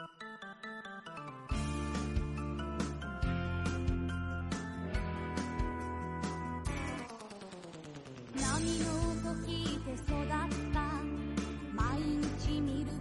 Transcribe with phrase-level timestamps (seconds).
[0.00, 0.06] 波
[8.78, 10.80] の音聞いて育った
[11.74, 12.99] 毎日見る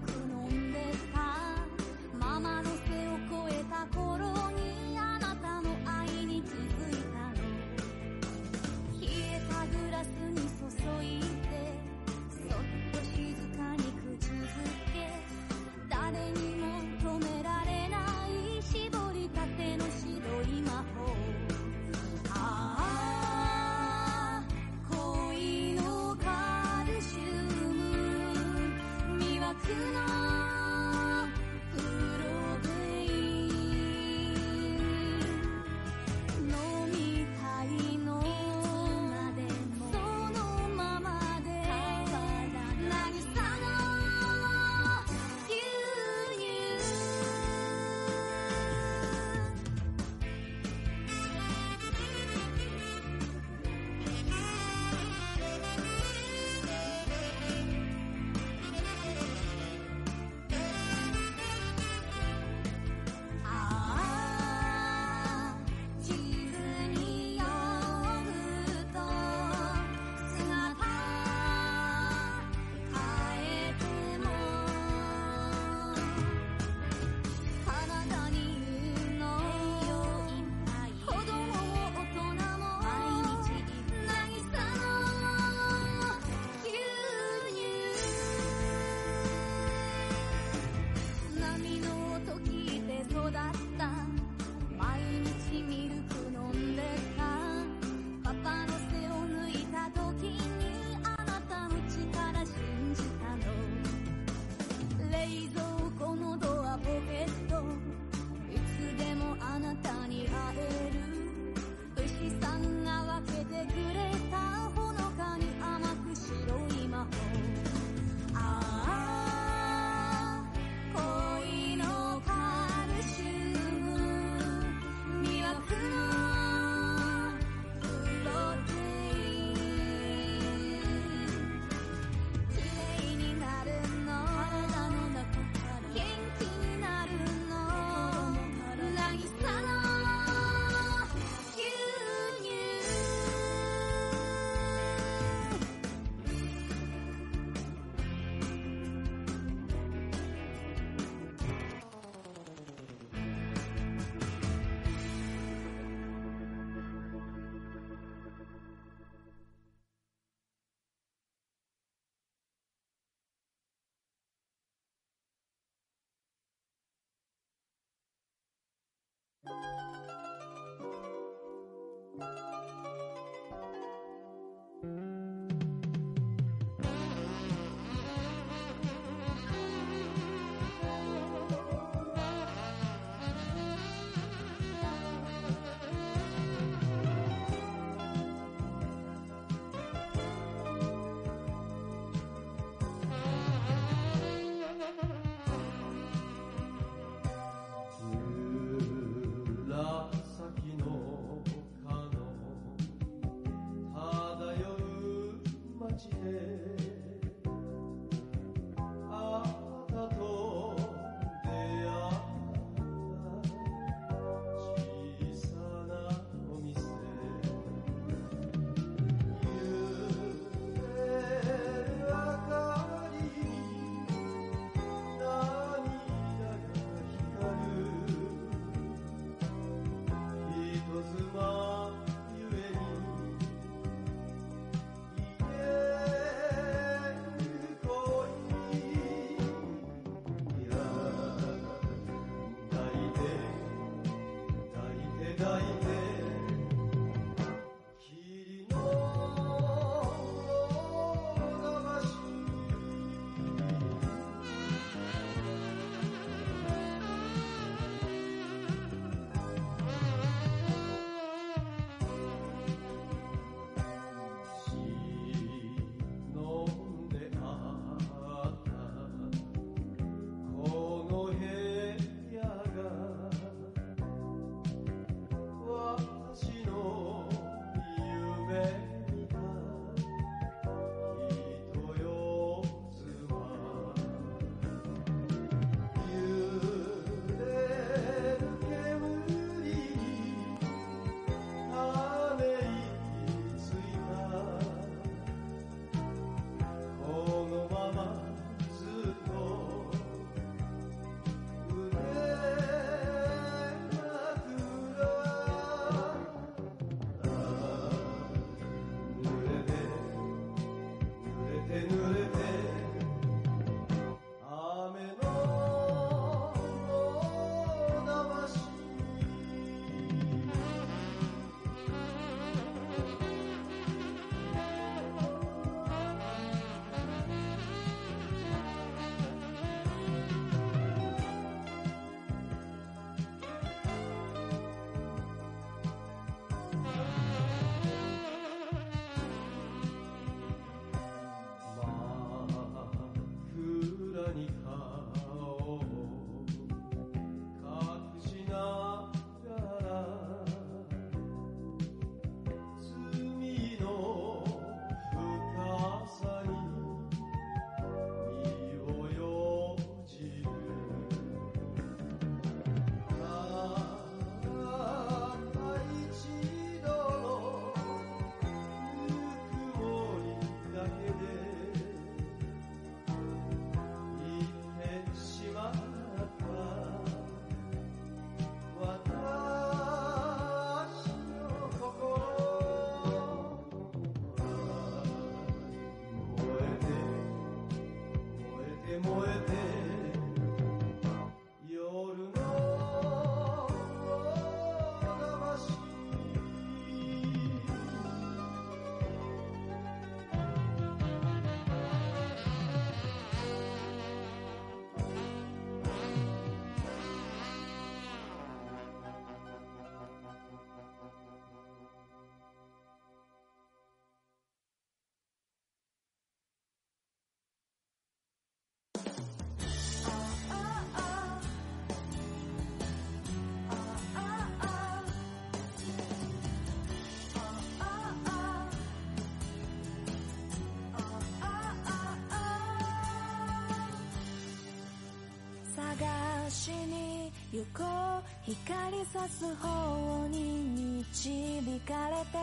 [435.99, 442.37] 探しに行こう光さす方に導かれて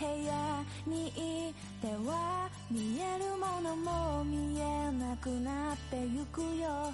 [0.00, 6.87] 部屋にいては見えるものも見えなくなってゆくよ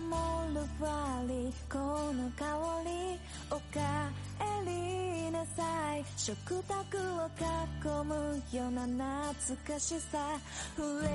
[0.00, 1.78] 守るバリこ
[2.12, 2.44] の香
[2.84, 3.18] り
[3.50, 6.04] おかえりなさい。
[6.16, 10.38] 食卓を囲むような懐かしさ。
[10.76, 11.08] 触れ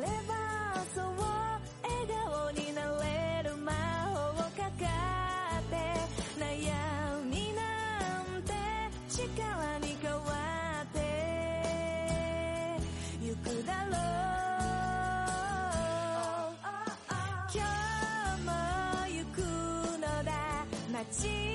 [0.00, 1.31] ればそう
[21.12, 21.51] 记。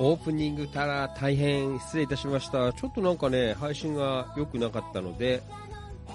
[0.00, 2.72] オープニングから大変失礼いたしました。
[2.72, 5.42] ちょっとなんかね、配信が良くなかったので、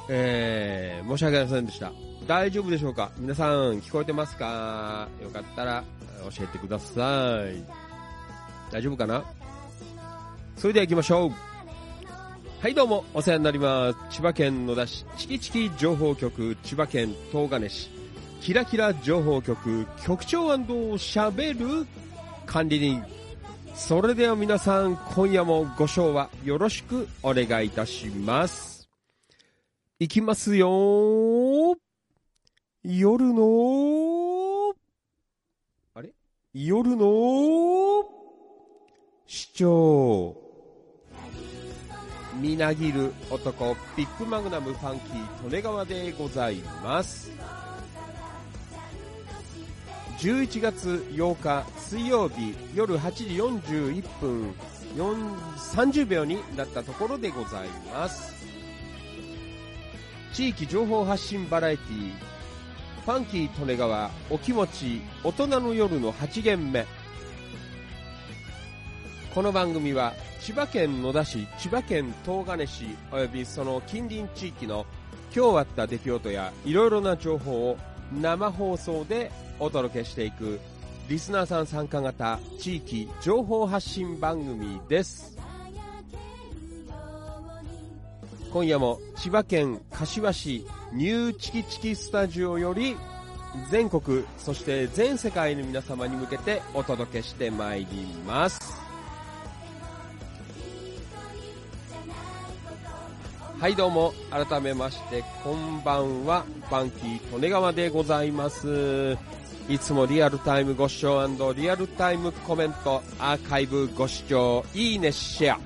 [0.07, 1.91] えー、申し訳ありませんでした。
[2.25, 3.11] 大丈夫でしょうか？
[3.17, 5.09] 皆さん、聞こえてますか？
[5.21, 5.83] よかったら
[6.33, 7.61] 教えてください。
[8.71, 9.21] 大丈夫かな？
[10.55, 11.31] それでは行きましょう。
[12.61, 14.15] はい、どうも、お世話になります。
[14.15, 17.89] 千葉県野田市、チキチキ情報局、千葉県東金市、
[18.39, 21.85] キラキラ情報局、局長しゃべる
[22.45, 23.03] 管理人。
[23.75, 28.87] それでは皆さん、今夜もご賞はよろしくお願いいたします。
[29.99, 31.75] いきますよ
[32.83, 34.73] 夜の、
[35.95, 36.11] あれ？
[36.53, 38.05] 夜の、
[39.25, 40.37] 市長。
[42.39, 47.31] みなぎる男、ビッグマグナムファンキー、利根川でございます。
[50.23, 54.55] 11月8日水曜日夜8時41分
[54.87, 58.33] 30秒になったところでございます。
[60.31, 62.13] 地域情報発信バラエティ
[63.05, 66.85] ファンキー利根川お気持ち大人の夜の8限目
[69.35, 74.85] この番組は千葉県野田市千葉県東金市およびその近隣地域の
[75.35, 77.77] 今日あった出来事やいろいろな情報を
[78.13, 80.59] 生放送でお届けしていく
[81.09, 85.37] リスナーさん参加型地域情報発信番組です。
[88.51, 92.95] 今夜も千葉県柏市ニューチキチキスタジオより
[93.71, 98.59] 全国そして全世界の皆様に向けてお届けしてまいります。
[103.59, 106.43] はいどうも改めましてこんばんは。
[106.67, 109.17] ファンキー利根川でございます。
[109.69, 115.59] いつもリアルタイムご視聴リアルタイムコメントアーカイブご視聴いいねシェア。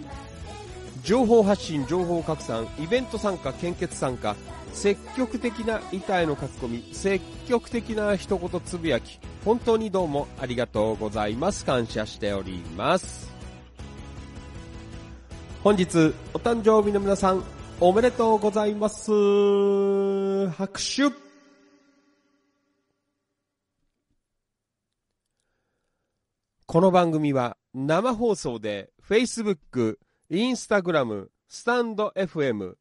[1.04, 4.36] 情報発信情報拡散イベント参加献血参加
[4.74, 13.32] 積極的な板への書き込み積極的な一言つぶやき本当にどうもありがとうございます感謝しております。
[15.64, 17.44] 本日お誕生日の皆さん
[17.80, 19.12] おめでとうございます。
[20.50, 21.27] 拍手。
[26.70, 30.00] この番組は生放送で Facebook、
[30.30, 32.74] Instagram、スタンド FM、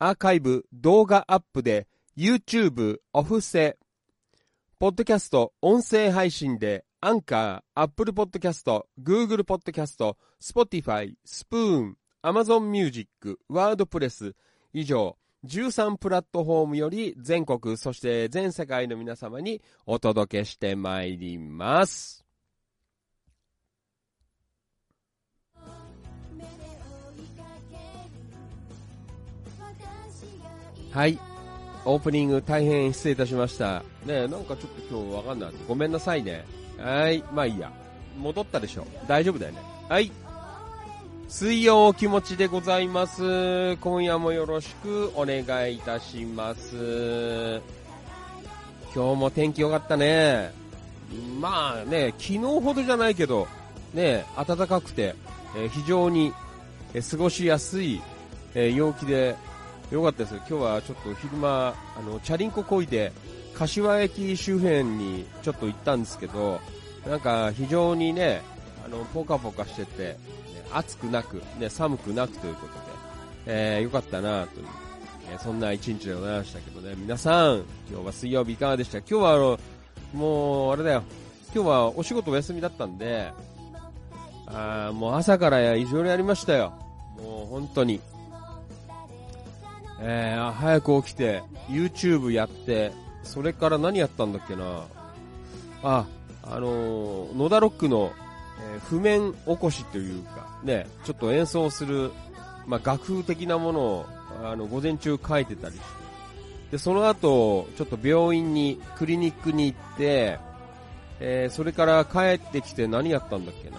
[0.00, 1.86] アーカイブ、動画アップで
[2.18, 3.78] YouTube、オフセ、
[4.80, 14.34] ポッドキャスト、音声配信でアンカー、Apple Podcast、Google Podcast、Spotify、スプーン、Amazon Music、WordPress
[14.72, 22.21] 以上13プラットフォームより全国そして全世界の皆様にお届けしてまいります。
[30.92, 31.18] はい。
[31.84, 33.82] オープニング大変失礼いたしました。
[34.04, 35.50] ね、なんかちょっと今日わかんない。
[35.66, 36.44] ごめんなさいね。
[36.78, 37.24] はい。
[37.32, 37.72] まあいいや。
[38.18, 38.86] 戻ったでしょ。
[39.08, 39.58] 大丈夫だよね。
[39.88, 40.12] はい。
[41.28, 43.76] 水曜お気持ちでございます。
[43.78, 47.60] 今夜もよろしくお願いいたします。
[48.94, 50.52] 今日も天気良かったね。
[51.40, 53.48] まあね、昨日ほどじゃないけど、
[53.94, 55.14] ね、暖かくて、
[55.56, 56.34] えー非常に、
[56.92, 58.02] えー過ごしやすい、
[58.54, 59.36] えー陽気で
[59.92, 60.34] 良かったです。
[60.36, 63.12] 今日はちょっと昼間、あの、チャリンコこいで、
[63.54, 66.60] 柏駅周辺にちょっと行ったんですけど、
[67.06, 68.40] なんか非常にね、
[68.86, 70.18] あの、ポカポカしてて、ね
[70.72, 72.80] 暑くなく、ね、寒くなくということで、
[73.44, 74.66] えー、よかったなという、
[75.30, 78.96] えそんな一日でございましたけどね、皆さん、今日は水曜日いかがでした？
[79.00, 79.60] 今日はあの、
[80.14, 81.02] もう、あれだよ、
[81.54, 83.30] 今日はお仕事お休みだったんで、
[84.46, 86.72] あもう朝からいろいろやりましたよ。
[87.18, 88.00] もう本当に。
[90.04, 94.82] えー、早く起きて、YouTube やって、それから何やったんだっけな。
[95.84, 96.06] あ、
[96.42, 98.12] あのー野田ロックの、
[98.74, 102.10] えー譜面起こしというか、ね、ちょっと演奏する、
[102.66, 104.06] まあ、楽譜的なものを、
[104.42, 105.84] あの、午前中書いてたりして、
[106.72, 110.38] で、その後、ちょっと病院に、クリニックに行って、
[111.20, 113.76] えーそれから帰ってきて何やったんだっけな。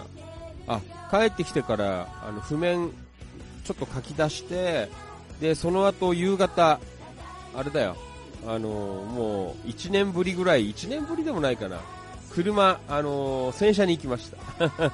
[0.68, 2.90] あ、帰ってきてから、あの、譜面、
[3.64, 4.88] ちょっと書き出して、
[5.40, 6.80] で、その後夕方、
[7.54, 7.96] あれだよ、
[8.46, 11.80] あのもう、1年ぶりぐらい、1年ぶりでもないかな。
[12.34, 14.92] 車、あの洗車に行きました。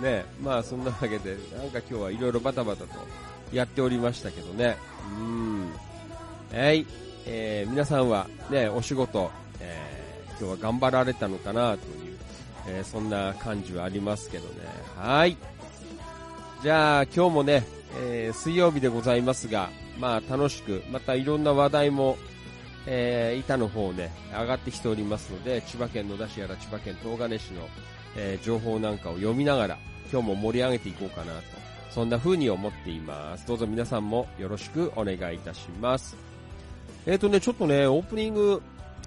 [0.02, 2.90] ねまあそんなわけで、なんか今日はいろいろバタバタと
[3.52, 4.76] やっておりましたけどね。
[5.18, 5.72] うん。
[6.52, 6.86] はい。
[7.26, 12.18] えー皆さんはね、お仕事、えー今日は頑張られたのかなという、
[12.66, 14.54] えーそんな感じはありますけどね。
[14.96, 15.36] はい。
[16.62, 22.16] じゃあ、今日もね、えー水曜日でございますが、まあ楽しく、またいろんな話題も、
[22.86, 27.68] えー板の方ね、上がってきておりますので、千葉県野田市やら千葉県東金市の、
[28.16, 29.78] えー情報なんかを読みながら、
[30.12, 31.42] 今日も盛り上げていこうかなと、
[31.90, 33.46] そんな風に思っています。
[33.46, 36.16] どうぞ皆さんもよろしくお願いいたします。
[37.06, 38.62] えっ、とね、ちょっとね、オープニング、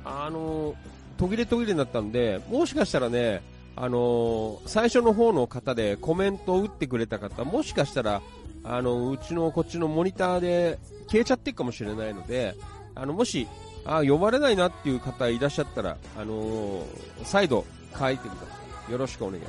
[0.06, 0.76] あの
[1.18, 3.42] 途切れ途切れになったんで、もしかしたらね、
[3.76, 8.22] あの最初の方の方でコメントを打ってくれた方、もしかしたら、
[8.70, 10.78] あのうちのこっちのモニターで
[11.08, 12.54] 消えちゃってるかもしれないので、
[12.96, 13.48] あの、もし、
[13.86, 16.86] あ読まれないなっていう方いらっしゃったら、あのー
[17.24, 17.66] 再度
[17.98, 18.48] 書いてくださ
[18.90, 18.92] い。
[18.92, 19.48] よろしくお願いし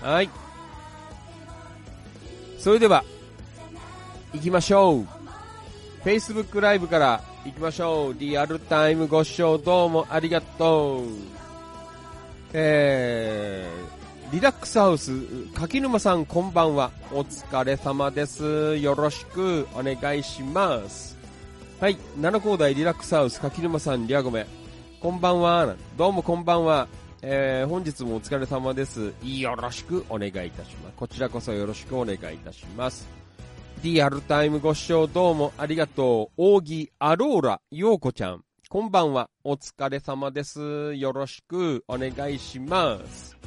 [0.00, 0.04] ます。
[0.04, 0.30] はい。
[2.58, 3.04] それでは、
[4.32, 5.06] 行きましょう。
[6.04, 8.16] Facebook ライブから行きましょう。
[8.18, 11.02] リアルタイムご視聴どうもありがとう。
[12.52, 13.91] えー、
[14.32, 15.12] リラックスハウス、
[15.52, 16.90] 柿沼さんこんばんは。
[17.12, 18.78] お疲れ様です。
[18.78, 21.18] よろしくお願いします。
[21.78, 24.46] はい、七高台リラックスハウス、柿沼さん、リアゴメ。
[25.00, 25.76] こんばんは。
[25.98, 26.88] どうもこんばんは。
[27.20, 29.12] えー、本日もお疲れ様です。
[29.22, 30.96] よろしくお願いいたします。
[30.96, 33.06] こちらこそよろしくお願いいたします。
[33.82, 36.56] リアルタイムご視聴どうもありがとう。
[36.56, 38.42] 扇アローラ、ようこちゃん。
[38.70, 39.28] こんばんは。
[39.44, 40.94] お疲れ様です。
[40.94, 43.41] よろしくお願いします。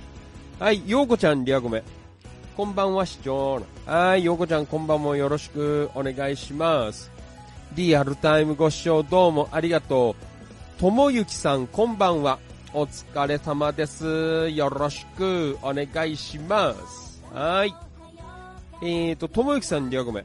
[0.57, 1.83] はい、ようこちゃん、リアゴメ。
[2.55, 3.61] こんばんは、視聴。
[3.85, 7.11] はい、ようこちゃん、こんばんもよろしくお願いします。
[7.75, 10.15] リアルタイムご視聴どうもありがと
[10.77, 10.79] う。
[10.79, 12.39] ともゆきさん、こんばんは。
[12.73, 14.49] お疲れ様です。
[14.51, 17.21] よろしくお願いします。
[17.33, 17.75] はい。
[18.81, 20.23] えーと、ともゆきさん、リアゴメ。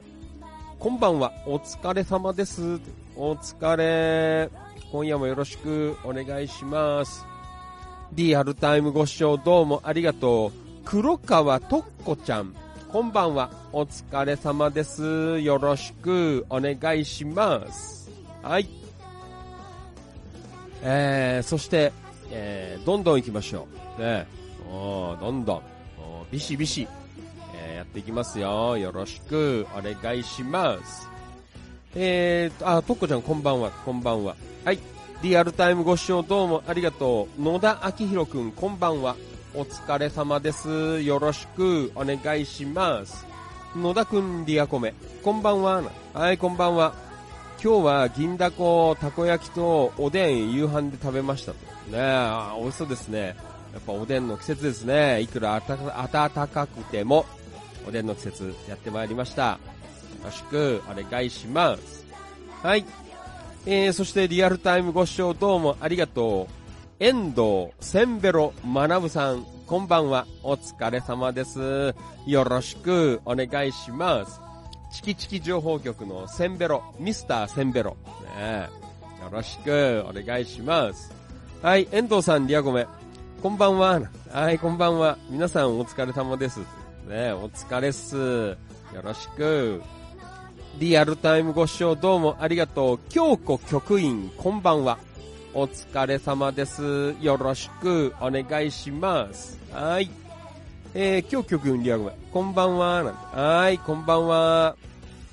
[0.79, 1.33] こんばんは。
[1.45, 2.79] お疲れ様です。
[3.17, 4.49] お疲れ。
[4.93, 7.30] 今夜もよろしくお願いします。
[8.13, 10.53] リアルタイムご視聴どうもありがとう。
[10.85, 12.53] 黒川とっこちゃん。
[12.89, 13.51] こんばんは。
[13.73, 15.39] お疲れ様です。
[15.39, 18.11] よろしくお願いします。
[18.43, 18.69] はい。
[20.83, 21.93] えー、そして、
[22.33, 23.69] えー、どんどん行きましょ
[23.99, 24.03] う。
[24.03, 24.27] ね。
[24.69, 25.57] おーどんどん。
[25.59, 26.89] おビシビシ。
[27.55, 28.77] えーやっていきますよ。
[28.77, 31.09] よろしくお願いします。
[31.95, 34.35] えーと、あ、とっこちゃんこんばんは、こんばんは。
[34.65, 34.81] はい。
[35.23, 37.43] リアルタイムご視聴どうもありがとう。
[37.43, 39.17] 野田明宏くんこんばんは。
[39.55, 41.03] お疲れ様です。
[41.03, 43.27] よろしくお願いします。
[43.77, 44.95] 野田くんリアコメ。
[45.23, 45.83] こんばんは。
[46.15, 46.95] はい、こんばんは。
[47.63, 51.59] 今日は銀だこ、たこ焼きとおでん夕飯で食べましたと。
[51.91, 53.37] ねえ、美味しそうですね。
[53.75, 55.21] やっぱおでんの季節ですね。
[55.21, 57.27] いくら暖かくても、
[57.87, 59.43] おでんの季節やってまいりました。
[59.43, 59.59] よ
[60.25, 62.07] ろしくお願いします。
[62.63, 62.87] はい。
[63.67, 67.05] えー、そしてリアルタイムご視聴どうもありがとう。
[67.05, 70.27] 遠藤せんべろまなぶさん、こんばんは。
[70.43, 71.95] お疲れ様です。
[72.27, 74.41] よろしくお願いします。
[74.93, 77.97] チキチキ情報局のせんべろ、ミスターせんべろ。
[78.37, 78.69] ね
[79.23, 81.13] よろしくお願いします。
[81.61, 82.87] はい、遠藤さん、リアゴメ。
[83.43, 84.01] こんばんは。
[84.33, 85.19] はい、こんばんは。
[85.29, 86.61] 皆さんお疲れ様です。
[87.07, 88.17] ねお疲れっす。
[88.17, 88.57] よ
[89.03, 89.83] ろしく。
[90.81, 93.01] リアルタイムご視聴どうもありがとう。
[93.11, 94.99] 京子局員、こんばんは。
[95.53, 97.15] お疲れ様です。
[97.21, 99.59] よろしくお願いします。
[99.71, 100.11] はい。
[100.95, 102.13] えー、今日局員リアゴメ。
[102.33, 103.05] こんばんは。
[103.31, 104.75] はい、こんばんは。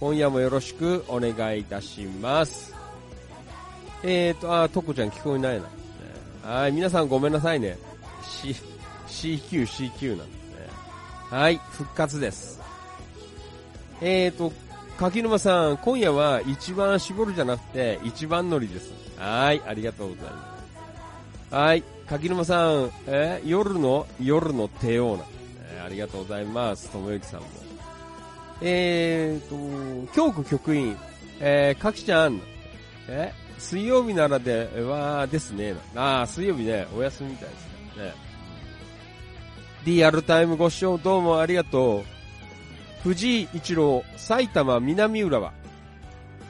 [0.02, 2.76] 今夜もよろしくお願いいたします。
[4.04, 5.62] えーと、あー、とこちゃん聞こえない
[6.44, 6.52] な。
[6.52, 7.78] はい、皆さんごめんなさいね。
[8.22, 8.54] C、
[9.08, 10.68] CQ、CQ なんですね。
[11.30, 12.60] はい、復活です。
[14.02, 14.52] えーと、
[14.98, 18.92] 柿沼さん、今夜は一番絞るじゃなくて、一番乗りです。
[19.18, 20.58] はい、ありがとうございま
[21.50, 21.56] す。
[21.56, 25.24] はい、柿沼さん、え夜の、夜の帝王な、
[25.72, 26.90] えーありがとうございます。
[26.90, 27.48] ともゆきさんも。
[28.62, 30.98] えーと、京子局員、
[31.40, 32.42] えー、かきちゃん、
[33.08, 35.76] え水曜日ならではですね。
[35.96, 37.62] ああ、水曜日ね、お休みみたいです
[38.00, 38.14] ね。
[39.86, 42.17] リアルタイムご視聴どうもありがとう。
[43.04, 45.54] 藤井一郎、埼玉南浦和。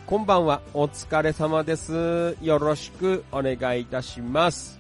[0.05, 2.38] こんばんは、お疲れ様です。
[2.41, 4.79] よろしくお願いいたします。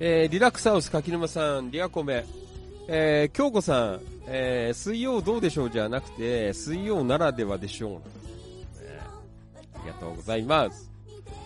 [0.00, 2.24] えー、リラックスハウス柿沼さん、リアコメ、
[2.88, 8.98] えー、京子さん、えー、水曜どうでしょうじゃなくて、水曜ならではでしょうなんですね
[9.74, 10.90] ありがとうございます。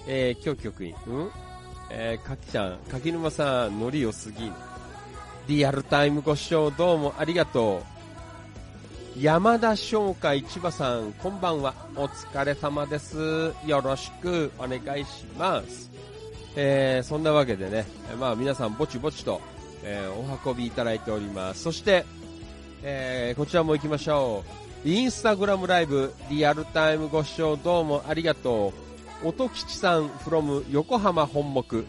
[0.07, 1.31] えー、今日局員、うん？
[1.91, 4.53] えー、かきちゃん、柿沼さん、ノリ良すぎ。
[5.49, 7.94] リアルタイムご視聴どうもありがとう。
[9.17, 11.73] 山田商会千葉さん、こんばんは。
[11.95, 13.53] お疲れ様です。
[13.65, 15.89] よろしくお願いします。
[16.57, 17.87] えー、そんなわけでね、
[18.19, 19.41] まあ皆さんぼちぼちと、
[19.85, 21.63] えーお運びいただいております。
[21.63, 22.05] そして、
[22.83, 24.43] えーこちらも行きましょ
[24.85, 24.89] う。
[24.89, 28.73] インスタグラムライブ、リアルタイムご視聴どうもありがと
[29.23, 29.29] う。
[29.29, 31.87] 音吉さん from 横浜本木。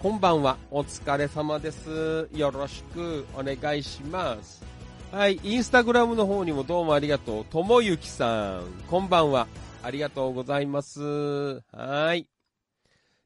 [0.00, 0.56] こんばんは。
[0.70, 2.28] お疲れ様です。
[2.32, 4.71] よろしくお願いします。
[5.12, 7.44] はい、インスタグラムの方にもどうもありがとう。
[7.44, 9.46] ともゆきさん、こんばんは。
[9.82, 11.60] ありがとうございます。
[11.70, 12.30] はい。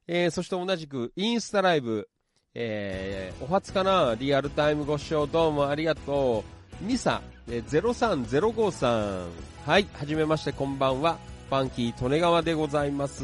[0.08, 2.08] えー、そして同じく、インスタライブ、
[2.54, 4.16] えー、お初かな？
[4.18, 6.42] リアルタイムご視聴どうもありがと
[6.82, 6.84] う。
[6.84, 9.28] ミサ、えー、0305さん。
[9.64, 11.18] はい、はじめまして、こんばんは。
[11.50, 13.22] ファンキー、利根川でございます。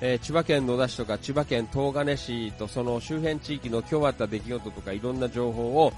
[0.00, 5.92] えー千葉県野田市とか千葉県東金市とその周辺地域の今日あった出来事とかいろんな情報を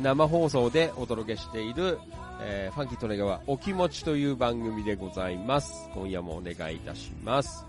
[0.00, 1.98] 生放送でお届けしている、
[2.40, 5.88] えーファンキー利根川お気持ちという番組でございます。
[5.94, 7.64] 今夜もお願いいたします。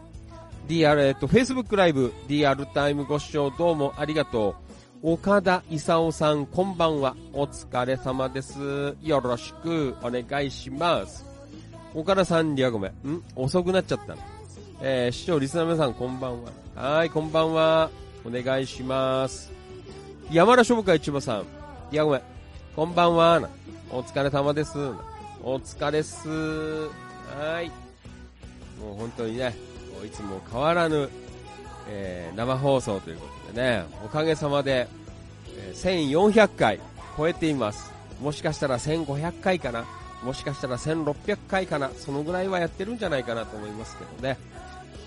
[0.67, 4.55] DR、えっと、Facebook ライブ、DR タイムご視聴どうもありがと
[5.03, 5.13] う。
[5.13, 7.15] 岡田勲さん、こんばんは。
[7.33, 8.95] お疲れ様です。
[9.01, 11.25] よろしくお願いします。
[11.93, 13.11] 岡田さん、リアごめん？
[13.15, 14.15] ん遅くなっちゃった。
[14.81, 16.49] えー、視聴リスナー皆さん、こんばんは。
[16.75, 17.89] はい、こんばんは。
[18.25, 19.51] お願いします。
[20.31, 21.45] 山田商部会千葉さん、
[21.93, 22.21] リアごめん。
[22.75, 23.49] こんばんは。
[23.91, 24.79] お疲れ様です。
[25.43, 26.27] お疲れっす。
[26.27, 27.67] はーい。
[28.81, 29.53] もう本当にね、
[30.03, 31.07] いつも変わらぬ、
[31.87, 34.87] えー生放送ということでね、おかげさまで、
[35.55, 36.79] えー1400回
[37.15, 37.91] 超えています。
[38.19, 39.85] もしかしたら1500回かな
[40.23, 44.39] もしかしたら1600回かなそのぐらいはやってるんじゃないかなと思いますけどね。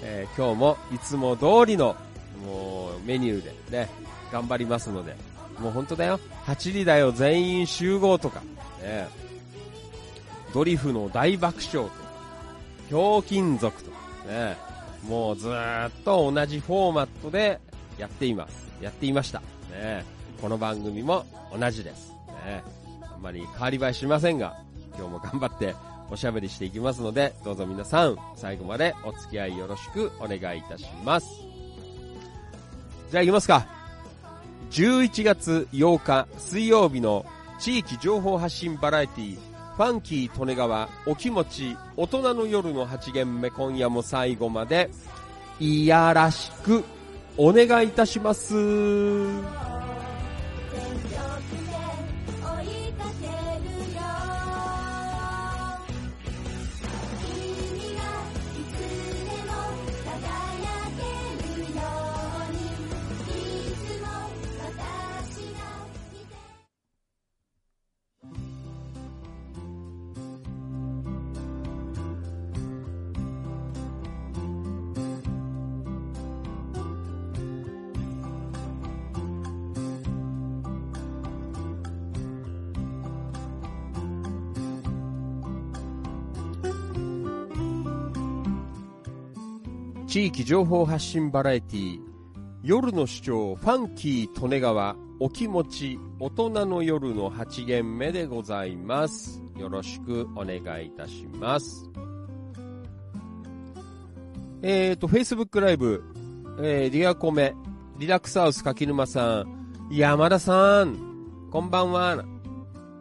[0.04, 1.96] えー今日もいつも通りの、
[2.44, 3.88] もうメニューでね、
[4.30, 5.16] 頑張りますので、
[5.58, 6.20] もう本当だよ。
[6.46, 8.42] 8時だよ、全員集合とか、
[8.82, 9.08] ね、
[10.52, 11.94] ドリフの大爆笑とか、
[12.88, 13.96] ひょうきん族とか、
[14.28, 14.56] ね、
[15.08, 17.60] もうずーっと同じフォーマットで
[17.98, 18.66] やっています。
[18.80, 19.40] やっていました。
[19.70, 20.04] ね、
[20.40, 21.24] この番組も
[21.58, 22.12] 同じです。
[22.44, 22.62] ね、
[23.12, 24.56] あんまり変わり映えしませんが、
[24.96, 25.74] 今日も頑張って
[26.10, 31.26] おしゃべりしていきますので、どうぞ皆さん、最後までお付き合いよろしくお願いいたします。
[33.10, 33.66] じゃあ行きますか。
[34.70, 37.24] 11月8日水曜日の
[37.58, 39.38] 地域情報発信バラエティ
[39.76, 44.90] ファンキー利根川お気持ち大人の夜の8限目今夜も最後まで
[45.60, 46.84] いやらしく
[47.36, 49.75] お願いいたします。
[90.26, 92.00] 地域情報発信バラエティ
[92.64, 99.40] 夜の主張ファンキー利根川お気持ち大人の夜の8限目でございます。
[99.56, 101.88] よろしくお願いいたします。
[104.62, 106.02] えーと、Facebook ライブ、
[106.60, 107.54] えー、リアコメ、
[107.96, 110.96] リラックスハウス柿沼さん、山田さん、
[111.52, 112.24] こんばんは。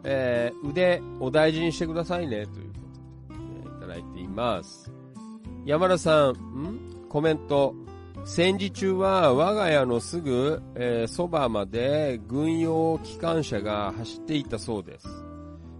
[0.04, 2.78] えー、腕お大事にしてくださいね、というこ
[3.30, 4.92] とで、えいただいています。
[5.64, 6.95] 山田さん、ん？
[7.16, 7.74] コメント。
[8.26, 15.08] 戦時中は我が家のすぐ、えーそばまで軍用機関車が走っていたそうです。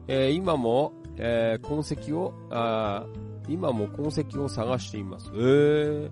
[0.09, 3.05] えー今も、えー痕跡を、あ
[3.51, 5.31] 今も痕跡を探しています。
[5.35, 6.11] えー、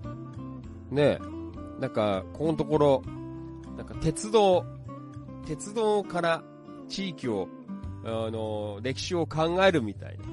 [0.91, 1.19] ねえ、
[1.81, 3.01] なんか、このところ、
[3.75, 4.63] なんか鉄道、
[5.47, 6.43] 鉄道から
[6.87, 7.47] 地域を、
[8.03, 10.25] あの、歴史を考えるみたいな、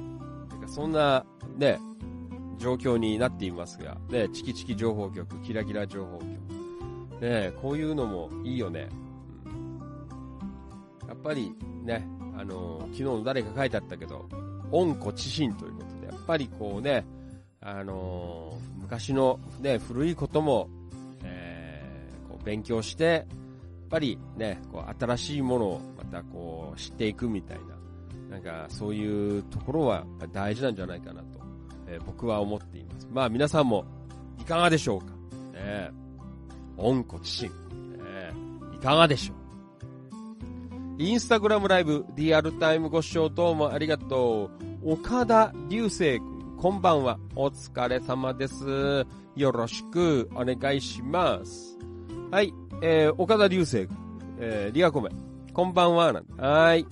[0.51, 1.25] なんかそんな、
[1.57, 1.81] ね、
[2.59, 7.21] 状況になっていますが、ね、チキチキ情報局、キラキラ情報局。
[7.21, 8.89] ね、こういうのもいいよね。
[9.47, 9.73] うん
[11.13, 14.27] やっぱりね、あの、昨日の誰か書いてあったけど、
[14.71, 17.05] 温故知新ということで、やっぱりこうね、
[17.61, 20.69] あの昔のね、古いことも、
[21.23, 23.25] えーこう勉強して、やっ
[23.91, 27.59] ぱりね、こう新しいものをまたこう知っていくみたい
[28.29, 31.42] な、なんかそういうところは大事なんじゃないかなと、
[31.93, 33.09] えー僕は思っています。
[33.13, 33.85] まあ皆さんも
[34.41, 35.07] いかがでしょうか？
[35.53, 35.91] ね
[36.79, 37.55] 温故知新、ね
[38.75, 39.37] いかがでしょう？
[40.99, 44.51] インスタグラムライブ、リアルタイムご視聴どうもありがと
[44.83, 44.93] う。
[44.93, 47.19] 岡田流星君、こんばんは。
[47.35, 49.07] お疲れ様です。
[49.37, 51.79] よろしくお願いします。
[52.31, 52.53] はい、
[52.83, 53.97] えー、岡田流星君、
[54.39, 55.11] えー、リアコメ。
[55.53, 56.23] こんばんは。
[56.39, 56.87] はい。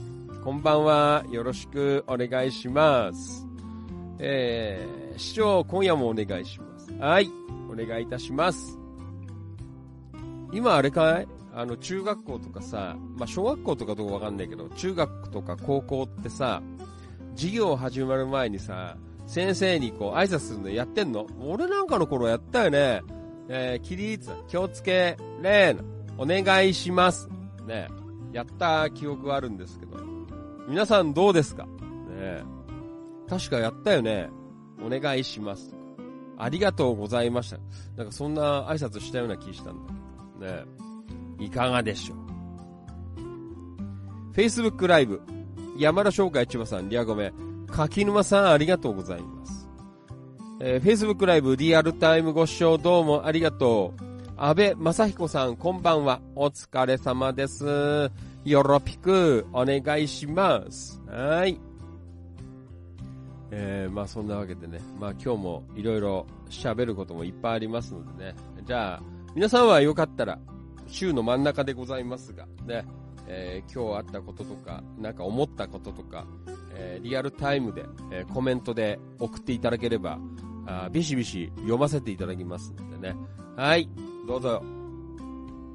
[0.44, 1.24] こんばんは。
[1.30, 3.46] よろしくお願いします。
[4.22, 6.92] えー、市長、今夜もお願いします。
[6.92, 7.30] はい。
[7.70, 8.78] お願いいたします。
[10.52, 11.28] 今あれかい？
[11.54, 16.60] あの、中学校とかさ、まあ、小学校とかどうかわかんないけど、中学とか高校ってさ、
[17.34, 21.26] 授業始まる前にさ、先生にこう挨拶するのやってんの？
[21.40, 23.00] 俺なんかの頃やったよね。
[23.48, 25.84] えー、起立、気をつけ、レーン、
[26.18, 27.30] お願いします。
[27.66, 27.88] ね、
[28.32, 29.96] やった記憶があるんですけど。
[30.68, 31.64] 皆さんどうですか？
[31.64, 32.42] ね
[33.30, 34.28] 確かやったよね。
[34.84, 35.72] お願いします。
[36.36, 37.58] ありがとうございました。
[37.96, 39.92] なんかそんな挨拶したような気したんだ
[40.40, 40.52] けど。
[40.52, 40.64] ね
[41.38, 42.18] いかがでしょう
[44.32, 45.22] ?Facebook ライブ。
[45.78, 47.32] 山田商会千葉さん、リアゴメ。
[47.68, 49.68] 柿沼さん、ありがとうございます。
[50.60, 54.02] えー、Facebook ライブリアルタイムご視聴どうもありがとう。
[54.36, 56.20] 安倍正彦さん、こんばんは。
[56.34, 58.10] お疲れ様です。
[58.44, 61.00] よろぴく、お願いします。
[61.06, 61.69] はい。
[63.50, 68.34] えー、まあそんなわけでね、まあ今日もいろいろ喋ることもいっぱいありますのでね。
[68.64, 69.02] じゃあ、
[69.34, 70.38] 皆さんはよかったら、
[70.86, 72.84] 週の真ん中でございますが、ね、
[73.26, 76.26] えー、今日あったこととか、なんか思ったこととか、
[76.74, 80.18] えー、リアルタイムで、えー、コメントで送っていただければ、
[80.66, 83.16] あビシビシ読ませていただきますのでね。
[83.56, 83.88] はい、
[84.26, 84.62] どうぞ、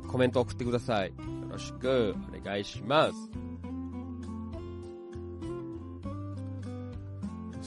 [0.08, 1.10] コメント送ってください。
[1.10, 1.14] よ
[1.50, 3.14] ろしくお願いします。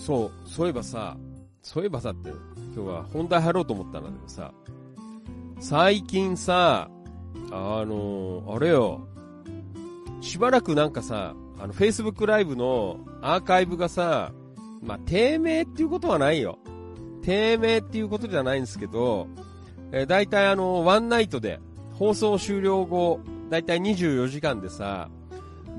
[0.05, 1.17] そう、そういえばさ、
[1.63, 2.31] そういえばさって、
[2.75, 4.53] 今日は本題入ろうと思ったんだけどさ、
[5.61, 6.89] 最近さ、
[7.51, 9.07] あのー、あれよ、
[10.21, 14.33] しばらくなんかさ、あの、Facebook ライブのアーカイブがさ、
[14.83, 16.59] まあ、低迷っていうことはないよ。
[17.23, 19.27] 低迷っていうことじゃないんですけど、
[19.91, 21.61] えー、大体あの、ワンナイトで、
[21.95, 25.11] 放送終了後、だいたい24時間でさ、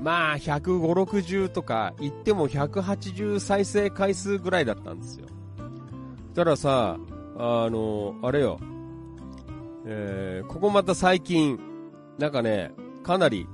[0.02, 5.26] まあ、150、60とか、言っても180再生回数ぐらいだったんですよ。
[6.34, 6.98] たださ、
[7.36, 8.58] あの、あれよ、
[9.86, 11.58] えー、ここまた最近、
[12.18, 13.46] なんかね、かなり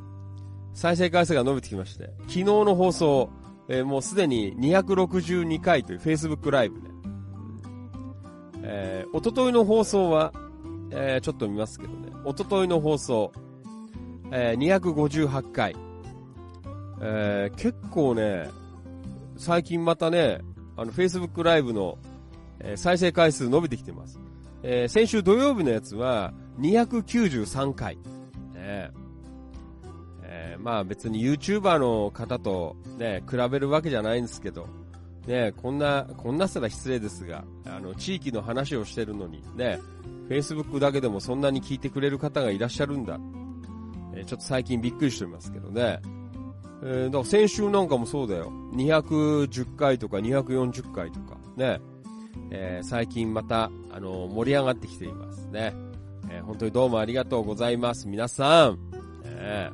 [0.72, 3.30] 再生回数が伸びてきまして、昨日の放送、
[3.68, 6.90] えー、もうすでに262回という Facebook ライブね。
[8.62, 10.32] えー、おとといの放送は、
[10.90, 13.32] えー、ちょっと見ますけどね、おとといの放送、
[14.30, 15.85] えー、258回。
[17.00, 18.48] えー、結構ね、
[19.36, 20.40] 最近またね、
[20.76, 21.98] あの、Facebook ライブの、
[22.60, 24.18] えー、再生回数伸びてきてます。
[24.62, 27.96] えー、先週土曜日のやつは293回。
[28.54, 28.90] ね
[30.22, 34.66] えー、まあ別に YouTuber の方とね、比べるわけじゃないんですけど、
[35.26, 39.80] ねこんな、こんなしたら失礼ですが、あの、地域の話をしてるのに、ね、
[40.28, 43.18] Facebook だけでもそんなに聞いてくれる方がいらっしゃるんだ。
[44.14, 46.00] えー、ちょっと最近びっくりしてますけどね。
[46.82, 48.52] えー、だから先週なんかもそうだよ。
[48.74, 51.80] 210回とか240回とか、ね。
[52.50, 55.74] えー、最近また、あのー、盛り上がってきていますね。
[56.30, 58.08] えー、本当にどうもありがとうございます。
[58.08, 58.78] 皆さん。
[59.24, 59.70] え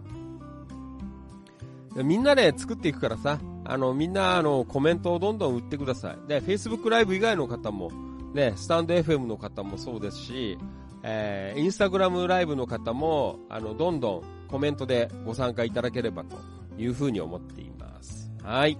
[1.96, 6.28] みんなで作っていくからさ、あの、みんな、あの、コメントをどんどん打ってください。
[6.28, 7.90] で、Facebook ライブ以外の方も、
[8.32, 10.58] ね、スタンド FM の方もそうですし、
[11.02, 16.36] えー、インスタグラムライブの方も、あの、どんどんコメントでご参加いただければと
[16.78, 18.30] いうふうに思っています。
[18.42, 18.78] はい。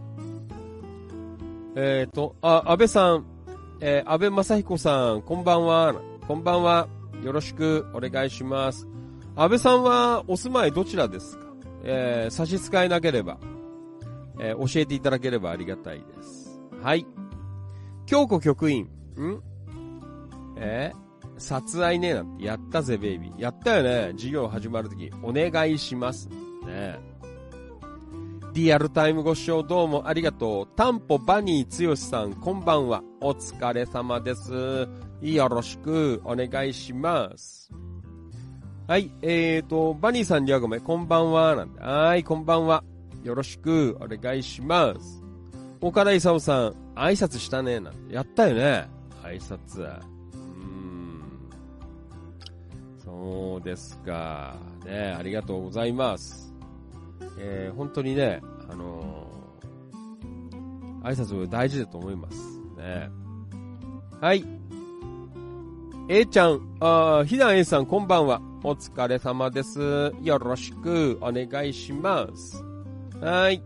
[1.75, 3.27] えっ、ー、と、あ、安倍さん、
[3.81, 5.95] えー、安倍正彦さん、こんばんは。
[6.27, 6.89] こんばんは。
[7.23, 8.89] よろしくお願いします。
[9.37, 11.47] 安倍さんはお住まいどちらですか？
[11.85, 13.39] えー、差し支えなければ、
[14.39, 16.61] えー、教えていただければありがたいです。
[16.83, 17.07] はい。
[18.07, 18.85] 京子局員、
[19.17, 19.43] ん？
[20.57, 23.41] えー、殺愛ねえなんてやったぜ、ベイビー。
[23.41, 24.13] やったよね。
[24.13, 25.11] 授業始まるとき。
[25.23, 26.29] お願いします。
[26.67, 27.01] ね
[28.53, 30.77] リアルタイムご視聴どうもありがとう。
[30.77, 33.03] タンポバニーつよしさん、こんばんは。
[33.23, 34.87] お疲れ様です。
[35.23, 37.71] よろしくお願いします。
[38.87, 41.57] はい、えーと、バニーさんにはごめん、こんばんは。
[41.57, 42.85] なんで、はい、こんばんは。
[43.25, 45.25] よろしくお願いします。
[45.81, 47.81] 岡田勲さん、挨拶したね。
[47.81, 48.87] なんて、やったよね。
[49.23, 49.81] 挨拶。
[49.81, 51.23] うーん。
[53.03, 54.57] そうですか。
[54.85, 56.42] ね、ありがとうございます。
[57.39, 62.61] えー、本当にね、あのー、挨拶大事だと思います。
[62.77, 63.11] ね。
[64.21, 64.45] はい。
[66.09, 68.41] A ちゃん、あひだ A さんこんばんは。
[68.65, 70.13] お疲れ様です。
[70.23, 72.63] よろしくお願いします。
[73.21, 73.63] はい。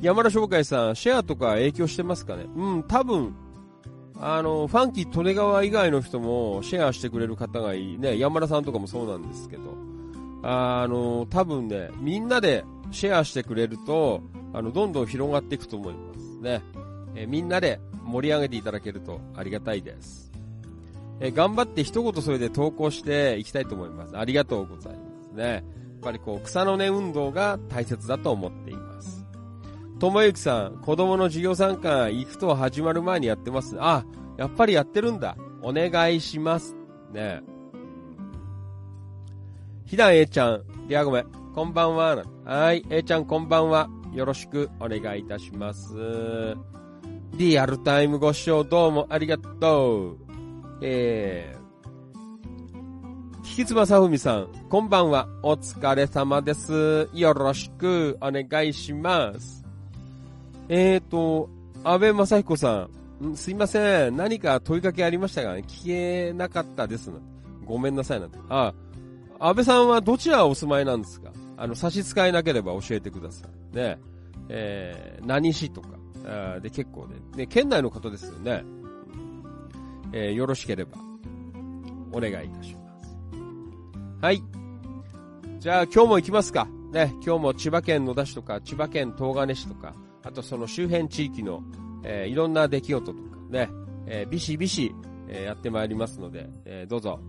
[0.00, 2.46] 山田商会さん、シェアとか影響してますかね？
[2.54, 3.34] うん、多分、
[4.20, 8.18] あの、ファンキー利根川以外の人もシェアしてくれる方がいいね。
[8.18, 9.62] 山田さんとかもそうなんですけど、
[10.46, 14.20] あの、多分ね、みんなでシェアしてくれると、
[14.52, 16.62] あの、どんどん広がっていくと思いますね。
[17.16, 20.30] えみんなで盛り上げていただけるとありがたいです。
[21.20, 24.18] え頑張って一言それで投稿していきたいと思います。
[24.18, 25.44] ありがとうございますね。
[25.44, 25.62] やっ
[26.02, 29.24] ぱりこう、草の根運動が大切だと思っています。
[29.98, 33.76] ともゆきさん、子供の授業参観、行くと始まる前にやってます。
[33.78, 34.04] あ、
[34.36, 35.36] やっぱりやってるんだ。
[35.62, 36.76] お願いします。
[37.12, 37.40] ね
[39.94, 41.26] ひだんえちゃん、リアごめん。
[41.54, 42.20] こんばんは。
[42.44, 43.88] はい、えちゃんこんばんは。
[44.12, 45.94] よろしくお願いいたします。
[47.36, 50.18] リアルタイムご視聴どうもありがとう。
[50.82, 55.28] えー、ひきつまさふみさん、こんばんは。
[55.44, 57.08] お疲れ様です。
[57.12, 59.64] よろしくお願いします。
[60.68, 61.48] えーと、
[61.84, 62.88] 安倍正彦さ
[63.22, 64.16] ん、すいません。
[64.16, 67.12] 何か問いかけありましたが、ね、聞けなかったです
[67.64, 68.74] ごめんなさいなんてあ、
[69.44, 71.30] 安倍さんはどちらお住まいなんですか？
[71.58, 73.76] あの、差し支えなければ教えてください。
[73.76, 73.98] ね。
[74.48, 75.88] えー、何市とか、
[76.24, 78.64] あで結構で、ね、県内の方ですよね。
[80.12, 80.96] えー、よろしければ、
[82.10, 83.18] お願いいたします。
[84.22, 84.42] はい。
[85.58, 86.66] じゃあ今日も行きますか。
[86.92, 91.62] ね、今日も千葉県野田市とか、千葉県東金市とか、あとその周辺地域の、
[92.02, 93.18] えー、いろんな出来事とか
[93.50, 93.68] ね、
[94.06, 94.94] えー、ビシビシ、
[95.28, 97.20] えー、やってまいりますので、えー、どうぞ、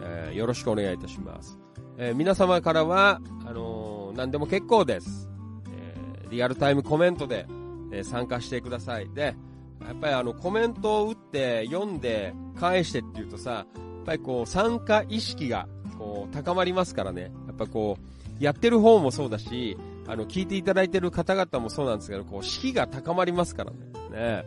[0.00, 1.58] えー、よろしくお願いいたします。
[1.98, 5.28] えー、皆様からは、あのー、何でも結構です。
[5.70, 5.94] え、
[6.30, 7.46] リアルタイムコメントで、
[7.92, 9.08] え、参加してください。
[9.10, 9.34] で、
[9.80, 13.66] やっぱりあのコメントを打って読んで返してっていうとさ、やっ
[14.04, 15.68] ぱりこう参加意識が
[15.98, 17.32] こう高まりますからね。
[17.46, 17.96] やっぱこ
[18.40, 19.76] う、やってる方もそうだし、
[20.06, 23.78] あの聞いていただいてる方々もそうなんですけど、こう士気が高まりますからね。
[24.10, 24.44] ね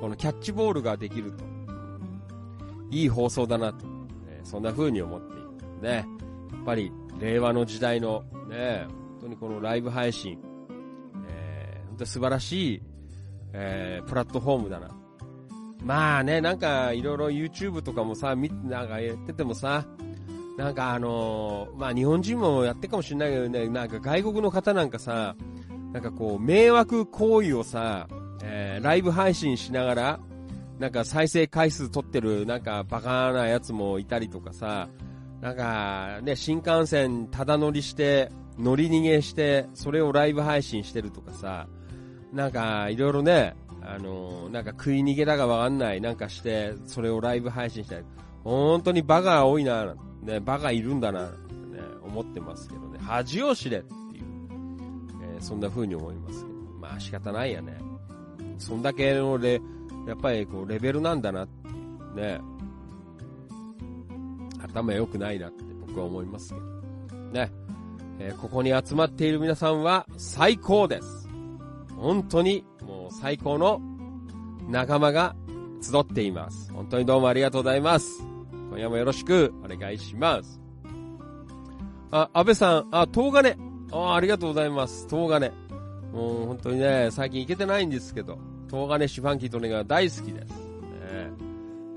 [0.00, 1.44] このキャッチボールができると、
[2.90, 3.86] いい放送だなと、
[4.44, 5.48] そんな風に思っている。
[5.82, 6.06] ね。
[6.52, 10.38] やっぱり令和の時代のね、本当にこのライブ配信、
[11.28, 12.82] えー、本当に素晴らしい
[13.52, 14.90] えー、プラットフォームだな。
[15.82, 19.86] まあね、なんかいろいろ YouTube とかもさ、み、なんかやっててもさ、
[20.58, 25.34] なんかあのー、まあ日本人もやってるかもしれないけどね、なんか外国の方なんかさ、
[25.92, 28.08] なんかこう、迷惑行為をさ、
[28.42, 30.20] えー、ライブ配信しながら、
[30.80, 34.88] なんか再生回数取ってる、なんかバカなやつもいたりとかさ、
[35.42, 41.68] なんかね、新幹線ただ乗りして、乗り逃げして、それをライブ配信してるとかさ、
[42.32, 48.06] なんか、いろいろね、あの、なんか食い逃げだかわかんない、なんかして、それをライブ配信したり、
[48.42, 51.36] 本当にバカが多いな、ね、バカいるんだな、ね、
[52.02, 54.24] 思ってますけどね、恥を知れっていう、
[55.34, 57.78] えー、そんな風に思いますけど、まあ仕方ないやね。
[58.58, 59.60] そんだけのレ、
[60.10, 62.40] やっぱりこう、レベルなんだなってね、
[64.60, 67.52] 頭良くないなって僕は思いますけど、ね、
[68.18, 71.28] えー、ここに集まっている皆さんは最高です。
[71.96, 73.80] 本当にもう最高の
[74.68, 75.36] 仲間が
[75.80, 76.72] 集っています。
[76.72, 78.24] 本当にどうもありがとうございます。
[78.70, 80.60] 今夜もよろしくお願いします。
[82.10, 83.56] あ、安倍さん、あ、東金。
[83.92, 85.06] あ、ありがとうございます。
[85.08, 85.52] 東金。
[86.12, 90.50] もう本当にね、最近行けてないんですけど、東金市ファンキートネが大好きです。
[90.50, 90.56] ね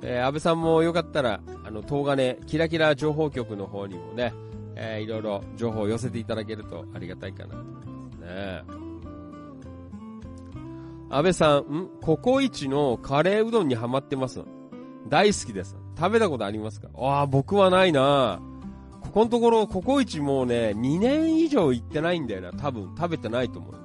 [0.02, 4.34] えー、安倍さんもよかったら、あの、東金、キラキラ情報局の方にもね、
[4.76, 8.64] えー、いろいろ情報を寄せていただけるとありがたいかなと思いますね。
[11.10, 11.90] 安倍さん、ん？
[12.02, 14.42] ココイチのカレーうどんにハマってます？
[15.08, 15.78] 大好きです。
[15.96, 16.90] 食べたことありますか？
[16.98, 18.42] ああ、僕はないな
[19.02, 22.52] ここのところ、ココイチもうね、2年以上行ってないんだよな。
[22.54, 23.84] 多分、食べてないと思います。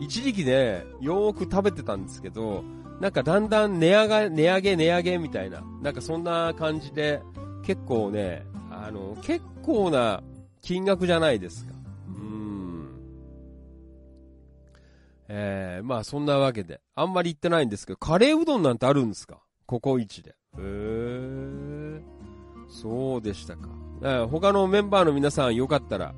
[0.00, 2.62] 一時期ね、よーく食べてたんですけど、
[3.00, 7.22] なんかだんだん値上が、値上げ、値上げみたいな、なんかそんな感じで、
[7.62, 10.22] 結構ね、あの、結構な
[10.62, 11.72] 金額じゃないですか。
[12.08, 12.88] うん
[15.28, 19.40] えー、まあそんなわけで、あんまり行ってないんですけど、カレーうどんなんてあるんですか？
[19.66, 20.34] ココイチで。
[20.58, 22.00] へー。
[22.68, 23.68] そうでしたか。
[24.30, 26.14] 他のメンバーの皆さんよかったら、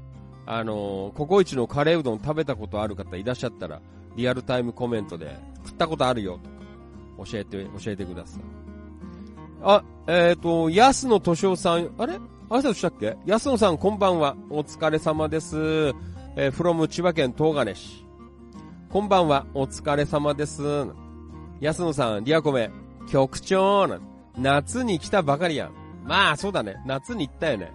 [0.50, 3.82] あのー、ココイチのカレーうどん食べたことある方いらっしゃったら、
[4.16, 8.42] リアルタイムコメントで、食ったことあるよとか、教えて、教えてください。
[9.62, 12.14] あ、えっ、ー、と、安野敏夫さん、あれ？
[12.48, 13.18] 挨拶したっけ？
[13.26, 14.36] 安野さんこんばんは。
[14.48, 15.58] お疲れ様です。
[16.34, 18.06] えー、from 千葉県東金市。
[18.88, 20.62] こんばんは、お疲れ様です。
[21.60, 22.70] 安野さん、リアコメ、
[23.10, 23.86] 局長
[24.38, 25.72] 夏に来たばかりやん。
[26.04, 26.76] まあ、そうだね。
[26.86, 27.70] 夏に行ったよね。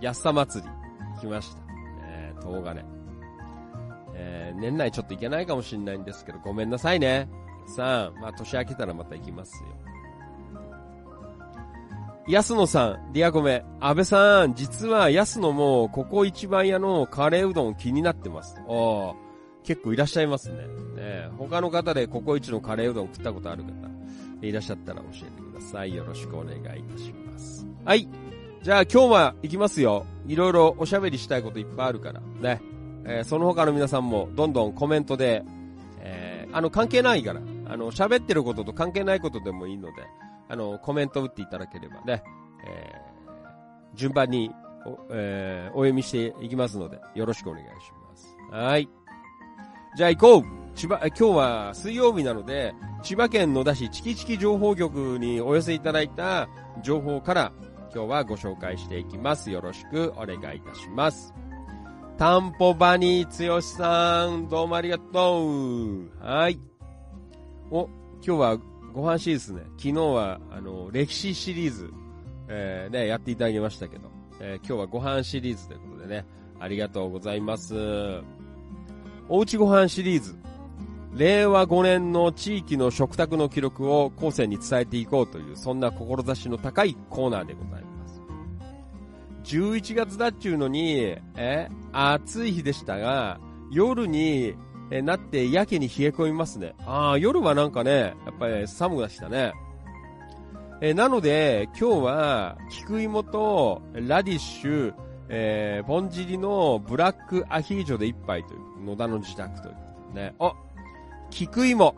[0.00, 0.72] 安さ祭り。
[1.20, 1.61] 来ました。
[2.44, 2.84] 東金。
[4.14, 7.28] えー、年内ちょっと行けないかもしんないんですけど、ごめんなさいね。
[7.66, 9.68] さあ、まあ、年明けたらまた行きますよ。
[12.28, 18.54] 安野さん、リアコメ、安倍さん、実は安野も、ここ一番屋のカレーうどん気になってます。
[18.60, 19.14] ああ、
[19.64, 20.58] 結構いらっしゃいますね。
[20.94, 23.70] ね他の方でココイチのカレーうどん食ったことある方、
[24.46, 25.94] いらっしゃったら教えてください。
[25.96, 27.66] よろしくお願いいたします。
[27.84, 28.08] はい。
[28.62, 30.06] じゃあ今日は行きますよ。
[30.28, 32.20] いろいろおしゃべりしたいこといっぱいあるから。
[32.20, 32.62] ね。
[33.04, 35.42] えーその他の皆さんもどんどんコメントで、
[35.98, 39.94] えーあの関係ないから、あの喋ってることと関係ないことでもいいので、
[40.48, 42.22] あのコメント打っていただければね、
[42.64, 44.52] えー順番に
[44.86, 47.70] お,、えーお読みしていきますので、よろしくお願いし
[48.08, 48.36] ます。
[48.52, 48.88] はい。
[49.96, 50.44] じゃあ行こう
[50.76, 56.48] 千葉、今日は水曜日なので、千葉県野田市チキチキ情報局にお寄せいただいた
[56.84, 57.52] 情報から
[57.94, 59.50] 今日はご紹介していきます。
[59.50, 61.34] よろしくお願いいたします。
[62.16, 66.10] タンポバニーつよしさん、どうもありがとう。
[66.18, 66.58] はい。
[67.70, 67.90] お、
[68.24, 68.56] 今日は
[68.94, 69.62] ご飯シリーズね。
[69.76, 71.90] 昨日は、あの、歴史シリーズ、
[72.48, 76.24] えーね、やっていただきましたけど、えー今日はご飯シリーズということでね、
[76.60, 77.74] ありがとうございます。
[79.28, 80.41] おうちご飯シリーズ。
[81.14, 88.22] 令和5年の地域の食卓の記録を後世に伝えていこうという、そんな志の高いコーナーでございます。
[89.44, 93.40] 11月だっちゅうのに、え、暑い日でしたが、
[93.70, 94.54] 夜に
[94.92, 96.74] えなってやけに冷え込みますね。
[96.84, 99.54] ああ、夜はなんかね、やっぱり寒くなしたね。
[100.82, 104.94] えなので、今日は、菊芋とラディッシュ、
[105.28, 110.34] えー、ぼんじりのブラックアヒージョで一杯という、野田の自宅ということでね。
[110.38, 110.52] あ、
[111.32, 111.96] 菊芋。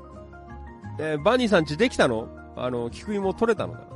[0.99, 2.29] えーバニーさんちできたの？
[2.57, 3.87] あの、菊芋取れたのかな？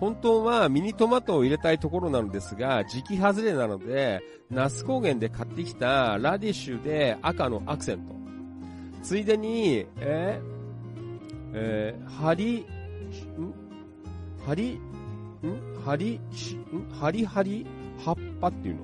[0.00, 8.14] 本当はミニトマトを入れたいところなのですが、時期外れなので、那須高原で買ってきたラディッシュで赤のアクセント。
[9.02, 12.66] ついでに、えー、えー、ハリ、ん？
[14.46, 14.80] ハリ、ん？
[15.84, 16.20] ハリ、ん？
[16.98, 17.66] ハリハリ
[18.04, 18.76] 葉っぱっていう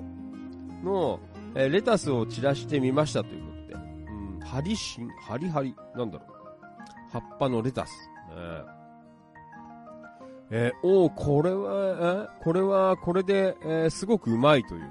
[0.83, 0.93] の？
[0.93, 1.21] の、
[1.55, 3.44] えーレタスを散らしてみましたという。
[4.45, 6.31] ハリシン、ハリハリ、なんだろう。
[7.11, 7.91] 葉っぱのレタス。
[8.29, 8.75] ね
[10.51, 14.87] えーおーこれは、えこれは、これで、えーすごくうまいというこ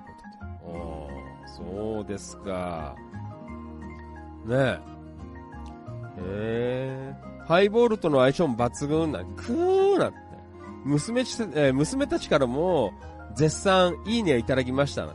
[0.66, 0.78] とで。
[0.78, 2.96] おーそうですか。
[4.46, 4.80] ねえ。
[6.18, 10.18] えー、ハイボールとの相性も抜群なんくーなんて。
[10.84, 12.92] 娘ち、えー娘たちからも、
[13.36, 15.08] 絶賛いいねいただきました。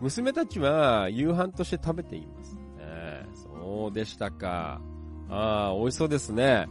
[0.00, 2.53] 娘たちは夕飯として食べています。
[3.64, 4.78] そうでしたか。
[5.30, 6.68] ああ、美味しそうですね。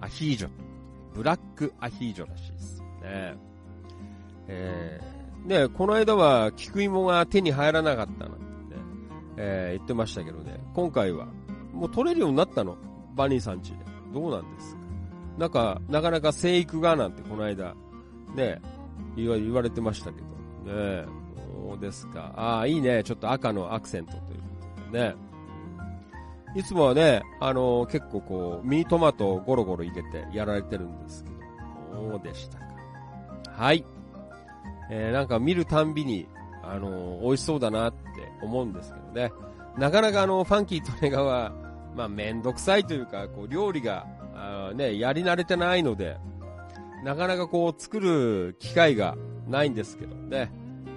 [0.00, 0.48] アヒージョ。
[1.14, 3.36] ブラックアヒージョらしいですね。
[4.46, 8.42] えー、ねこの間は菊芋が手に入らなかったなんてね、
[9.38, 11.26] えー言ってましたけどね、今回は
[11.72, 12.76] もう取れるようになったの？
[13.14, 13.78] バニーさんちで。
[14.12, 14.80] どうなんですか？
[15.38, 17.74] なんか、なかなか生育がなんてこの間、
[18.34, 18.60] ね
[19.16, 20.20] 言わ言われてましたけ
[20.66, 20.74] ど。
[20.74, 21.06] ね
[21.66, 22.32] そうですか。
[22.36, 23.02] ああ、いいね。
[23.04, 24.34] ちょっと赤のアクセントというこ
[24.86, 25.14] とでね。
[26.54, 31.36] いつもはね、あの結構こう、ミニトマトをゴロゴロ入れてやられてるんですけど、
[32.10, 32.64] そうでしたか？
[33.52, 33.84] はい。
[34.90, 36.26] えー、なんか見るたんびに、
[36.62, 38.00] あの美味しそうだなって
[38.42, 39.32] 思うんですけどね。
[39.78, 41.52] なかなかあの、ファンキートネガは、
[41.94, 46.18] まあ、めんどくさいというか、こう、料理が、あね、やり慣れてないので、
[47.04, 50.52] なかなかこう、作る機会がないんですけどね。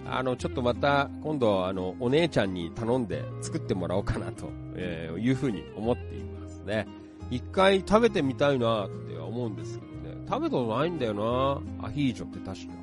[0.06, 6.88] あの、ちょっとまた、今度、あの、お姉ちゃんに頼んで作ってもらおうかなと、えーいうふうに思っていますね。
[7.30, 10.26] 一回食べてみたいなって思うんですけどね。
[10.30, 11.14] 食べたことないんだよ
[11.82, 12.74] なアヒージョって確か。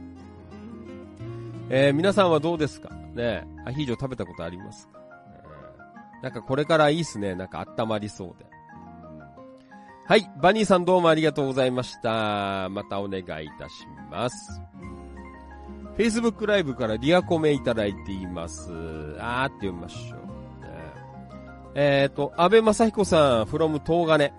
[1.68, 3.46] えー皆さんはどうですかね？
[3.64, 7.34] アヒージョ食べたことありますか、えーなんかこれからいいっすね。
[7.34, 8.46] なんか温まりそうで。
[10.06, 10.28] はい。
[10.40, 12.68] バニーさんどうもありがとうございました。
[12.70, 13.26] またお願いい
[13.58, 14.60] たします。
[16.00, 18.72] Facebook ライブからリアコメいただいています。
[19.20, 20.20] あーって読みましょう。
[20.64, 20.70] ね
[21.74, 24.32] えっ、と、安倍正彦さん、from 東金。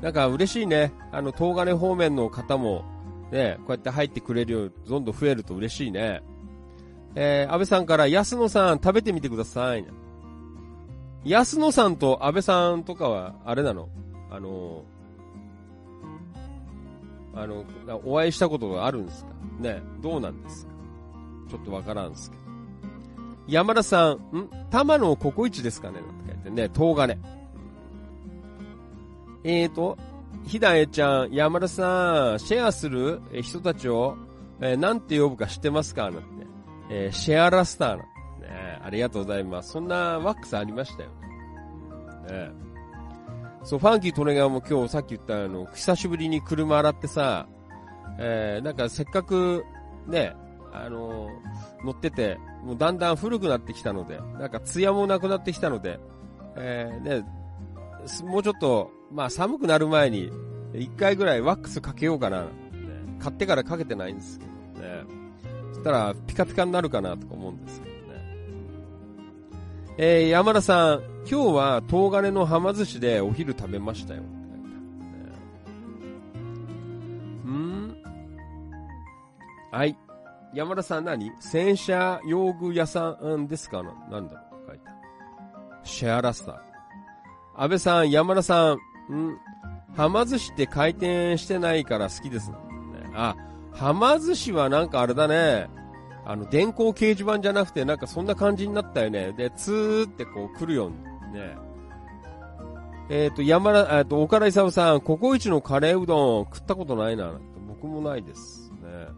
[0.00, 0.94] なんか嬉しいね。
[1.12, 2.84] あの、東金方面の方も、
[3.32, 6.22] ね、こうやって入ってくれるよう、どんどん増えると嬉しいね。
[7.14, 9.84] えー、安倍さんから、安野さん食べてみてください。
[11.26, 13.90] 安野さんと安倍さんとかは、あれなの？
[14.30, 14.84] あの、
[17.34, 17.66] あの、
[18.06, 19.33] お会いしたことがあるんですか？
[19.58, 20.72] ね、どうなんですか？
[21.50, 22.42] ちょっとわからんですけど。
[23.46, 24.18] 山田さん、ん？
[24.70, 26.00] 玉のココイチですかね？
[26.00, 27.18] なんて書いてね、東金。
[29.44, 29.98] えーと、
[30.46, 33.20] ひだえちゃん、山田さん、シェアする？
[33.42, 34.16] 人たちを、
[34.60, 36.10] えーなんて呼ぶか知ってますか？
[36.10, 36.22] なんて、
[36.90, 38.04] えーシェアラスターなんて
[38.46, 38.80] ね。
[38.82, 39.72] ありがとうございます。
[39.72, 41.10] そんなワックスありましたよ
[42.28, 42.48] ね。
[42.48, 42.50] ね
[43.64, 47.46] そう、ファンキートレガーも今日さっき言ったあの、久しぶりに車洗ってさ、
[48.18, 49.64] えー、なんかせっかく、
[50.06, 50.34] ね、
[50.72, 56.00] あのー、乗ってて、もうだんだん古くなってきたので、なんか艶もなくなってきたので、
[56.56, 57.24] えー、ね、
[58.24, 60.30] もうちょっと、まあ寒くなる前に、
[60.74, 62.48] 一回ぐらいワックスかけようかな、ね、
[63.20, 64.50] 買ってからかけてないんですけど
[64.82, 65.04] ね。
[65.72, 68.00] そしたらピカピカになるかなとか思うんですけどね。
[69.98, 74.22] えー、山田さん、今日は東金の浜寿司でお昼食べましたよ。
[79.74, 79.98] はい。
[80.54, 81.32] 山田さん何？
[81.40, 83.82] 洗車用具屋さんですか？
[83.82, 84.68] なんだろう？
[84.68, 84.92] 書いた。
[85.82, 87.60] シェアラスター。
[87.60, 89.36] 安倍さん、山田さん、ん？
[89.96, 92.56] はま寿司って回転してないから好きです、ね。
[93.14, 93.34] あ、
[93.72, 95.68] はま寿司はなんかあれだね。
[96.24, 99.32] あの、電光掲示板じゃなくて、なんかそんな感じになったよね。
[99.32, 100.96] で、ツーってこう来るように
[101.32, 101.56] ね。
[103.10, 107.32] えっ、ー、と、山田、えっ、ー、と、岡田勲さん、ココイチのカレーうどん食ったことないな。
[107.66, 108.70] 僕もないです。
[108.74, 109.08] ね。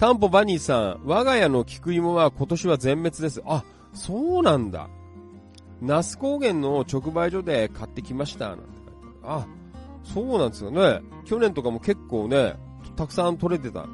[0.00, 3.42] タンポバニーさん、我が家の菊芋は今年は全滅です。
[3.44, 4.88] あ、そうなんだ。
[5.82, 8.48] 那須高原の直売所で買ってきました。
[8.48, 8.90] なんて書いて
[9.22, 9.42] ある。
[9.42, 9.46] あ、
[10.02, 11.02] そうなんですよね。
[11.26, 12.56] 去年とかも結構ね、
[12.96, 13.84] たくさん取れてた。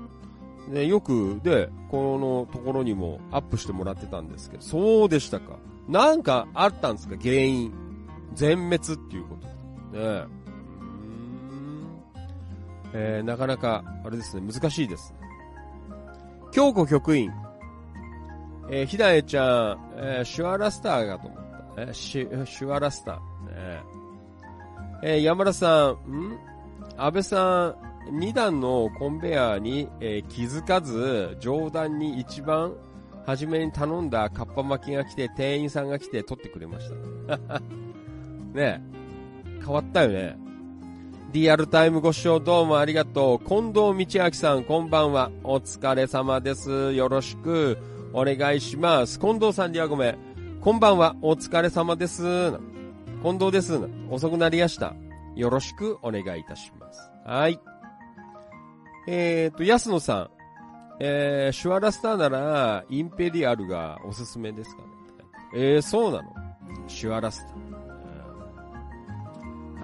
[0.68, 5.56] ね、よく、で、このところにもアップしてもらってたんですけど、そうでしたか。
[5.88, 7.72] なんかあったんですか、原因。
[8.32, 9.36] 全滅っていうこ
[9.92, 10.24] とね。
[12.92, 15.12] えー、なかなか、あれですね、難しいです。
[16.56, 17.30] 京子局員。
[18.70, 21.40] えー、ひだえちゃん、えー、シュアラスターがと思っ
[21.76, 21.82] た。
[21.82, 23.16] えー、シュ、シュアラスター。
[23.50, 23.82] ね、
[25.02, 26.38] えー、山田さん、ん？
[26.96, 27.76] 安倍さ
[28.08, 32.72] ん、2段のコンベヤーに、えー、気づかず、上段に一番
[33.26, 37.60] 初めに頼んだカッパ巻きが来て、店員さんが来て取ってくれました。
[38.58, 38.82] ね
[39.62, 40.45] 変わったよね。
[41.36, 43.46] リアルタイムご視聴どうもありがとう。
[43.46, 45.30] 近藤道明さん、こんばんは。
[45.44, 46.94] お疲れ様です。
[46.94, 47.76] よろしく
[48.14, 49.20] お願いします。
[49.20, 50.18] 近藤さんにはごめん。
[50.62, 51.14] こんばんは。
[51.20, 52.52] お疲れ様です。
[53.22, 53.78] 近藤です。
[54.08, 54.94] 遅くなりやした。
[55.34, 57.10] よろしくお願いいたします。
[57.26, 57.60] はい。
[59.06, 60.30] えーと、安野さん。
[61.00, 64.88] えー、シュワラスターなら、インペリアルがおすすめですかね。
[65.54, 66.30] えー、そうなの
[66.88, 67.52] シュワラスタ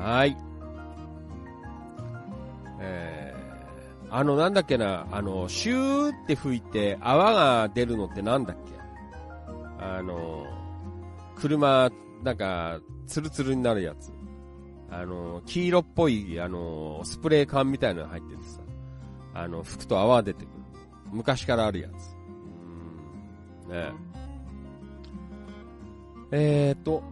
[0.01, 0.03] ー。
[0.03, 0.52] はい。
[2.85, 8.73] えー、あの、なんだっけな、あの、シューって吹いて泡が出るのってなんだっけ？
[9.79, 10.45] あの、
[11.37, 11.91] 車、
[12.23, 14.13] なんか、ツルツルになるやつ。
[14.91, 18.61] あの、黄色っぽい、あの、スプレー缶みたいなのが入っててさ、
[19.35, 20.55] あの、吹くと泡出てくる。
[21.11, 21.93] 昔からあるやつ。
[23.67, 23.73] うん。
[23.73, 23.93] ね
[26.33, 26.69] え。
[26.71, 27.03] えーと、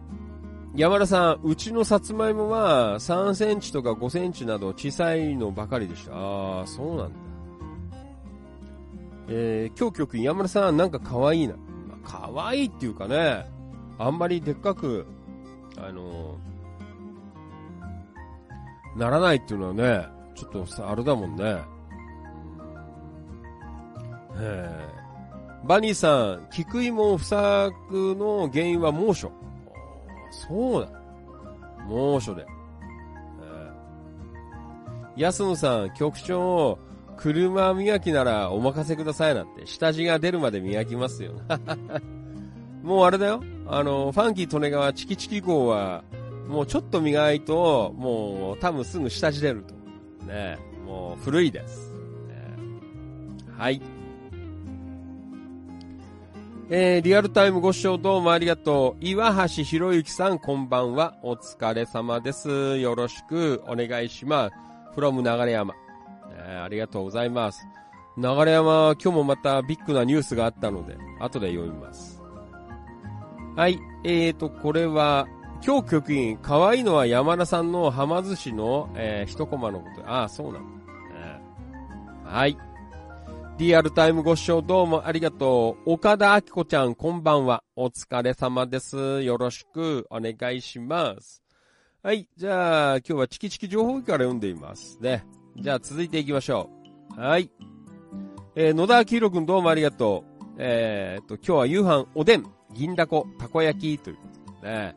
[0.75, 6.13] 山田さん、うちのさつまいもは3センチとか5センチなど小さいのばかりでした。
[6.15, 7.15] ああ、そうなんだ。
[9.27, 11.55] えー、今日山田さん、なんか可愛いな。
[12.03, 13.45] 可愛いっていうかね、
[13.99, 15.05] あんまりでっかく、
[15.77, 21.57] あのー、ならないっていうのはね、ちょっとさ、あれだもんね。
[25.65, 27.71] バニーさん、菊芋不作
[28.17, 29.31] の原因は猛暑。
[30.31, 30.89] そうだ。
[31.87, 32.45] 猛暑で。
[35.17, 36.79] 安野さん、局長、
[37.17, 41.33] 車磨きならお任せくださいなんて、下地が出るまで磨きますよ。
[42.81, 43.43] もうあれだよ。
[43.67, 46.03] あの、ファンキー利根川チキチキ号は、
[46.47, 49.75] もうちょっと磨いと、もう多分すぐ下地出ると。
[50.25, 51.93] ねもう古いです。
[52.27, 52.57] ね、
[53.57, 53.81] はい。
[56.73, 59.05] えー、リアルタイムご視聴どうもありがとう。
[59.05, 61.17] 岩橋博之さん、こんばんは。
[61.21, 62.77] お疲れ様です。
[62.77, 64.97] よろしくお願いします。
[64.97, 65.73] from 流山、
[66.31, 66.63] えー。
[66.63, 67.67] ありがとうございます。
[68.17, 72.21] 流山、今日もまたビッグなニュースがあったので、後で読みます。
[73.57, 73.77] はい。
[74.05, 75.27] えーと、これは、
[75.61, 80.09] 今日局員、可愛いのは山田さんの浜寿司の、えー、一コマのこと。
[80.09, 80.69] ああ、そうなんだ、
[81.15, 82.33] えー。
[82.33, 82.57] はい。
[83.61, 85.91] リアルタイムご視聴どうもありがとう。
[85.91, 87.63] 岡田明子ちゃん、こんばんは。
[87.75, 89.21] お疲れ様です。
[89.21, 91.43] よろしくお願いします。
[92.01, 92.27] はい。
[92.35, 95.23] じゃあ、今日はチキチキ情報機から読んでいますね。
[95.57, 96.71] じゃあ、続いていきましょ
[97.15, 97.21] う。
[97.21, 97.51] はい。
[98.55, 100.45] えー、野田明宏くんどうもありがとう。
[100.57, 102.45] えー、っと、今日は夕飯、おでん。
[102.73, 104.21] 銀だこ、たこ焼きというこ
[104.57, 104.95] とでね。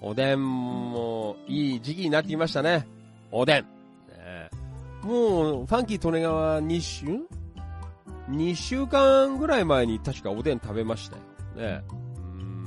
[0.00, 2.86] おでんもいい時期になってきましたね。
[3.32, 3.64] おでん。
[3.64, 4.48] ね、
[5.02, 7.04] もう、ファンキー利根川2週
[8.30, 11.22] ?2 週間ぐらい前に確かおでん食べましたよ。
[11.56, 11.82] ね。
[11.90, 12.66] うん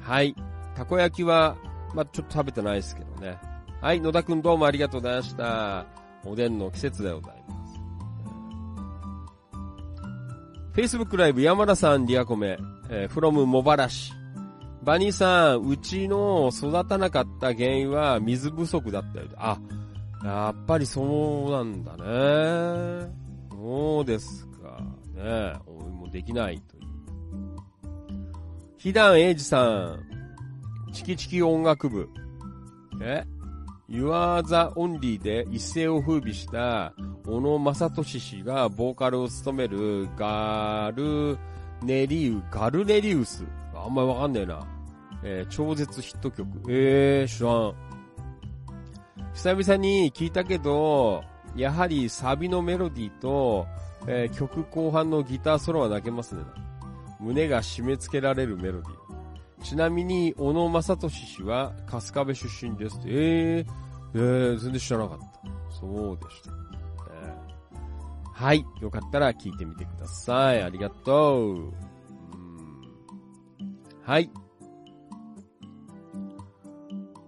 [0.00, 0.34] はい。
[0.74, 1.56] たこ焼きは、
[1.94, 3.38] まあ、ちょっと食べてないですけどね。
[3.80, 4.00] はい。
[4.00, 5.86] 野田くんどうもありがとうございました。
[6.24, 7.66] おでんの季節でございま
[10.74, 10.96] す。
[10.96, 12.58] Facebook ライブ山田さん、リアコメ、
[12.88, 14.12] えー、from 茂原市。
[14.82, 19.26] バニーさん、うちの育たなかった原因は水不足だったよ。
[19.36, 19.58] あ、
[20.24, 23.19] やっぱりそうなんだね。
[23.60, 24.80] そうですか。
[25.14, 26.82] ねおいもできないという。
[28.78, 30.00] ひだんえいじさん、
[30.94, 32.08] チキチキ音楽部。
[33.02, 33.22] え
[33.86, 36.94] ?You are the only で一世を風靡した
[37.26, 41.36] 小野正俊氏がボーカルを務めるガル
[41.82, 43.44] ネリウ、ガルネリウス。
[43.74, 44.66] あんまりわかんねえな。
[45.22, 46.48] えー超絶ヒット曲。
[46.70, 47.74] えー、知らん。
[49.34, 51.22] 久々に聞いたけど、
[51.56, 53.66] やはりサビのメロディーと、
[54.06, 56.42] えー曲後半のギターソロは泣けますね。
[57.18, 59.64] 胸が締め付けられるメロディー。
[59.64, 62.98] ちなみに、小野正俊氏は春日部出身です。
[63.04, 63.72] えー、
[64.14, 65.26] えー、全然知らなかった。
[65.74, 66.50] そうでした。
[66.50, 67.60] えー
[68.32, 68.64] はい。
[68.80, 70.62] よかったら聞いてみてください。
[70.62, 71.68] ありがとう。
[71.68, 71.72] う
[74.02, 74.30] はい。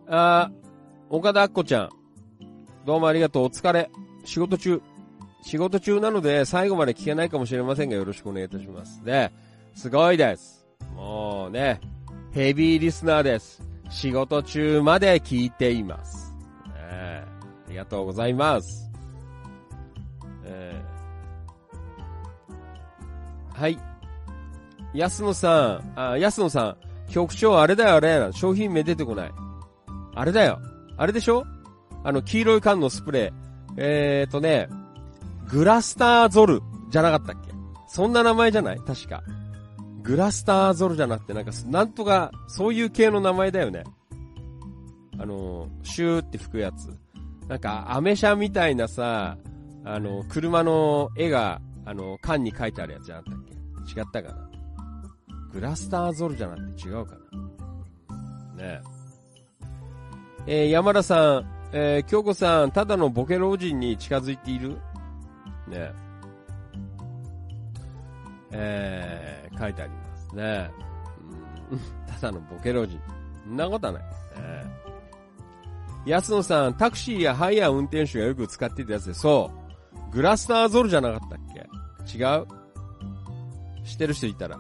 [0.08, 1.90] あー、岡田あっこちゃん。
[2.86, 3.44] どうもありがとう。
[3.44, 3.90] お疲れ。
[4.24, 4.80] 仕事中。
[5.44, 9.04] 仕事中なので最後まで聞けないかもしれませんがよろしくお願いいたします。
[9.04, 9.32] で、
[9.74, 10.64] すごいです。
[10.94, 11.80] もうね、
[12.32, 13.60] ヘビーリスナーです。
[13.90, 16.32] 仕事中まで聞いています。
[16.66, 17.24] ねえ
[17.66, 18.88] ありがとうございます。
[20.44, 23.78] えーはい。
[24.94, 26.76] 安野さん、あ、安野さん、
[27.10, 29.32] 局長あれだよあれ、商品名出てこない。
[30.14, 30.60] あれだよ。
[30.96, 31.44] あれでしょ？
[32.04, 33.51] あの、黄色い缶のスプレー。
[33.76, 34.68] えーとね、
[35.48, 37.52] グラスターゾルじゃなかったっけ？
[37.88, 38.78] そんな名前じゃない？
[38.78, 39.22] 確か。
[40.02, 43.84] グラスターゾルじゃなくて、なんか、なんとか、そういう系の名前だよね。
[45.18, 46.90] あの、シューって吹くやつ。
[47.48, 49.36] なんか、アメ車みたいなさ、
[49.84, 53.44] あの、車の絵が、あの、缶に書いてあるやつじゃなかったっ
[53.94, 54.00] け？
[54.00, 54.48] 違ったかな？
[55.52, 57.16] グラスターゾルじゃなくて違うか
[58.56, 58.62] な？
[58.64, 58.80] ねえ。
[60.46, 64.76] えー山田さん、えー京子さん、ただのボケ老人に近づいている？
[65.68, 65.92] ね
[68.50, 70.70] えー書いてありますね。
[71.70, 71.80] うん
[72.20, 73.00] ただのボケ老人。
[73.48, 74.02] んなことはない。
[74.36, 79.50] えー安野さん、タクシーやハイヤー運転手がよく使ってたやつで、そ
[80.10, 80.12] う。
[80.12, 82.18] グラスターゾルじゃなかったっけ？
[82.18, 82.46] 違う？
[83.84, 84.58] 知ってる人いたら？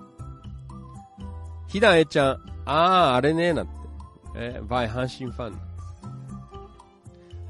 [1.66, 3.72] ひだえちゃん、あー、あれね、なんて。
[4.36, 5.71] えー、バイ阪神ファン。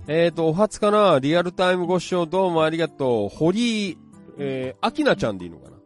[0.08, 3.36] えーと、お初かなリアルタイムご視聴どうもありがとう。
[3.36, 3.98] 堀井、
[4.36, 5.76] えー、あきなちゃんでいいのかな？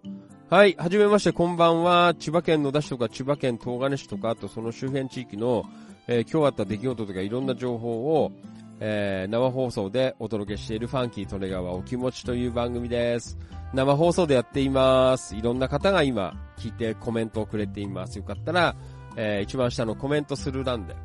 [0.49, 2.15] はい、はじめまして、こんばんは。
[2.19, 5.65] 千葉県野田市とか千葉県東金市とか、あとその周辺地域の、
[6.07, 8.33] えー今日あった出来事とかいろんな情報を、
[8.81, 13.37] えー生放送でお届けしているファンキー利根川お気持ちという番組です。
[13.75, 15.37] 生放送でやっています。
[15.37, 18.17] いろんな方が今聞いてコメントをくれています。
[18.17, 18.77] よかったら、
[19.17, 20.97] えー一番下のコメントする欄で、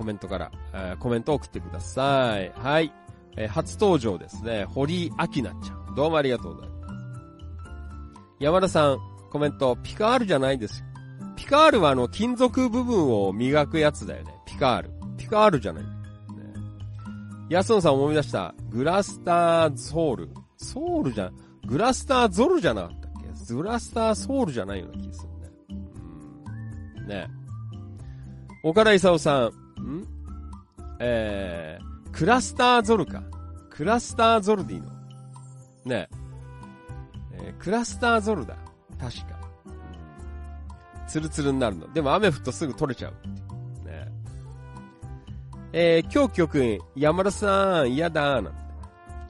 [0.00, 2.50] コメントから、えーコメントを送ってください。
[2.56, 2.90] はい。
[3.36, 4.64] えー初登場ですね。
[4.64, 5.94] 堀井明菜ちゃん。
[5.94, 6.94] どうもありがとうございます。
[8.40, 8.98] 山田さん、
[9.30, 10.86] コメント、ピカールじゃないですよ。
[11.36, 14.34] ピカールはあの、金属部分を磨くやつだよね。
[14.46, 14.90] ピカール。
[15.18, 15.84] ピカールじゃない。
[15.84, 15.90] ね、
[17.50, 18.54] 安野さん思い出した。
[18.70, 20.30] グラスターソウル。
[20.56, 21.30] ソウルじゃ、
[21.66, 23.12] グラスターゾルじゃなかったっ
[23.46, 23.54] け？
[23.54, 25.76] グラスターソウルじゃないような気がするね。
[26.96, 27.06] うん。
[27.06, 27.28] ね
[28.62, 30.06] 岡田勲さん、ん？
[30.98, 33.22] えー、クラスターゾルか。
[33.70, 34.88] クラスターゾルでいいの
[35.86, 36.08] ね
[37.32, 38.56] えークラスターゾルだ。
[38.98, 39.38] 確か。
[41.08, 41.92] ツルツルになるの。
[41.92, 43.28] でも雨降るとすぐ取れちゃうって。
[43.90, 44.12] ね
[45.72, 48.52] えー、今日局員、山田さん、嫌だ、なんて。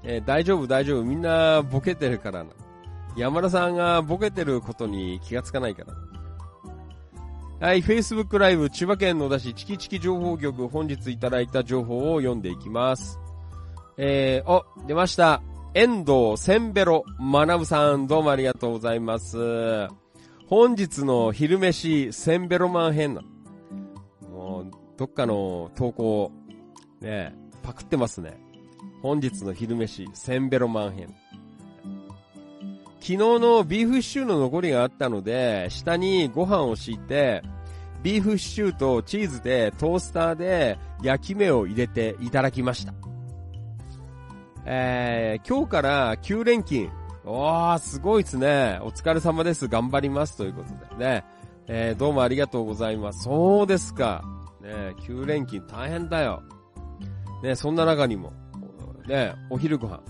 [0.03, 2.51] えー大丈夫、大丈夫、みんなボケてるからな。
[3.16, 5.98] 山田さんがボケてることに気がつかないからな。
[7.61, 13.20] はい、Facebook ライブ、千葉県野田市チキチキ情報局、本日いただいた情報を読んでいきます。
[13.98, 15.42] えー、お、出ました。
[15.74, 19.36] 遠藤せんべろまなぶさん、どうもありがとうございます。
[20.46, 23.20] 本日の昼飯、せんべろマン編な。
[24.32, 26.32] もう、どっかの投稿、
[27.02, 28.40] ね、パクってますね。
[29.02, 31.14] 本日の昼飯、せんべろマン編。
[33.01, 37.42] 昨日のビーフシチューの残りがあったので、下にご飯を敷いて、
[38.03, 42.92] ビーフシチューとチーズでトースターで焼き目を入れていただきました。
[44.66, 46.90] えー、今日から9連勤。
[47.24, 48.78] おー、すごいですね。
[48.82, 49.66] お疲れ様です。
[49.66, 50.36] 頑張ります。
[50.36, 51.24] ということでね。
[51.68, 53.24] えー、どうもありがとうございます。
[53.24, 54.24] そうですか。
[54.61, 56.42] ね9連勤大変だよ。
[57.42, 58.32] ねそんな中にも、
[59.07, 60.03] ね、お昼ご飯、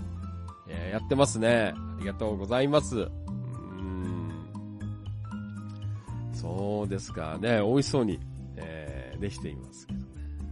[0.67, 1.73] えーやってますね。
[2.01, 2.97] ありがとうございます。
[2.97, 4.31] うーん。
[6.33, 8.19] そうですかね、美味しそうに、
[8.55, 10.05] えーできていますけどね。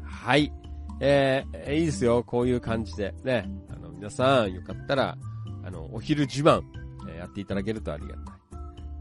[0.04, 0.54] はい。
[1.00, 2.24] えーいいですよ。
[2.24, 3.16] こういう感じで。
[3.24, 3.50] ね。
[3.72, 5.18] あの、皆さん、よかったら、
[5.64, 6.62] あの、お昼自慢、
[7.10, 8.26] えーやっていただけるとありがたい。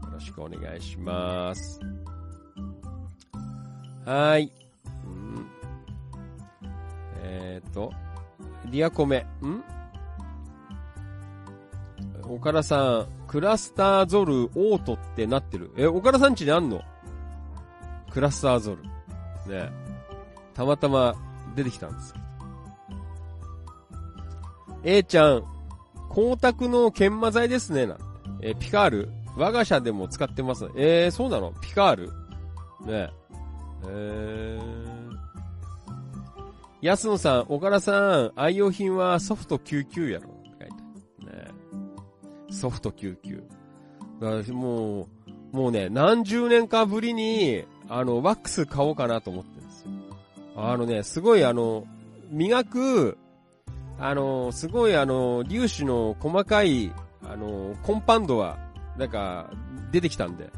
[0.07, 1.79] よろしくお願いします。
[4.05, 4.51] はい。
[5.05, 5.45] うん、
[7.21, 7.93] えーと、
[8.71, 9.19] リアコメ。
[9.43, 9.63] ん
[12.29, 15.71] 岡田さん、クラスターゾルオートってなってる。
[15.75, 16.81] え、岡田さんちにあんの？
[18.11, 18.83] クラスターゾル。
[19.51, 19.71] ね
[20.53, 21.15] たまたま
[21.55, 22.25] 出てきたんですけど。
[24.83, 25.43] A ちゃん、
[26.09, 27.97] 光沢の研磨剤ですね、な。
[28.41, 29.09] え、ピカール？
[29.35, 30.69] 我が社でも使ってます。
[30.75, 31.53] えー、そうなの？
[31.61, 32.07] ピカール？
[32.09, 32.13] ね
[32.87, 33.11] え
[33.87, 35.17] えー。
[36.81, 40.29] 安野さん、岡田さん、愛用品はソフト99やろ。
[42.59, 43.41] ソフト99。
[44.21, 45.07] だからもう、
[45.51, 49.89] もうね、何十年かぶりに、あの、ワックス買おうかなと思ってるんですよ。
[50.55, 51.85] あのね、すごいあの、
[52.29, 53.17] 磨く、
[53.97, 56.91] あの、すごいあの、粒子の細かい、
[57.23, 58.57] あの、コンパウンドは、
[58.97, 59.49] なんか、
[59.91, 60.49] 出てきたんで、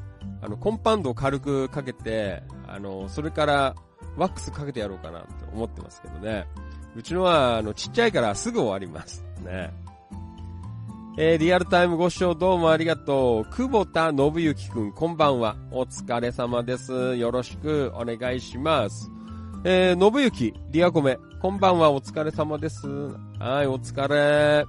[0.41, 3.75] あの、コンパウンドを軽くかけて、あの、それから、
[4.17, 6.47] ワックスかけてやろうかなって思ってますけどね。
[6.95, 9.23] うちのは、あの、ちっちゃいからすぐ終わります。
[9.45, 9.71] ね。
[11.17, 13.53] えー、リアルタイムご視聴どうもありがとう。
[13.53, 15.57] 久保田信之くん、こんばんは。
[15.69, 17.17] お疲れ様です。
[17.17, 19.11] よろしくお願いします。
[19.65, 21.91] えー、信之、リアコメ、こんばんは。
[21.91, 22.87] お疲れ様です。
[22.87, 24.65] はい、お疲れ。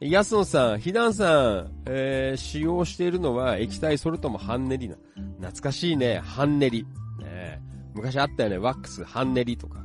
[0.00, 4.96] 安野さん、ひだんさん、えー、使用しているのは液体それとも半練りな。
[5.40, 6.86] 懐かしいね、半練り。
[7.18, 7.60] ね、
[7.94, 9.78] 昔あったよね、ワックス、半練りとか。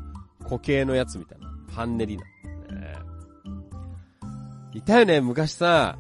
[0.43, 1.53] 固形のやつみたいな。
[1.69, 2.23] 半練りな。
[4.76, 5.97] いたよね、昔さ、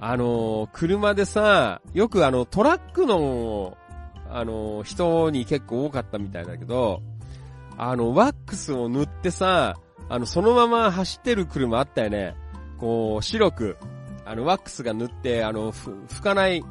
[0.00, 3.76] あの車でさ、よくあの、トラックの、
[4.30, 7.02] あの人に結構多かったみたいだけど、
[7.76, 9.76] あの、ワックスを塗ってさ、
[10.08, 12.34] あの、そのまま走ってる車あったよね。
[12.78, 13.76] こう、白く、
[14.24, 16.64] あの、ワックスが塗って、あの、ふ、拭かない。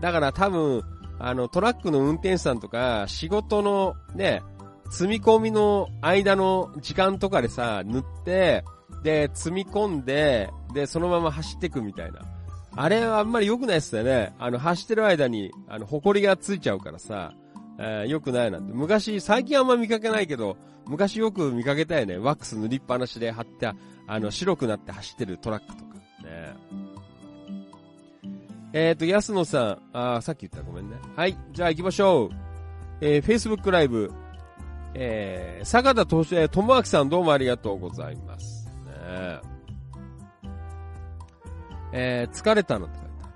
[0.00, 0.82] だから多分、
[1.18, 4.42] あの、トラックの運転手さんとか、仕事のね、
[4.90, 8.64] 積み込みの間の時間とかでさ、塗って、
[9.02, 12.20] で、積み込んで、で、そのまま走ってくみたいな。
[12.74, 14.34] あれはあんまり良くないっすよね。
[14.38, 17.34] あの、走ってる間に、あの、埃がついちゃうからさ、
[17.78, 18.72] えー良くないなんて。
[18.72, 22.16] 昔、最近あんま見かけないけど、昔よく見かけたよね。
[22.16, 23.70] ワックス塗りっぱなしで貼って、
[24.06, 25.94] あの、白くなって走ってるトラックとか。
[26.22, 26.54] ね
[28.72, 30.96] えっ、ー、と、安野さん、あさっき言ったごめんね。
[31.14, 32.36] はい、じゃあ行きましょう。
[33.00, 34.12] えー、Facebook ライブ、
[34.94, 38.61] えー、坂田とし、え、ともあきさんどうもありがとうございます。
[41.92, 43.34] えー、疲れたのって書いてある。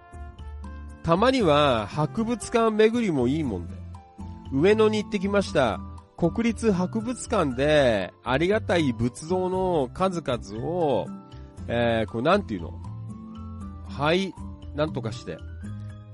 [1.02, 3.74] たまには博物館巡りもいいもんで。
[4.52, 5.80] 上野に行ってきました。
[6.16, 11.06] 国立博物館でありがたい仏像の数々を、
[11.68, 12.72] えー、これなんていうの？
[13.88, 14.34] はい、
[14.74, 15.36] なんとかして。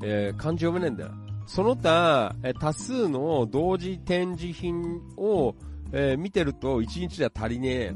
[0.03, 1.13] えー、漢字読めねえんだよ。
[1.47, 5.55] その他、えー多数の同時展示品を、
[5.93, 7.95] えー見てると一日じゃ足りねえ。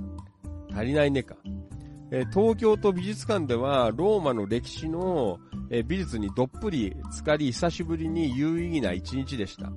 [0.77, 1.37] 足りないねか。
[2.11, 5.39] え東京都美術館ではローマの歴史の、
[5.71, 9.73] え美術にどっぷり浸かり久しぶりに有意義な一日でした。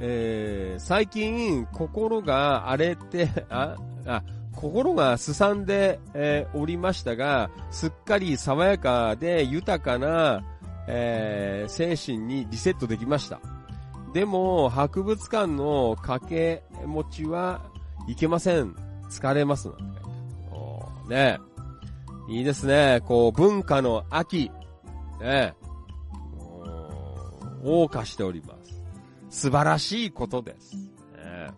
[0.00, 3.76] えー最近、心が荒れて、あ、
[4.06, 4.22] あ、
[4.54, 10.44] 心がすさんで、えーおりましたが、すっかり爽やかで豊かな、
[10.86, 13.57] えー精神にリセットできました。
[14.12, 17.60] でも、博物館の掛け持ちは
[18.06, 18.74] いけません。
[19.10, 20.00] 疲れますなんて書いて
[20.52, 21.38] あるね
[22.28, 23.00] いいですね。
[23.06, 24.50] こう、文化の秋。
[25.20, 25.54] ね
[27.62, 28.82] お謳歌しております。
[29.30, 30.76] 素晴らしいことです。
[30.76, 31.50] ね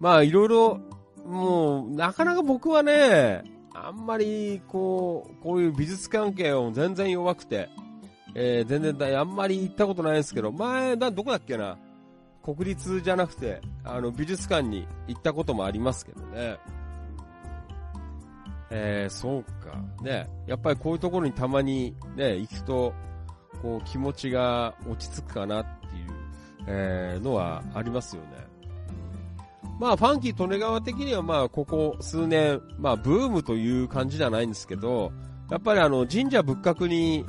[0.00, 0.80] まあ、いろいろ、
[1.26, 3.44] もう、なかなか僕はね、
[3.74, 7.68] あんまり、こう、こういう美術関係を全然弱くて、
[8.40, 11.76] えー全然だ、あんまり行ったことないんですけど、前、な、どこだっけな？
[12.40, 16.56] 国立じゃなくて、あの、美術館に行ったこともありますけどね。
[18.70, 19.76] えー、そうか。
[20.04, 20.28] ね。
[20.46, 22.94] やっぱりこういうところにたまにね、行くと、
[23.60, 26.10] こう気持ちが落ち着くかなっていう、
[26.68, 28.28] えーのはありますよね。
[29.80, 35.12] まあ、ファンキー利根川的にはまあ、ここ数年、まあ、ブームという感じじゃないんですけど、
[35.50, 37.24] やっぱりあの、神社仏閣に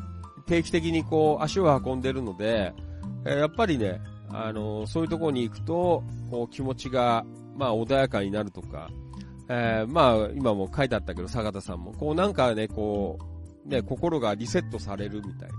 [0.49, 2.73] 定期的にこう、足を運んでるので、
[3.25, 7.25] えーやっぱりね、あの、そういうところに行くと、こう気持ちが、
[7.55, 8.89] まあ穏やかになるとか、
[9.47, 13.19] えー、まあ今も書いてあったけど、坂田さんも、こうなんかね、こ
[13.65, 15.55] う、ね、心がリセットされるみたいな、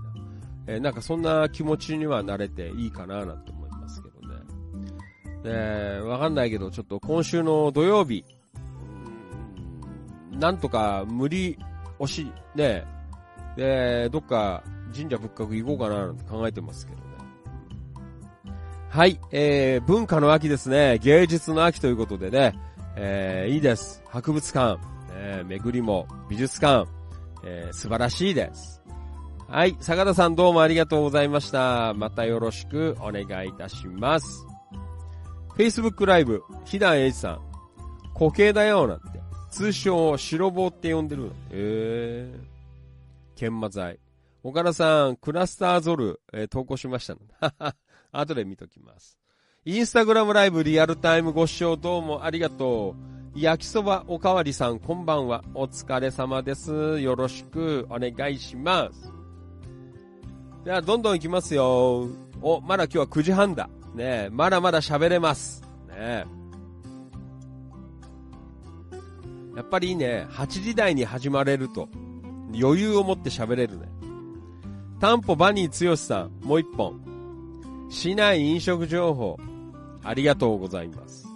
[0.67, 4.35] え、なんかそんな気持ちにはなれていいかななんて思いますけどね。
[5.45, 8.25] え、わかんないけど、ちょっと今週の土曜日、
[10.31, 11.57] なんとか無理
[11.99, 12.85] 押し、ね、
[13.55, 14.63] で、どっか
[14.95, 17.11] 神社仏閣行こうかななんて考えてますけどね。
[18.89, 20.97] はい、えー、文化の秋ですね。
[20.97, 22.59] 芸術の秋ということでね、
[22.97, 24.03] えー、いいです。
[24.07, 24.79] 博物館、
[25.13, 26.89] えー、巡りも美術館、
[27.45, 28.81] えー、素晴らしいです。
[29.47, 31.93] はい、坂田さんどうもありがとうございました。
[31.93, 34.45] またよろしくお願いいたします。
[35.57, 37.41] Facebook ライブ、ひだんえいさん、
[38.13, 39.21] 固形だよ、なんて。
[39.49, 41.31] 通称、白棒って呼んでる。
[41.49, 42.50] えー。
[43.41, 43.99] 研磨剤。
[44.43, 47.21] 岡田さん、クラスターゾル、えー、投稿しましたの。
[48.11, 49.17] 後で見ときます。
[49.65, 52.95] インスタグラムライブリアルタイムご視聴どうもありがと
[53.35, 53.39] う。
[53.39, 55.43] 焼きそばおかわりさん、こんばんは。
[55.55, 56.99] お疲れ様です。
[56.99, 59.11] よろしくお願いします。
[60.63, 62.07] では、どんどん行きますよ。
[62.43, 63.69] お、まだ今日は9時半だ。
[63.95, 65.63] ねまだまだ喋れます。
[65.89, 66.25] ね
[69.55, 71.89] やっぱりいいね、8時台に始まれると、
[72.59, 73.87] 余裕を持って喋れるね。
[74.99, 76.99] タンポバニー剛さん、もう一本。
[77.89, 79.37] 市内飲食情報、
[80.03, 81.27] ありがとうございます。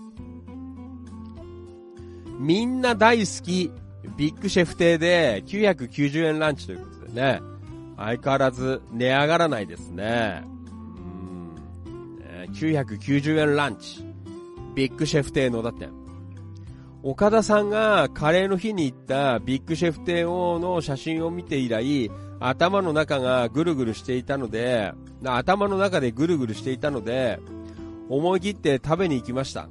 [2.39, 3.71] みんな大好き、
[4.17, 7.41] ビッグシェフ亭で990円ランチということでね、
[7.97, 10.43] 相変わらず値上がらないですね。
[11.85, 14.05] うん、990円ランチ。
[14.75, 15.87] ビッグシェフ亭のだって、
[17.07, 24.91] 岡田さんがカレーの日に行ったビッグシェフ帝王の写真を見て以来、頭の中がぐるぐるしていたので、
[25.23, 27.39] 頭の中でぐるぐるしていたので、
[28.09, 29.69] 思い切って食べに行きました。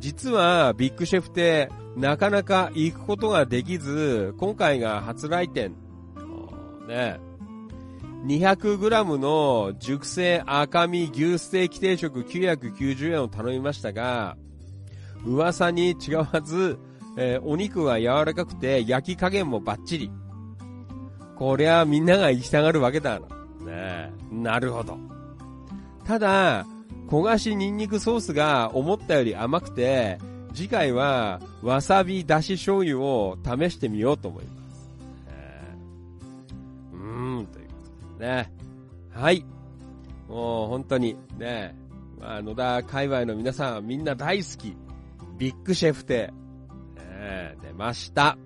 [0.00, 5.76] 実はビッグシェフ帝、なかなか行くことができず、今回が初来店。
[6.88, 7.20] ね。
[8.26, 14.36] 200g の熟成赤身牛ステーキ定食990円を頼みましたが、
[15.28, 16.78] 噂に違わず、
[17.16, 20.10] えー、お肉が柔らかくて焼き加減もバッチリ。
[21.36, 23.26] こりゃみんなが行きたがるわけだな。
[23.64, 24.98] ねなるほど。
[26.04, 26.66] ただ、
[27.08, 30.18] 焦がしニンニクソースが思ったより甘くて、
[30.54, 34.90] 次回はわさびだし醤油を試してみようと思います。
[35.28, 37.72] えー、うーん、というこ
[38.14, 38.50] とでね。
[39.12, 39.44] はい。
[40.28, 41.74] もう本当にね、
[42.20, 44.87] まあ、野田界隈の皆さんみんな大好き。
[45.38, 46.32] ビッグシェフテ、
[46.96, 48.36] えー、出ました。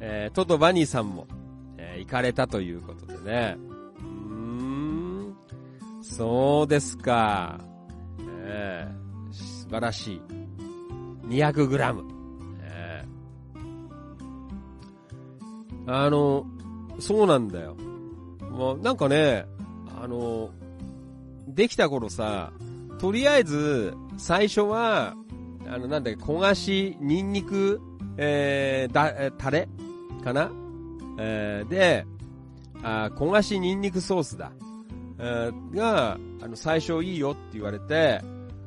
[0.00, 1.28] えー、トトバニーさんも、
[1.76, 3.56] えー、行かれたということでね。
[4.00, 5.36] うーん、
[6.02, 7.60] そうですか。
[8.44, 10.22] えー、素晴らしい。
[11.28, 12.04] 200グラム。
[12.60, 16.44] えー、あの、
[16.98, 17.76] そうなんだよ。
[18.50, 19.46] もうなんかね、
[20.02, 20.50] あの、
[21.46, 22.52] できた頃さ、
[22.98, 25.14] とりあえず、最初は、
[25.70, 27.80] あの、なんだっけ、焦がし、ニンニク、
[28.16, 29.68] えー、だ、えタレ？
[30.24, 30.50] かな？
[31.18, 32.06] えー、で、
[32.82, 34.52] あ焦がしニンニクソースだ。
[35.18, 38.20] えー、が、あの、最初いいよって言われて、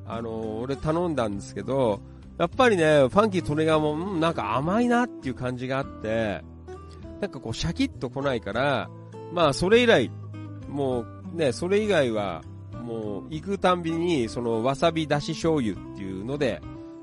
[0.05, 2.01] あの俺頼んだんですけど、
[2.37, 6.43] やっぱりね、ファンキートレガーも、うん、なんか甘いなっていう感じがあって、
[7.21, 8.89] なんかこう、シャキッと来ないから、
[9.31, 10.11] まあ、それ以来、
[10.67, 12.41] もう、ね、それ以外は、
[12.83, 16.61] もう、行くたんびに、その、わさびだし醤油っていうので、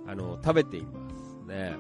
[0.09, 1.77] あの、食べていますね。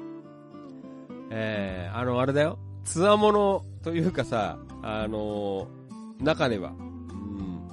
[1.30, 2.58] えー、あの、あれだよ。
[2.84, 5.66] つわものというかさ、あの、
[6.20, 7.68] 中では、うん、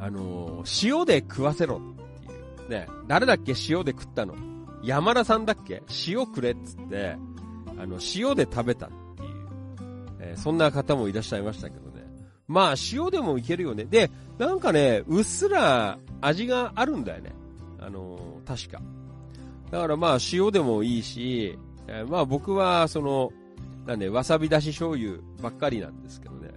[0.00, 2.70] あの、塩で食わせろっていう。
[2.70, 3.52] ね、誰だっけ？
[3.68, 4.34] 塩で食ったの
[4.82, 5.82] 山田さんだっけ？
[6.08, 7.16] 塩くれっつって、
[7.78, 9.30] あの、塩で食べたっていう、
[10.20, 12.04] えー、そんな方もいらっしゃいましたけどね。
[12.48, 13.84] まあ、塩でもいけるよね。
[13.84, 17.32] で、なんかね、うっすら味があるんだよね。
[17.78, 18.80] あの確か。
[19.70, 23.32] だからまあ塩でもいいし、えー、まあ僕はその、
[23.86, 26.50] なんで、わさびだし醤油ばっかりなんですけどね。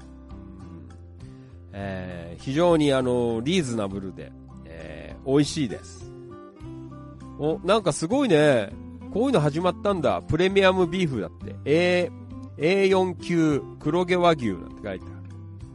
[1.72, 4.32] えー、非常にあの、リーズナブルで、
[4.66, 6.12] えー、美味しいです。
[7.38, 8.72] お、なんかすごいね。
[9.14, 10.22] こういうの始まったんだ。
[10.22, 11.56] プレミアムビーフだって。
[11.66, 12.12] A、
[12.58, 15.20] A4 級黒毛和牛なんて書いてある。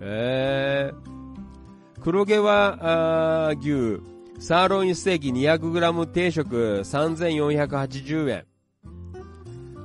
[0.00, 4.00] えー、黒毛和牛
[4.44, 8.44] サーロインステーキ 200g 定食3480円。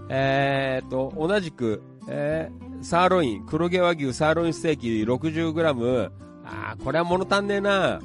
[0.09, 6.11] えーと、同じく、えー、サーロイン、黒毛和牛サーロインステーキ 60g、
[6.43, 8.01] あー、これは物足んねえな。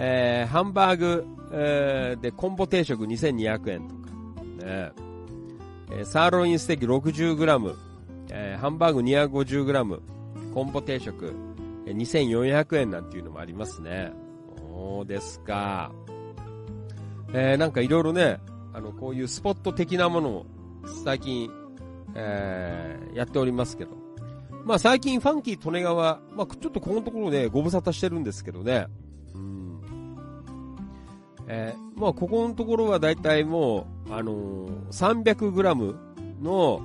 [0.00, 4.10] えー、ハンバーグ、えー、で、コンボ定食2200円とか。
[4.66, 4.90] ね
[5.92, 7.76] えーサーロインステーキ 60g、
[8.32, 10.00] えーハンバーグ 250g、
[10.52, 11.32] コンボ定食、
[11.86, 14.25] えー2400円なんていうのもありますね。
[14.76, 15.90] そうですか。
[17.32, 18.38] えーなんかいろいろね、
[18.74, 20.46] あの、こういうスポット的なものを
[21.02, 21.50] 最近、
[22.14, 23.92] えーやっておりますけど。
[24.66, 28.86] まあ最近ファンキー利根川、まあちょっとここのところでご無沙汰してるんですけどね。
[29.34, 29.80] うん。
[31.48, 35.96] えーまあここのところはだいたいもう、あのー、300g
[36.42, 36.82] の、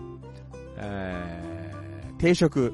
[0.77, 2.73] えー定食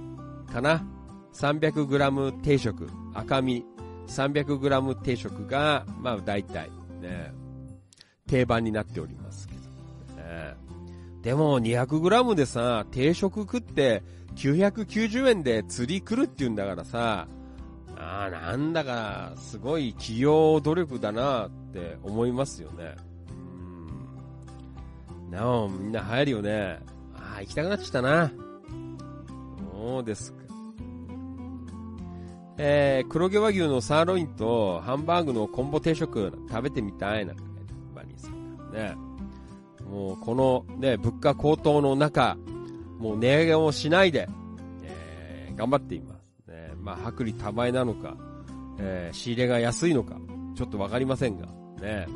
[0.53, 0.85] かな。
[1.33, 3.65] 300g 定食、赤身
[4.07, 6.69] 300g 定食が、まあ大体
[7.01, 7.33] ね、
[8.27, 9.61] 定番になっておりますけど、
[10.21, 10.55] ね。
[11.21, 14.03] でも 200g でさ、定食食って
[14.35, 17.27] 990円で釣り来るって言うんだからさ、
[17.99, 22.95] ああ、なんだか、すごい企業努力だなって思いますよね。
[25.25, 25.31] うん。
[25.31, 26.79] なお、みんな入るよね。
[27.15, 28.31] ああ、行きたくなっちゃったな。
[29.71, 30.36] そうです。
[32.57, 38.31] えー、黒毛和牛のサーロインとハンバーグのコンボ定食食べてみたいなんて書いてあるバニーさん
[38.71, 38.95] からね。
[39.89, 42.37] もうこのね、物価高騰の中、
[42.99, 44.27] もう値上げをしないで、
[44.83, 46.33] えー頑張っています。
[46.47, 48.15] ね、まあ、薄利多売なのか、
[48.79, 50.17] えー仕入れが安いのか、
[50.55, 51.47] ちょっとわかりませんが、
[51.81, 52.07] ね。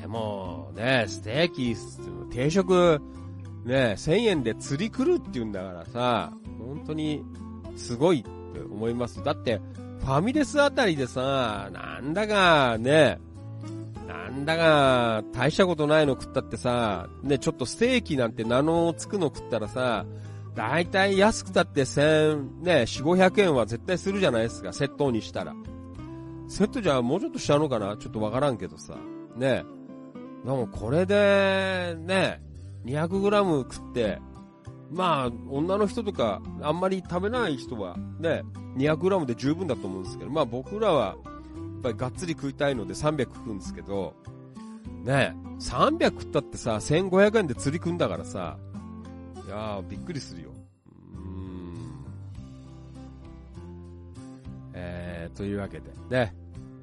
[0.00, 1.76] でも、ね、ステーキ、
[2.34, 3.00] 定食、
[3.64, 7.22] ね、1000円で釣り来るって言うんだからさ、本当に、
[7.76, 8.24] すごい
[8.60, 9.22] 思います。
[9.22, 9.60] だって、
[10.00, 13.18] ファミレスあたりでさ、なんだかね、
[14.06, 20.04] なんだか、大したことないの食ったってさ、ね、ちょっとステーキなんて名のつくの食ったらさ、
[20.54, 25.54] だいたい安くたって1000、ね、4、500円は絶対するじゃないですか、セットにしたら。
[26.48, 27.96] セットじゃもうちょっとしちゃうのかな？
[27.96, 28.94] ちょっとわからんけどさ。
[29.36, 29.64] ね。
[30.44, 32.42] でもこれで、ね、
[32.84, 34.20] 200g 食って、
[34.90, 38.42] まあ、女の人とか、あんまり食べない人は、ね、
[38.76, 44.14] 200g で十分だと思うんですけど、まあ僕らは、やっぱりがっつり食いたいので300食うんですけど、
[45.04, 48.56] ね、300食ったってさ、1500円で釣り食うんだからさ、
[49.46, 50.50] いやー、びっくりするよ。
[51.14, 52.04] うーん。
[54.72, 56.34] えー、というわけで、ね、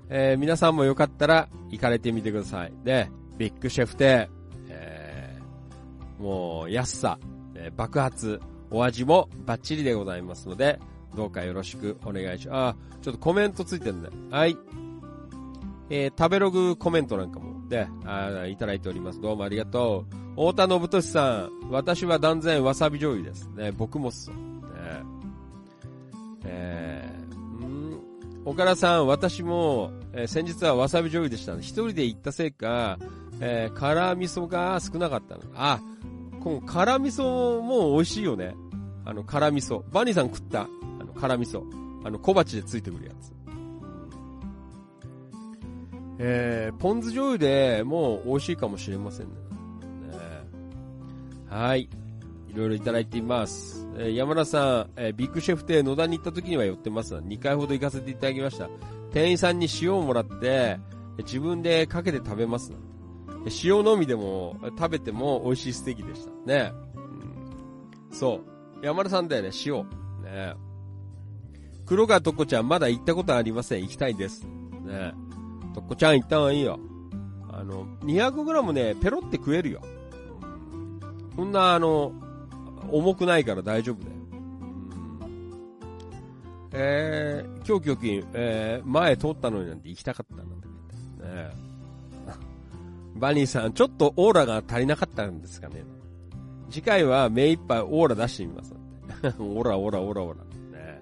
[0.09, 2.73] えー、皆さんもよかったら行かれてみてください。
[2.83, 4.29] で、ビッグシェフで、
[4.69, 7.17] えー、もう安さ、
[7.61, 10.79] えー爆発、お味もバッチリでございますので、
[11.15, 12.75] どうかよろしくお願いします。
[12.75, 14.09] あ、ちょっとコメントついてるんだ。
[14.35, 14.57] はい。
[15.89, 19.19] えー、食べログコメントなんかも、で、あーいただいております。
[19.21, 20.15] どうもありがとう。
[20.31, 23.49] 太田信俊さん、私は断然わさび醤油です。
[23.49, 24.29] ね、僕もっす。
[24.29, 24.35] ね、
[26.45, 27.99] えー、ん
[28.45, 31.57] 岡田さん、私も、えー先日はわさび醤油でした。
[31.57, 32.97] 一人で行ったせいか、
[33.41, 35.41] えー、辛味噌が少なかったの。
[35.55, 35.81] あ、
[36.43, 38.55] この辛味噌も美味しいよね。
[39.05, 39.83] あの、辛味噌。
[39.91, 40.61] バニーさん食った？
[40.61, 41.63] あの、辛味噌。
[42.03, 43.31] あの、小鉢でついてくるやつ。
[46.23, 49.33] えー、ポン酢醤油でもう美味しいかもしれませんね。
[50.11, 50.17] ね
[51.49, 51.89] はい。
[52.49, 53.87] いろいろいただいています。
[53.97, 58.69] えー山田さん、えービッグシェフ亭野田に行った時には寄ってます2回ほど行かせていただきました。
[59.11, 60.79] 店員さんに塩をもらって、
[61.19, 62.71] 自分でかけて食べます。
[63.63, 66.31] 塩のみでも食べても美味しいステーキでした。
[66.45, 68.41] ね、うん、そ
[68.81, 68.85] う。
[68.85, 69.83] 山田さんだよね、塩。
[70.23, 70.53] ね
[71.85, 73.81] 黒川とこちゃんまだ行ったことありません。
[73.81, 74.43] 行きたいです。
[74.85, 75.13] ね
[75.73, 76.79] とこちゃん行った方がいいよ。
[77.51, 79.81] あの、200g ね、ペロって食えるよ。
[81.35, 82.13] そんな、あの、
[82.89, 84.21] 重くないから大丈夫だよ。
[86.73, 91.70] えー、今日今日、えー、前通ったのになんて行きたかったんて書いてあるね。
[93.21, 95.85] バニーさん、ちょっとオーラが足りなかったんですかね。
[96.71, 98.73] 次回は目いっぱいオーラ出してみます。
[99.39, 100.35] オラオラオラオラ。
[100.35, 101.01] ね、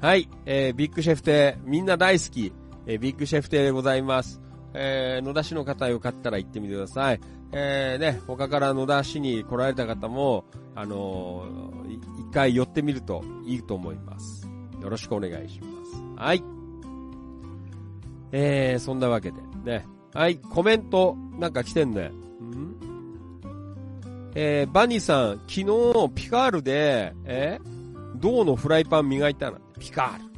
[0.00, 2.52] はい、えー、ビッグシェフ亭、みんな大好き、
[2.86, 4.40] えー、ビッグシェフ亭でございます。
[4.72, 7.20] えー、野田市の方よかったら行ってみてください。
[7.52, 11.82] えー、ね、他から野田市に来られた方も、あのー
[12.32, 14.48] 一回寄ってみるといいと思います。
[14.80, 16.02] よろしくお願いします。
[16.16, 16.42] はい。
[18.32, 19.86] えー、そんなわけで、ね。
[20.14, 22.08] はい、コメント、なんか来てんね。
[22.08, 22.12] ん？
[24.34, 25.64] えー、バニーさん、昨日、
[26.14, 27.58] ピカールで、え
[28.16, 30.32] 銅のフライパン磨いたな、ピカール。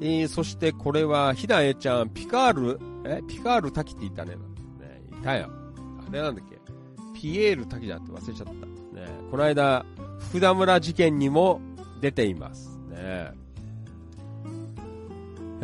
[0.00, 4.32] えー、そしてこれは、ひだえちゃん、ピカール、えピカール滝って言ったね。
[4.32, 5.48] ねいたよ。
[6.08, 6.58] あれなんだっけ
[7.18, 8.52] ピエール滝だって忘れちゃった。
[8.52, 8.58] ね
[9.30, 9.86] この間、
[10.18, 11.60] 福田村事件にも
[12.00, 12.78] 出ています。
[12.88, 13.32] ね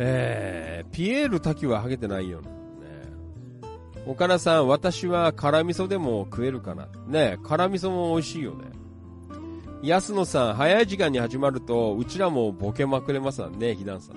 [0.03, 2.47] えー、ピエール滝はハゲてないよね。
[4.07, 6.87] 岡田さん、私は辛味噌でも食えるかな？
[7.05, 8.65] ね辛味噌も美味しいよね。
[9.83, 14.15] 安野さん、早い時間に始まると、うちらもボケまくれますわね、ひだんさん。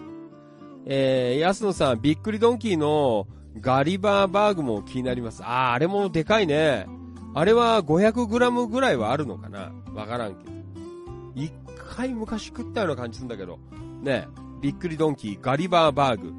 [0.86, 3.27] えー、安野さん、びっくりドンキーの
[3.61, 5.43] ガリバーバーグも気になります。
[5.44, 6.86] あー、あれもでかいね。
[7.35, 9.70] あれは 500g ぐらいはあるのかな？
[9.94, 10.52] わからんけど。
[11.35, 11.52] 一
[11.94, 13.59] 回昔食ったような感じするんだけど。
[14.01, 16.32] ねえびっくりドンキー、ガリバーバーグ。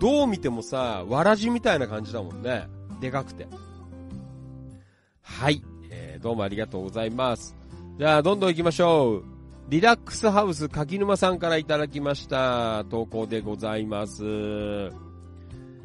[0.00, 2.66] どう見てもさ、わらじみたいな感じだもんね。
[3.00, 3.46] でかくて。
[5.22, 5.62] はい。
[5.88, 7.56] えー、どうもありがとうございます。
[7.96, 9.24] じゃあ、どんどん行きましょう。
[9.68, 12.84] リラックスハウス柿沼さんからいただきました。
[12.90, 14.24] 投稿でございます。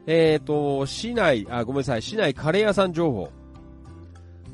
[0.08, 3.30] えっ、ー、と、市内、あ、ごめんなさい、市内カレー屋さん情報。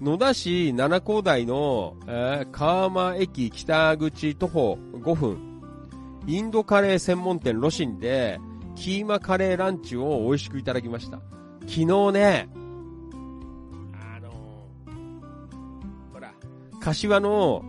[0.01, 5.48] 野田市七高台の、えー、川間駅北口徒歩5分、
[6.27, 8.39] インドカレー専門店ロシンで、
[8.75, 11.19] キーマカレーランチを美味しくいただきました。
[11.61, 12.49] 昨日ね、
[13.93, 16.33] あのー、ほら、
[16.79, 17.63] 柏の、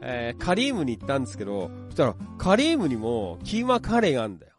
[0.00, 4.52] えー、カリームに行ったんですけど、そしたら、カリームにもキーマカレーがあるんだよ。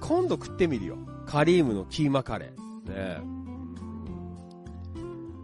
[0.00, 0.96] 今度食ってみるよ。
[1.26, 2.64] カリームのキーマカレー。
[2.90, 3.34] ね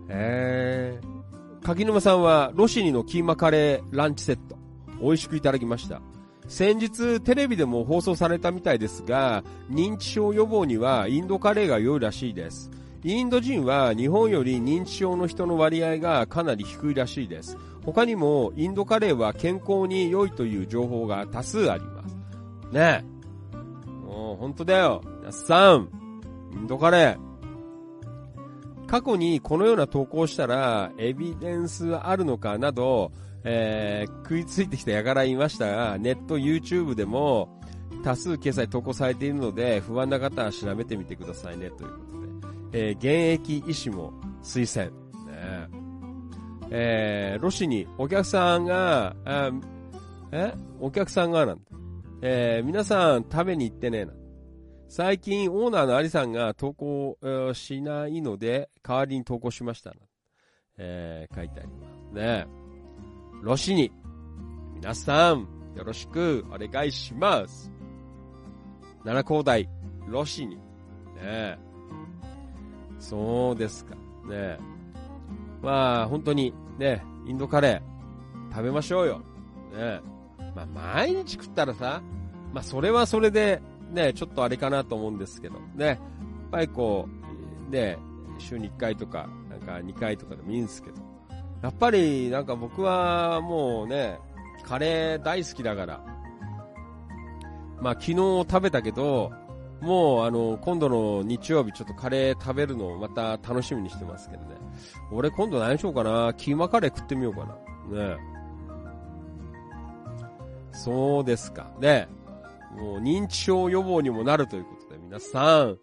[0.09, 4.57] えー、柿沼さんはロシニのキーマカレーランチセット、
[5.01, 6.03] 美味しくいただきました。
[6.51, 12.73] 先日テレビでも放送されたみたいですが、認知症予防にはインドカレーが良いらしいです。
[13.05, 17.57] インド人は日本より認知症の人の割合がかなり低いらしいです。
[17.85, 22.17] 他にもインドカレーは健康に良いという情報が多数あります。
[22.73, 23.57] ねえ。
[24.05, 25.03] もう本当だよ。
[25.21, 25.89] 皆さん、
[26.53, 33.13] インドカレー、過去にこのような投稿したら、エビデンスあるのかなど、
[33.45, 37.61] えー、食いついてきた輩いましたが、ネット、YouTube でも
[38.05, 42.05] 多数掲載投稿されているので、不安な方は調べてみてくださいね、というこ
[42.71, 42.89] とで。
[42.89, 44.13] えー、現役医師も
[44.43, 44.97] 推薦。
[45.27, 45.69] ね、
[46.71, 49.15] えー、ロシにお客さんが、
[50.33, 51.63] えお客さんがなんだ。
[52.23, 54.13] えー、皆さん食べに行ってねえな。
[54.89, 57.17] 最近オーナーのアリさんが投稿
[57.55, 59.95] しないので、代わりに投稿しました。
[60.77, 62.60] えー、書いてありますね。
[63.43, 63.91] ロシに、
[64.75, 67.73] 皆さん、よろしくお願いします。
[69.03, 69.67] 七高台、
[70.07, 70.57] ロシに。
[70.57, 70.63] ね
[71.23, 71.59] え
[72.99, 73.95] そうですか。
[73.95, 74.01] ね
[74.31, 74.59] え
[75.63, 79.19] まあ、本当に、ね、インドカレー、食べましょうよ。
[79.19, 79.23] ね
[79.75, 80.01] え
[80.55, 82.03] まあ、毎日食ったらさ、
[82.53, 85.99] まあ、それはそれで、ね、ちょっとあれかなと思うんですけど、ね、やっ
[86.51, 87.09] ぱりこ
[87.69, 87.97] う、ね、
[88.39, 91.10] 週に1回とか、なんか2回とかでもいいんですけど、
[91.63, 94.19] やっぱりなんか僕はもうね、
[94.65, 96.05] カレー大好きだから、
[97.81, 99.33] まあ昨日食べたけど、
[99.81, 104.57] もうあの、今度の日曜日ちょっとカレー食べるのをまた楽しみにしてますけどね。
[105.11, 107.59] 俺今度何しようかなキーマカレー食ってみようか
[107.91, 108.15] な。
[108.15, 108.17] ね
[110.73, 111.71] そうですか。
[111.81, 112.09] ね
[112.77, 115.79] もう認知症予防にもなるということで、皆さん、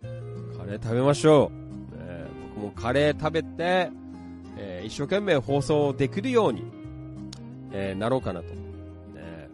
[0.57, 1.51] カレー食べましょ
[1.93, 1.97] う。
[1.97, 2.25] ね、
[2.55, 3.91] 僕もカレー食べて、
[4.57, 6.63] えー、一生懸命放送できるように、
[7.71, 8.47] えー、なろうかなと。
[8.47, 9.49] ね、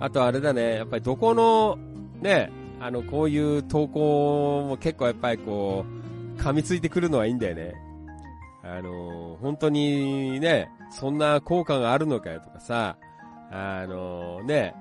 [0.00, 1.78] あとあれだね、やっぱりどこの、
[2.20, 2.50] ね、
[2.80, 5.84] あの、こういう投稿も結構やっぱりこ
[6.36, 7.74] う、噛みついてくるのはいいんだよね。
[8.62, 12.96] あのー、本当にね、そんな効果があるのかよとかさ、
[13.50, 14.74] あのー、ね、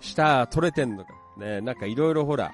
[0.00, 2.52] 下取れてんのか、ね、なんかいろいろほら、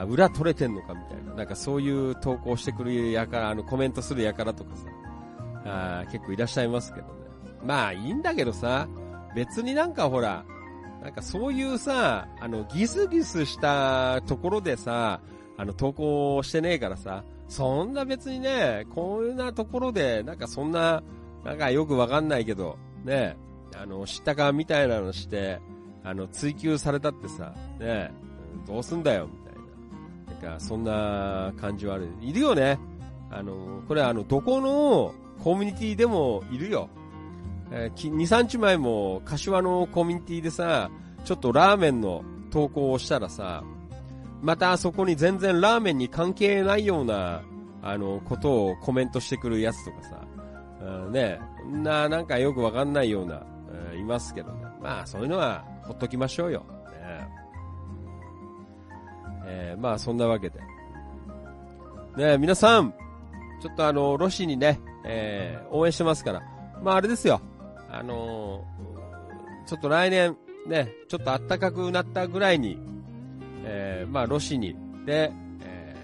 [0.00, 4.86] あ、裏取れてんのかみたいな、なんかそういう投稿してくるやから、あのコメントするやからとかさ、
[5.64, 7.12] あ結構いらっしゃいますけどね。
[7.64, 8.88] まあいいんだけどさ、
[9.34, 10.44] 別になんかほら、
[11.02, 15.20] なんかそういうさ、あの、ギスギスしたところでさ、
[15.56, 21.02] あの、投稿してねえからさ、そんな別にね、こういうなところで、なんかそんな、
[21.44, 23.36] なんかよくわかんないけど、ね、
[23.76, 25.60] あの、知ったかみたいなのして、
[26.04, 28.12] あの、追求されたってさ、ね、
[28.66, 29.41] どうすんだよ、み。
[30.42, 32.08] か、そんな感じはある。
[32.20, 32.78] いるよね。
[33.30, 36.90] あの、これはあの、どこのコミュニティでもいるよ。
[37.70, 40.90] えー、2、3日前も、柏のコミュニティでさ、
[41.24, 43.62] ちょっとラーメンの投稿をしたらさ、
[44.42, 47.42] またそこに全然ラーメンに関係ないような、
[47.80, 50.20] あの、ことをコメントしてくるやつとかさ、
[51.10, 51.40] ね、
[51.70, 53.46] な、なんかよくわかんないような、
[53.92, 54.64] うん、いますけどね。
[54.80, 56.66] まあ、そういうのは、ほっときましょうよ。
[59.44, 60.60] えー、まあそんなわけで。
[62.16, 62.94] ね皆さん、
[63.60, 66.42] ちょっとあの、ロシにね、えー、応援してますから。
[66.82, 67.40] まああれですよ。
[67.90, 70.36] あのー、ちょっと来年、
[70.66, 72.78] ね、ちょっと暖かくなったぐらいに、
[73.64, 74.74] えー、まあ、ロシに
[75.04, 75.96] で、え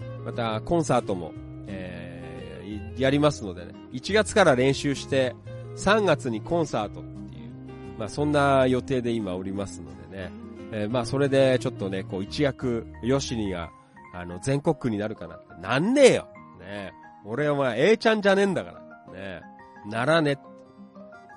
[0.00, 1.32] ー、またコンサートも、
[1.66, 5.34] えー、やりますのでね、1月から練習して、
[5.76, 7.50] 3月にコンサートっていう、
[7.98, 10.30] まあ、そんな予定で今おりますのでね、
[10.72, 13.70] えー、まあ、それでちょっとね、こう、一躍、ヨシニが、
[14.14, 15.38] あの、全国区になるかな。
[15.60, 16.28] なんねえよ
[16.58, 16.92] ね
[17.24, 19.12] 俺はまあ、A ちゃんじゃねえんだから。
[19.12, 19.42] ね
[19.86, 20.38] ならね。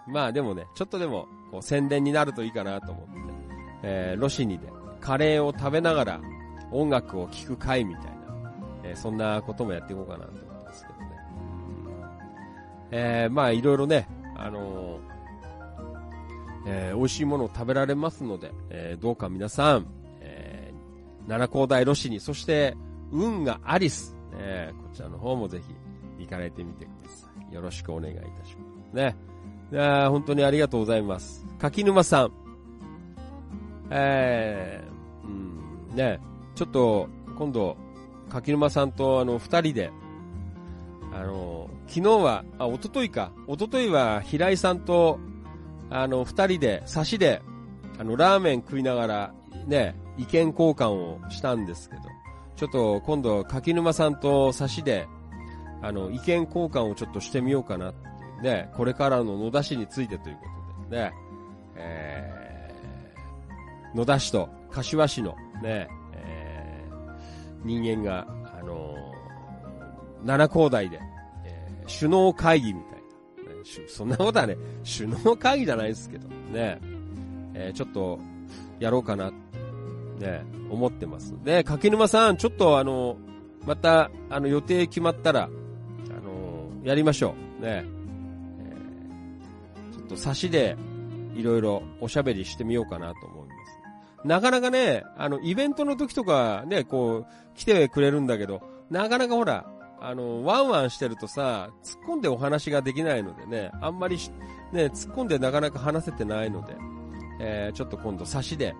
[0.08, 3.12] まあでもね、ちょっとでも、こう、宣伝になるといいかなと思って、
[3.84, 4.68] えー、ロシニで、
[4.99, 6.22] カレーを食べながら、
[6.72, 8.12] 音楽を聴く会みたいな、
[8.84, 11.06] えー、そんなこともやっていこうかなと思ってますけどね。
[12.91, 15.11] えー、まあ、いろいろね、あのー、
[16.66, 19.88] えー、美味しいものを食べられますので、えー、どうか皆さん、
[20.22, 22.76] えー、七高台ロシニ、そして、
[23.12, 25.62] 運がアリス、ね、こちらの方もぜ
[26.18, 27.54] ひ行かれてみてください。
[27.54, 28.96] よろしくお願いいたします。
[28.96, 29.16] ね。
[29.72, 31.46] いや本当にありがとうございます。
[31.60, 32.32] 柿沼さん。
[33.90, 36.20] えー、うん、ね、
[36.56, 37.76] ちょっと、今度、
[38.30, 39.92] 柿沼さんとあの、二人で、
[41.14, 43.32] あの、昨日は、あ、一昨日か。
[43.48, 45.20] 一昨日は平井さんと、
[45.91, 47.41] あの、二人で、差しで、
[47.99, 49.34] あの、ラーメン食いながら、
[49.68, 52.01] ね、意見交換をしたんですけど、
[52.55, 55.07] ちょっと今度、柿沼さんと差しで、
[55.81, 57.93] あの、意見交換をちょっとしてみようかな。
[58.41, 60.41] ね、これからの野田市についてというこ
[60.85, 61.13] とでね、
[61.76, 68.26] えー、野田市と柏市のね、えー、人間が、
[68.59, 70.99] あのー、七高台で、
[71.45, 73.01] えー、首脳会議みたいな、
[73.88, 76.80] そんなことはね、首脳会議じゃないですけど、ね、
[77.54, 78.20] えー、ちょっと、
[78.80, 79.32] やろうかな
[80.20, 81.36] ね、思ってます。
[81.44, 83.18] で、柿沼さん、ちょっとあの、
[83.66, 85.52] また、あの、予定決まったら、あの、
[86.84, 87.64] やりましょう。
[87.64, 87.84] ね。
[87.84, 90.78] えー、ちょっと差しで、
[91.36, 93.54] いろいろおしゃべりしてみようかなと思いま
[94.24, 94.28] す。
[94.28, 99.66] なかなかね、あの、イベントの時とかね、こう、来てくれるんだけど、なかなかほら、
[100.02, 104.18] あの、ワンワンしてるとさ、突っ込んでお話ができないのでね、あんまり
[104.72, 106.76] ね、突っ込んでなかなか話せてないので、
[107.40, 108.76] えー、ちょっと今度差しで、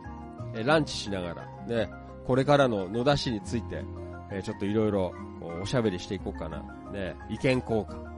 [0.54, 1.90] えランチしながら、ね、
[2.26, 3.86] これからの野田市について、
[4.32, 5.14] えちょっといろいろ
[5.62, 6.64] おしゃべりしていこうかな。
[6.92, 8.12] ね、意見交換。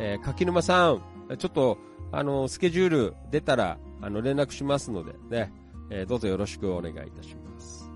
[0.00, 1.02] えー、柿沼さん、
[1.38, 1.78] ちょっと、
[2.10, 5.52] あの、スケジュール出たら、あの、連絡しますので、ね、
[5.90, 7.90] えー、どうぞよろしくお願いいたします。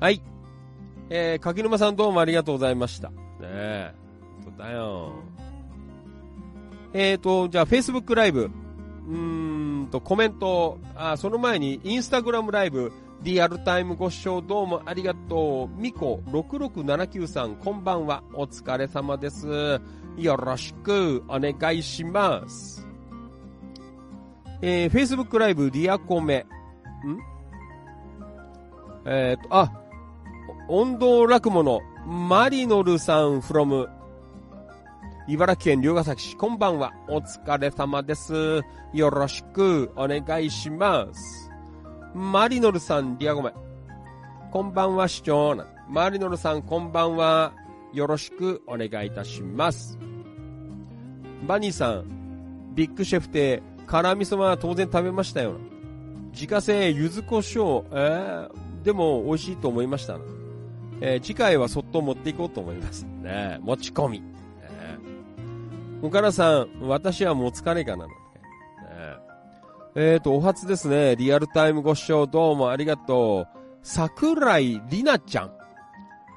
[0.00, 0.22] はい。
[1.10, 3.12] えー、柿沼さんどうもありがとうございました。
[3.44, 3.94] ねえ。
[4.44, 5.12] 本当だよ。
[6.92, 8.50] えーと、じゃあ、Facebook ライブ。
[9.08, 12.92] うーんと、コメント、あ、その前に、インスタグラムライブ、
[13.22, 15.80] リアルタイムご視聴どうもありがとう。
[15.80, 18.22] ミコ6679さん、こんばんは。
[18.34, 19.80] お疲れ様です。
[20.16, 22.86] よろしくお願いします。
[24.62, 26.46] えー、Facebook ライブ、リアコメ。
[27.06, 27.34] ん？
[29.06, 29.72] えっ、ー、と、あ、
[30.68, 33.88] 温度落語のマリノルさん from
[35.26, 36.92] 茨城県龍ヶ崎市、こんばんは。
[37.08, 38.60] お疲れ様です。
[38.92, 41.50] よろしくお願いします。
[42.14, 43.54] マリノルさん、リアゴメ。
[44.52, 45.56] こんばんは、市長。
[45.88, 47.54] マリノルさん、こんばんは。
[47.94, 49.98] よろしくお願いいたします。
[51.46, 55.54] バニーさん、ビッグシェフで、辛味噌は当然食べましたよ。
[56.32, 60.18] 自家製柚子胡椒、えー、でも美味しいと思いました
[61.06, 63.02] えー、次回はそっと持っていこうと思います。
[63.02, 64.22] ね持ち込み。
[64.62, 64.98] え、
[66.00, 68.08] 岡田さん、私はもう疲れかなの。
[68.08, 68.14] ね
[69.96, 71.14] えっ、ー、と、お初ですね。
[71.16, 73.58] リアルタイムご視聴どうもありがとう。
[73.82, 75.52] 桜井里奈ちゃん。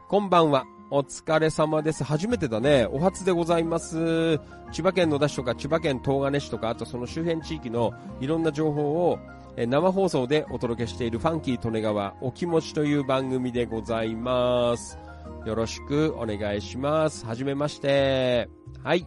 [0.09, 0.65] こんばんは。
[0.89, 2.05] お疲れ様です。
[2.05, 2.87] 初めてだね。
[2.89, 4.39] お初でございます。
[4.71, 7.91] 千葉県野田市とか千葉県東金市とか、あとその周辺地域の
[8.21, 9.19] いろんな情報を
[9.57, 14.97] 生放送でお届けしているファンキー利根川お気持ちという番組でございます。
[15.45, 17.25] よろしくお願いします。
[17.25, 18.47] はじめまして。
[18.81, 19.05] はい。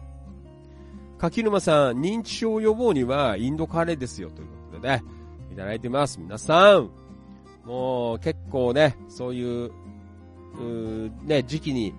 [1.17, 5.03] 柿沼さん、認知症予防にはインドカレーですよ、ということでね、
[5.51, 6.19] いただいてます。
[6.19, 6.91] 皆さん、
[7.65, 9.71] もう結構ね、そうい、う
[11.23, 11.93] ね、時期に、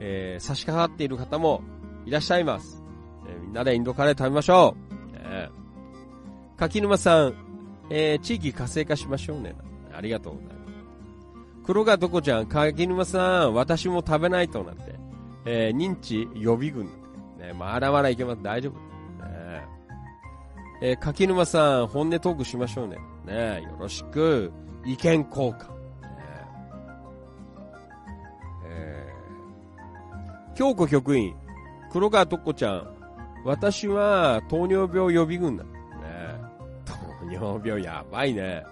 [0.00, 1.62] えー、差し掛かっている方も
[2.06, 2.82] いらっしゃいます。
[3.28, 5.12] えー、みんなでインドカレー食べましょう。
[5.12, 5.50] ね、
[6.56, 7.34] 柿沼さん、
[7.90, 9.54] えー、地域活性化しましょうね。
[9.94, 10.58] ありがとうございます。
[11.64, 14.94] 黒川どこちゃん、柿沼さん、私も食べないとなって、
[15.44, 16.86] えー、認知予備軍。
[17.38, 18.42] ね、まだまだいけます。
[18.42, 18.88] 大丈夫。
[20.80, 22.98] えー、柿沼さん、本音トークしましょうね。
[23.26, 24.52] ね、よろしく、
[24.84, 25.77] 意見交換。
[30.58, 31.36] 京子局員、
[31.92, 32.88] 黒川とっこちゃん、
[33.44, 35.62] 私は糖尿病予備軍だ。
[35.62, 35.70] ね、
[36.84, 36.94] 糖
[37.30, 38.64] 尿病やばいね。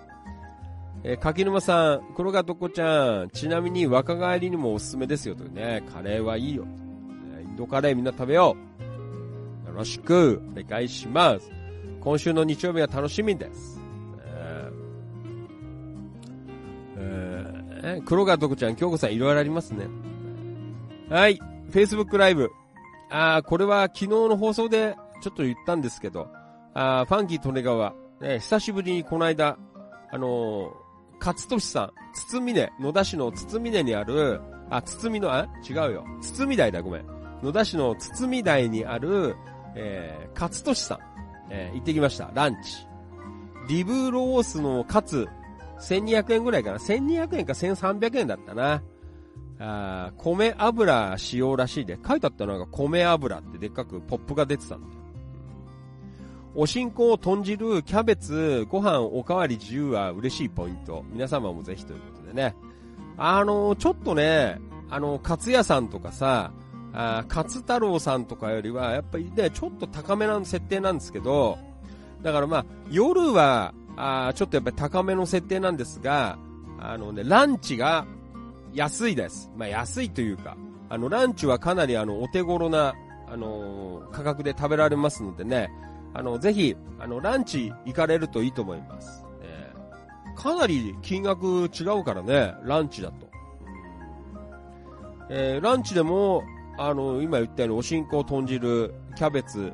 [1.04, 6.66] え柿沼さん、黒川とっこちゃん、ちなみに若返りにもおすすめですよというね、カレーはいいよ。
[7.40, 8.56] インドカレーみんな食べよ
[9.64, 9.68] う。
[9.68, 11.52] よろしく、お願いします。
[12.00, 13.80] 今週の日曜日が楽しみです。
[14.26, 17.10] えー
[17.84, 19.86] えー黒川とこちゃん、京子さんいろいろありますね。
[21.08, 21.38] はい、
[21.70, 22.51] Facebook ライブ。
[23.10, 26.28] あー、これは昨日の放送でちょっと言ったんですけど、
[26.74, 29.59] あーファンキー利根川、ね、久しぶりにこの間、
[30.10, 31.93] あのー、勝利さん、
[32.28, 34.40] つみ根、野田市のつみ根にある、
[34.70, 36.05] あ、つみの、あ違うよ。
[36.20, 37.06] つみ台だ、ごめん。
[37.43, 39.36] 野田市のつみ台にある、
[39.74, 40.98] えー、勝利さん、
[41.51, 42.30] えー行ってきました。
[42.34, 42.86] ランチ。
[43.68, 45.28] リブロースのカツ、
[45.80, 46.78] 1200円ぐらいかな。
[46.78, 48.82] 1200円か1300円だったな。
[49.59, 51.99] あ米油使用らしいで。
[52.07, 54.93] 書いてあったのが米油ってでっかくポップが出てたんだよ。
[56.59, 61.05] おしんこを、豚汁、キャベツ、ご飯おかわり自由は嬉しいポイント。
[61.11, 62.55] 皆様もぜひということでね。
[63.19, 64.59] あのーちょっとね、
[64.89, 66.53] あの、カツ屋さんとかさ、
[66.95, 71.59] あーカツ太郎さんとかよりは、やっぱりね、ちょっと高めな設定なんですけど、
[72.23, 76.39] だからまあ、夜は、あちょっとやっぱり高めの設定なんですが、
[76.78, 78.07] あのね、ランチが
[78.77, 79.51] 安いです。
[79.57, 80.57] まあ安いというか、
[80.90, 82.94] あの、ランチはかなりあの、お手頃な、
[83.28, 85.70] あのー価格で食べられますのでね、
[86.15, 89.24] あの、ぜひ、あの、ランチ行かれるといいと思います。
[89.43, 93.27] えーかなり金額違うからね、ランチだと。
[95.31, 96.44] えーランチでも、
[96.78, 99.73] あの、今言ったように、おしんこ、豚汁、キャベツ、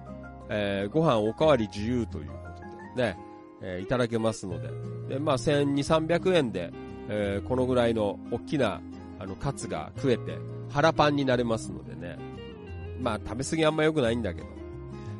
[0.49, 3.19] えーご飯おかわり自由ということでね、
[3.63, 5.15] えいただけますので。
[5.15, 6.73] で、まあ、1200、300円で、
[7.09, 8.81] えーこのぐらいの大きな、
[9.19, 10.39] あの、カツが食えて、
[10.71, 12.19] 腹パンになれますのでね。
[13.01, 14.47] まあ、食べ過ぎあんま良くないんだけど。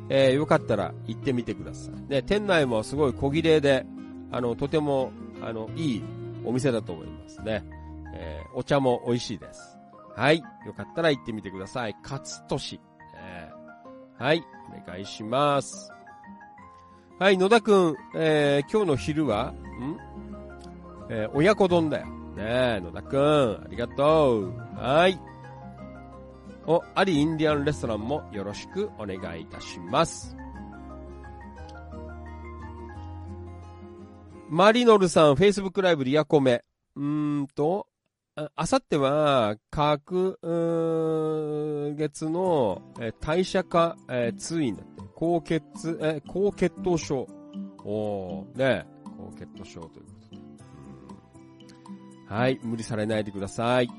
[0.09, 2.09] えーよかったら行ってみてください。
[2.09, 3.85] で、店内もすごい小切れで、
[4.31, 5.11] あの、とても、
[5.41, 6.03] あの、いい
[6.45, 7.63] お店だと思いますね。
[8.15, 9.77] えーお茶も美味しいです。
[10.15, 10.43] はい。
[10.65, 11.95] よかったら行ってみてください。
[12.03, 12.21] 勝
[12.59, 12.79] 利。
[13.15, 14.43] えーはい。
[14.85, 15.91] お願いします。
[17.19, 20.12] はい、野田くん、えー今日の昼は、ん？
[21.13, 22.07] えー親子丼だよ。
[22.35, 24.53] ねえ、野田くん、ありがとう。
[24.75, 25.19] はい。
[26.65, 30.35] お、アリインディアンレストランもよろしくお願いいたします。
[34.49, 36.63] マリノルさん、Facebook ライブリアコメ。
[36.95, 37.85] うーんと、
[38.55, 45.03] あさっては、各、う月の、え代謝化、えー通院だって。
[45.13, 45.61] 高血、
[46.01, 47.27] え高血糖症。
[47.85, 50.12] おー、ね高血糖症という。
[52.33, 53.91] はい、無理されないでください。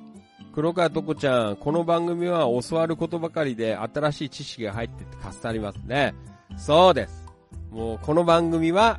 [0.52, 6.16] 黒川とこちゃん、この番組は教わることばかりで新しい知識が入ってって助かりますね。
[6.56, 7.28] そうです。
[7.70, 8.98] もうこの番組は、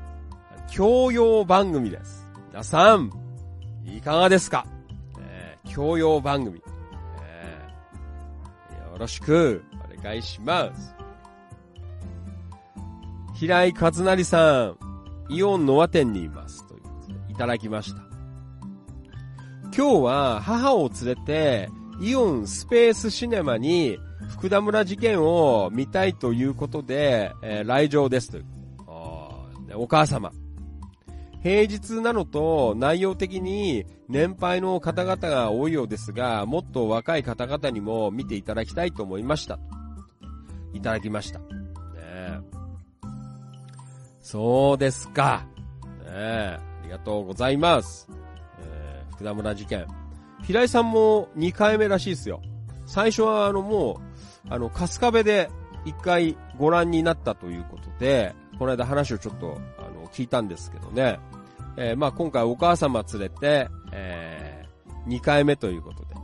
[0.71, 2.25] 教養番組です。
[2.47, 3.11] 皆さん、
[3.83, 4.65] いかがですか、
[5.19, 6.63] えー教養番組、
[7.21, 9.65] えーよろしく
[9.99, 10.95] お願いします。
[13.33, 14.77] 平井和成さん、
[15.27, 16.65] イオンノア店にいます。
[16.69, 16.81] という、
[17.27, 18.14] いただきました。
[19.77, 21.69] 今日は母を連れて、
[21.99, 23.99] イオンスペースシネマに
[24.29, 28.45] 福田村事件を見たいということで、えー来場ですという。
[28.87, 30.31] あお母様。
[31.43, 39.59] 平日なのと内容的に年配の方々が多いようですが、もっと若い方々にも見ていただきたいと思いました。
[40.73, 41.39] いただきました。
[41.39, 41.45] ね
[44.21, 45.45] そうですか。
[46.05, 48.14] ねありがとうございます。
[49.15, 49.87] 福田村事件。
[50.43, 52.41] 平井さんも2回目らしいですよ。
[52.85, 53.99] 最初はあのも
[54.49, 55.49] う、あの、春日部で
[55.85, 61.19] 1回ご覧になったということで、この間話をちょっと、あの、聞いたんですけどね。
[61.77, 64.63] えーまあ今回お母様連れて、え
[65.07, 66.15] 2回目ということで、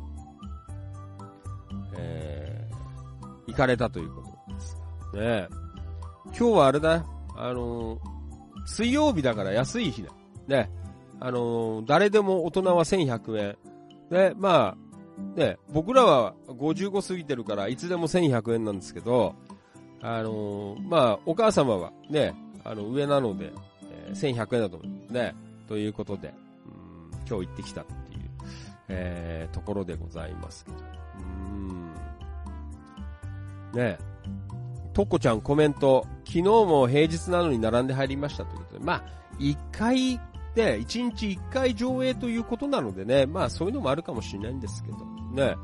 [1.97, 4.77] えー行かれたということです。
[5.13, 5.47] ね
[6.27, 7.05] 今日はあれだ、
[7.35, 7.99] あのー
[8.65, 10.11] 水曜日だから安い日だ。
[10.47, 10.69] ね。
[11.23, 13.57] あのー誰でも大人は1100円。
[14.09, 19.35] で、まあ、ね、僕らは55過ぎてるから、いつでも1100円なんですけど、
[20.01, 22.33] あのーまあ、お母様はね、
[22.63, 23.53] あの、上なので、
[23.83, 25.35] えー1100円だと思いますね。
[25.67, 28.21] ということで、うん今日行ってきたっていう、
[28.89, 30.77] えーところでございますけど。
[31.19, 31.91] うん
[33.73, 33.97] ね
[34.93, 39.03] とこちゃんコメント、昨日も平日なのに並んで入りましたということで、まあ、
[39.39, 40.19] 一回、
[40.55, 44.97] ね、一日一回上映ということなのでね、まあそういうのもあるかもしれないんですけど、
[45.33, 45.55] ね。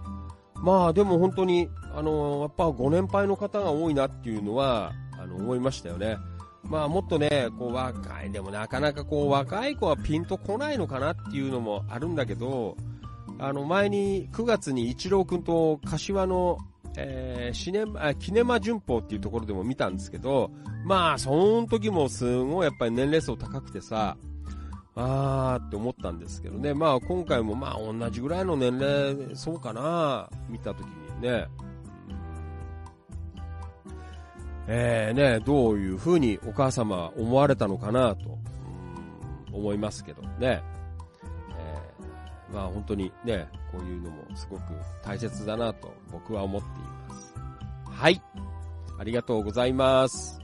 [0.55, 6.18] まあでも本当に、あのやっぱご年配の方が多いなっていうのは、あの、思いましたよね。
[6.64, 12.76] まあもっとね、こう若い、でもなかなかこう若い子はピンとこないのかなっていうのもあるんだけど、
[13.39, 16.57] あの前に9月に一郎くんと柏の、
[16.97, 20.51] えー、シネマ、キネマ旬報っていうところでも見たんですけど、
[20.85, 24.18] まあその時もすごいやっぱり年齢層高くてさ、
[24.99, 26.74] あーって思ったんですけどね。
[26.74, 31.48] まあ今回もまあ同じぐらいの年齢そうかな、見た時にね。
[34.68, 38.38] えー、ね、どういう風にお母様は思われたのかなと、
[39.53, 40.30] 思いますけどね。
[40.40, 44.64] えー、まあ本当にね、こういうのもすごく
[45.03, 46.72] 大切だなと僕は思ってい
[47.07, 47.36] ます。
[47.86, 48.22] はい。
[48.99, 50.41] ありがとうございます。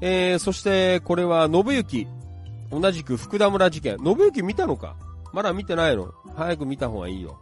[0.00, 2.25] えー、そしてこれは信行。
[2.70, 3.98] 同じく福田村事件。
[3.98, 4.96] 信行見たのか？
[5.32, 7.38] まだ見てないの早く見た方がいいよ。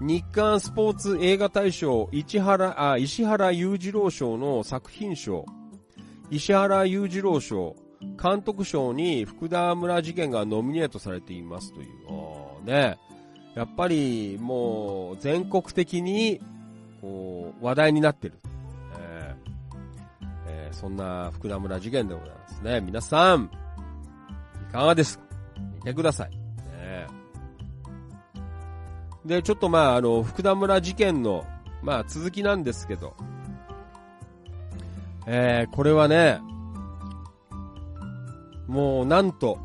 [0.00, 5.44] 日刊スポーツ映画大賞市原あ石原裕次郎賞の作品賞、
[6.30, 7.74] 石原裕次郎賞、
[8.22, 12.64] 監督賞に福田村事件がノミネートされていますという。
[12.64, 12.96] ね。
[13.54, 16.40] やっぱりもう全国的に
[17.00, 18.38] こう話題になってる。
[19.00, 22.80] えーえー、そんな福田村事件でございますね。
[22.80, 23.50] 皆さん、
[24.72, 25.24] かがですか？
[25.76, 26.30] 見てください。
[26.30, 27.06] ね
[29.24, 31.44] で、ちょっとまあ、あの、福田村事件の、
[31.82, 33.14] まあ、続きなんですけど、
[35.26, 36.40] えー、これはね、
[38.66, 39.58] もう、なんと、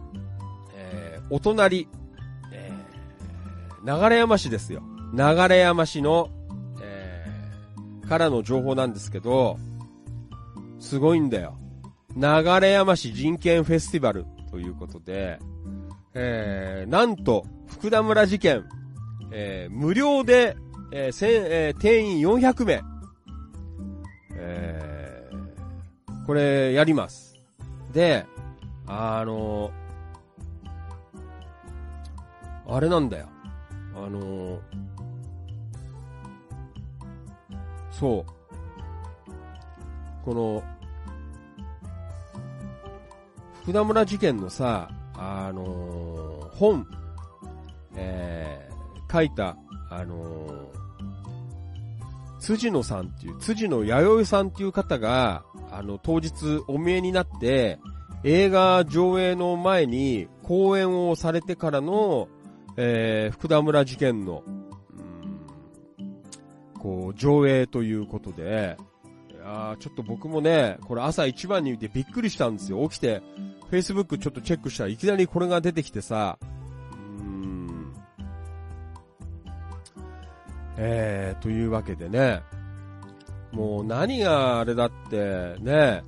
[0.76, 1.88] えー、お隣、
[2.52, 4.82] えー、流山市ですよ。
[5.14, 6.30] 流山市の、
[6.82, 9.58] えー、からの情報なんですけど、
[10.80, 11.58] すごいんだよ。
[12.16, 12.22] 流
[12.68, 15.40] 山市人権フェスティバルということで、
[16.14, 18.64] えー、なんと、福田村事件、
[19.32, 20.56] えー、無料で、
[20.92, 22.84] えーえー、定員400名、
[24.36, 27.34] えー、これやります。
[27.94, 28.28] で、
[28.86, 33.28] あのー、あれなんだよ。
[33.96, 34.60] あのー、
[37.90, 38.32] そう。
[40.24, 40.64] この、
[43.64, 46.86] 福田村事件のさ、あのー、本、
[47.96, 48.70] え
[49.10, 49.56] 書いた、
[49.90, 50.68] あのー、
[52.40, 57.80] 辻野さんっていう、辻野弥生さんっていう方が、あの、当日お見えになって、
[58.26, 62.28] 映画上映の前に講演をされてからの、
[62.76, 64.44] えー、福田村事件の、
[66.78, 68.76] こう、上映ということで、
[69.44, 72.88] いやちょっと僕もね、これ朝一番に見てびっくりしたんですよ。
[72.88, 73.22] 起きて、
[73.70, 76.38] Facebook ちょっとチェックしたらいきなりこれが出てきてさ、
[77.20, 77.94] うん。
[80.78, 82.42] えー、というわけでね、
[83.52, 86.04] もう何があれだってね、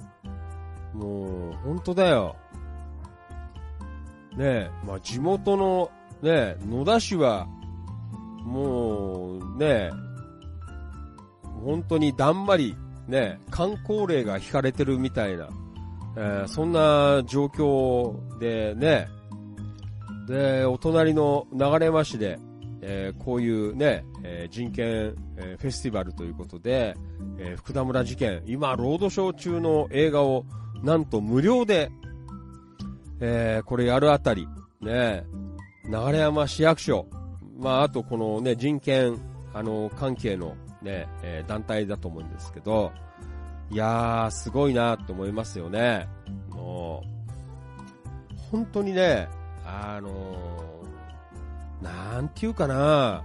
[0.93, 2.37] もう本当だよ。
[4.37, 4.71] ね。
[4.85, 5.91] まあ地元の
[6.21, 7.47] ね、野田市は、
[8.45, 9.91] もうね、
[11.65, 15.49] 本当にだんまりね、観光令が引かれてるみたいな、
[16.17, 19.07] えー、そんな状況でね、
[20.27, 22.39] で、お隣の流山市で、
[22.81, 26.95] えー、こういうね、えー、人権、えー、フェスティバルということで、
[27.37, 30.45] え福田村事件、今、ロードショー中の映画を、
[30.83, 31.91] なんと無料で、
[33.19, 34.47] えこれやるあたり、
[34.81, 35.25] ね、
[35.85, 37.07] 流山市役所、
[37.57, 39.17] まあ、あとこのね、人権、
[39.53, 42.91] あの、関係のね、え団体だと思うんですけど、
[43.71, 46.07] いやー、すごいなって思いますよね。
[46.49, 49.27] もう、本当にね、
[49.65, 50.75] あのー
[51.85, 53.23] なんていうかな、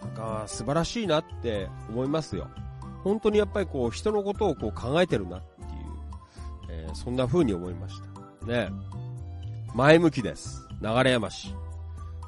[0.00, 2.48] なんか素晴らしいなって思いますよ。
[3.02, 8.00] 本当にやっぱりこう人のことをこう考えてるなっていう、えー、そんな風に思いまし
[8.40, 8.46] た。
[8.46, 8.70] ね。
[9.74, 10.66] 前向きです。
[10.80, 11.54] 流山市。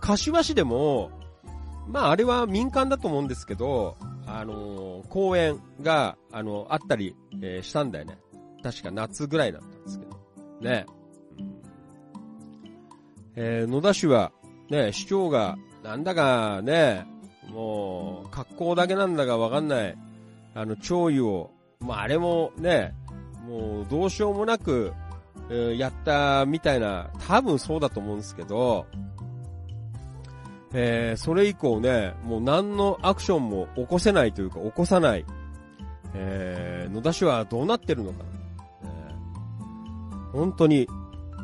[0.01, 1.11] 柏市でも、
[1.89, 3.97] まああれは民間だと思うんですけど、
[4.27, 8.19] あのー、公園が、あのー、あったり、えー、したんだよね。
[8.63, 10.17] 確か夏ぐらいだったんですけど。
[10.61, 10.87] ね。
[13.37, 14.33] え野田市は、
[14.69, 17.07] ね、市長が、なんだかね、
[17.49, 19.97] もう、格好だけなんだかわかんない、
[20.55, 21.51] あの、弔意を、
[21.81, 22.95] まあ、あれもね、
[23.49, 24.93] もう、どうしようもなく、
[25.51, 28.87] え、やったみたいな、多分そうだと思うんですけど、
[30.73, 35.25] えー、それ以降ね、もう何のアクションも起こせないというか、起こさない、
[36.15, 38.25] えー、野田市はどうなってるのかな。
[38.85, 40.89] えー、本当に、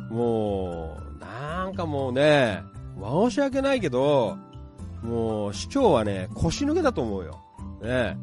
[0.09, 2.63] もう、なんかもうね、
[3.01, 4.37] 申し訳ないけど、
[5.03, 7.39] もう市長はね、腰抜けだと思うよ。
[7.81, 8.17] ね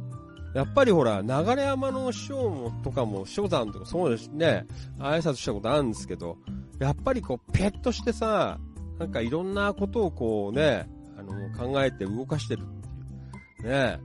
[0.54, 1.28] やっぱりほら、流
[1.60, 4.66] 山の師匠もとかも、師匠さんとかそうですね、
[4.98, 6.38] 挨拶したことあるんですけど、
[6.78, 8.58] やっぱりこう、ペッとしてさ、
[8.98, 10.88] なんかいろんなことをこうね、
[11.18, 12.64] あの、考えて動かしてるっ
[13.60, 13.68] ていう。
[13.70, 13.98] ね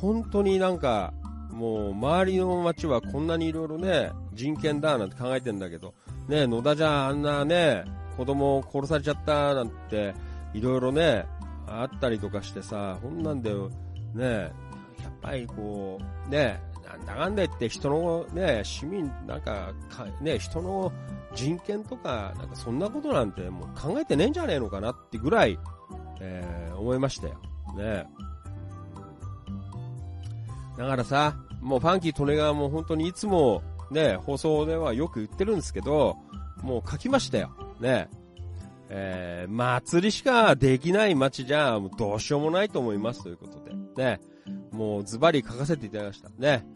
[0.00, 1.12] 本当になんか、
[1.50, 5.94] もう周りの街はこんなにいろいろね、人権だなんて考えてんだけど、
[6.28, 7.84] ね野田じゃあんなね、
[8.16, 10.14] 子供を殺されちゃったなんて、
[10.52, 11.26] いろいろね、
[11.66, 13.54] あったりとかしてさ、こんなんで、
[14.14, 14.52] ね
[15.02, 16.60] やっぱりこう、ね、
[16.98, 20.92] なんだかんだ言って人のね、市民、なんか、かね、人の
[21.34, 25.58] 人権とか、なんかそんなことなんてもう考えてねえんじゃねえのかなってぐらい、
[26.20, 27.34] えー、思いましたよ。
[27.76, 28.06] ね
[30.76, 36.16] だからさ、もうファンキー・トネガーも本当にいつもね、放送ではよく言ってるんですけど、
[36.62, 37.50] もう書きましたよ。
[37.80, 38.08] ね。
[38.88, 43.74] えー、祭りしかできない街じゃ、もうどうしようもないと思いますということで。
[43.96, 44.20] ね。
[44.72, 46.30] もうズバリ書かせていただきました。
[46.38, 46.66] ね。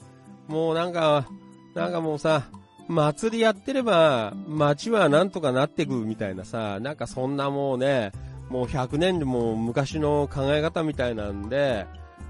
[0.50, 1.28] もうなんか、
[1.74, 2.50] なんかもうさ、
[2.88, 8.10] 祭りやってれば、街はなんとかなってくみたいなさ、なんかそんなもうね、
[8.48, 11.86] もう100年でも昔の考え方みたいなんで、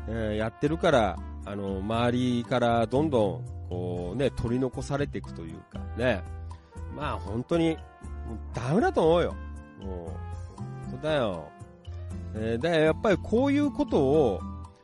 [0.07, 1.17] えー、やってるから、
[1.47, 6.23] あの、周りからどんどん、こうね、取り残されていくというか、ね。
[6.95, 7.79] まあ本当に、
[8.53, 9.35] ダメだと思うよ。
[9.83, 10.13] も
[10.89, 11.49] う、そうだよ。
[12.35, 14.41] えー、だやっぱりこういうことを、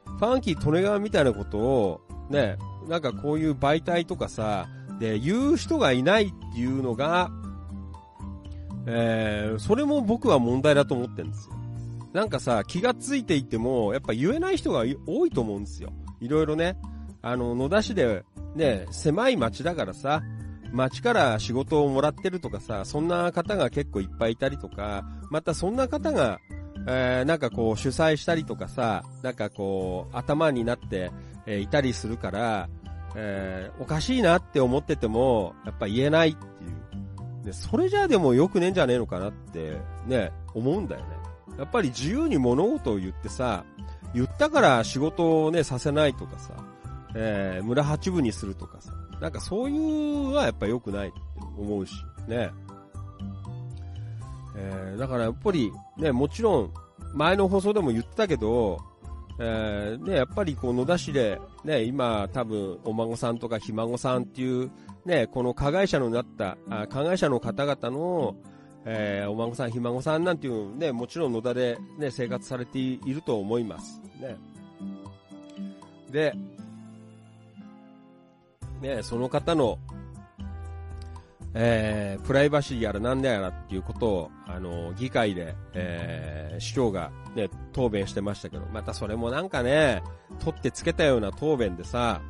[0.07, 2.01] ファンキー・利根川みたいなことを、
[2.31, 2.57] ね、
[2.89, 4.69] なんかこういう媒体とかさ、
[4.99, 7.31] で、言う人がいないっていうのが、
[8.87, 11.57] えー、それも僕は問題だと思ってるんですよ。
[12.13, 15.93] なんかさ、気がついていても、やっぱ言えない人が多いと思うんですよ。
[16.21, 16.79] いろいろね。
[17.21, 20.23] あの、野田市で、ね、狭い町だからさ、
[20.73, 26.39] 町から仕事をもらってるとかさ、そんな方が結構いっぱいいたりとか、またそんな方が、
[26.89, 31.11] えー、なんかこう主催したりとかさ、なんかこう頭になって、
[31.47, 32.69] えー、いたりするから、
[33.19, 37.45] えー、おかしいなって思ってても、やっぱ言えないっていう。
[37.45, 41.09] で、それじゃあでも良くねえんじゃねえのかなって、ね、思うんだよね。
[41.59, 43.65] やっぱり自由に物事を言ってさ、
[44.15, 46.53] 言ったから仕事をね、させないとかさ、
[47.15, 51.19] えー、村八分にするとかさ、なんかそういうのはやっぱ良くないって
[51.59, 51.95] 思うし、
[52.29, 52.51] ね。
[54.59, 56.75] えー、だからやっぱりね、もちろん
[57.15, 58.79] 前の放送でも言ってたけど、
[59.39, 64.71] えー、ね、やっぱりこう野田市で、ね、今多分お孫さんとかひ孫さんっていう、
[65.05, 68.35] ね、この加害者のなった、あ加害者の方々の、
[68.85, 74.01] えー、お孫さん、ひ孫さんなんていうね、もちろん野田でね、生活されていると思います。
[74.21, 74.37] ね。
[76.11, 76.33] で、
[78.81, 79.79] ね、その方の、
[81.59, 90.03] えー、プライバシーやらなんだやらっていうことを、あの、議会で、えー、市長がね、答弁してましたけど、またそれもなんかね、
[90.45, 92.21] 取ってつけたような答弁でさ、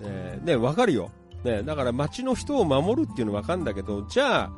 [0.00, 1.10] えー、ね、わかるよ。
[1.44, 4.50] ね、だから街の人を守るっていうのわかるんだけど、じゃ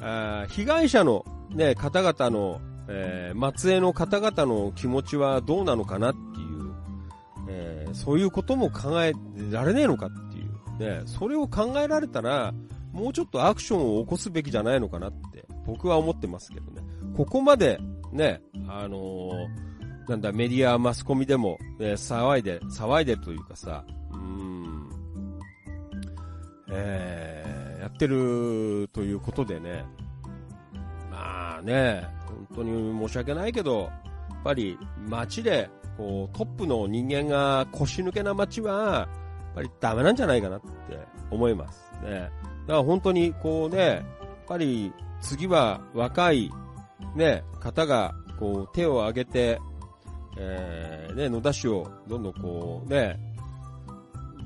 [0.00, 6.72] あ、あ被害者のね、方々の、えー、末裔の方々の気持ちはどうなのかなっていう、
[7.48, 9.14] えー、そういうことも考え
[9.50, 12.54] られねえのかっていう、ね、それを考えられたら、
[12.92, 16.82] もうちょっとアクションを起こすべきじゃないのかなって僕は思ってますけどね。
[17.16, 17.78] ここまで
[18.12, 24.88] ね、あのー、なんだ、メディア、マスコミでも、ね、騒いで、騒いでるというかさ、うん、
[26.72, 29.84] えー、やってるということでね、
[31.10, 34.76] まあね、本当に申し訳ないけど、やっぱり
[35.08, 40.68] 街で、こう、トップの人間が腰抜けな街は、やっぱりダメなんじゃないかなって
[41.30, 42.30] 思いますね。
[42.66, 44.02] だから本当にこうね、やっ
[44.46, 46.50] ぱり次は若い
[47.14, 49.60] ね、方がこう手を挙げて、
[50.38, 53.18] えー、ね、野田市をどんどんこうね、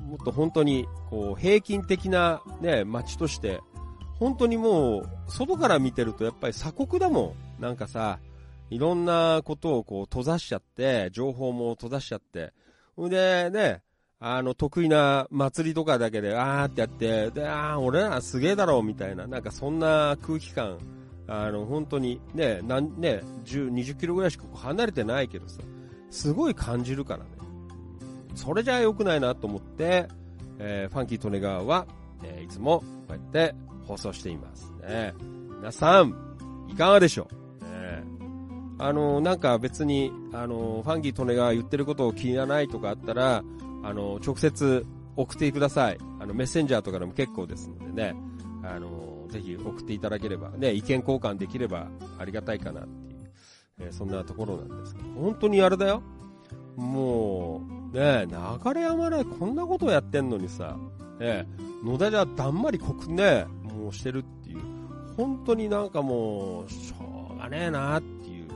[0.07, 3.61] もっと本当にこう平均的なね、街として、
[4.19, 7.61] 本当にもう外から見てるとやっぱり鎖国だもん。
[7.61, 8.19] なんかさ、
[8.69, 12.53] いろんなことをこう閉ざしちゃって、情報も閉ざしちゃって、
[12.95, 13.81] ほんでね、
[14.27, 20.79] あの、得意な祭りとかだけで、あーってやって、で、あー、俺らすげえだろ、みたいな、なんかそんな空気感、
[21.27, 25.61] あの、本当に、ね、なん、ね、10、20キロぐらいしか離れてないけどさ、
[26.09, 27.29] すごい感じるからね。
[28.33, 30.07] それじゃ良くないなと思って、
[30.57, 31.85] えー、ファンキー・トネガーは、
[32.23, 33.53] えー、いつもこうやって
[33.87, 35.13] 放送していますね。
[35.59, 36.15] 皆さん、
[36.67, 37.27] いかがでしょ
[37.61, 38.03] う、ね、
[38.79, 43.43] あの、なんか別に、あの、ファンキー・トネガー言ってることを気にならないとかあったら、
[43.85, 44.83] あの、直接
[45.15, 45.97] 送ってください。
[46.19, 48.15] あの、メッセンジャーとかでも結構ですのでね、
[48.63, 51.87] あの、ぜひ送っていただければ、ね、意見交換できれば
[52.17, 53.31] ありがたいかなっていう、
[53.81, 56.01] えー、そんなところなんですけど、本当にあれだよ。
[56.75, 57.61] も
[57.93, 60.77] う、ねえ、流山でこんなことやってんのにさ、
[61.19, 61.47] ね、
[61.83, 64.61] 野田じゃだんまり濃くね、もうしてるっていう、
[65.15, 68.47] 本当になんかもう、しょうがねえなっていう、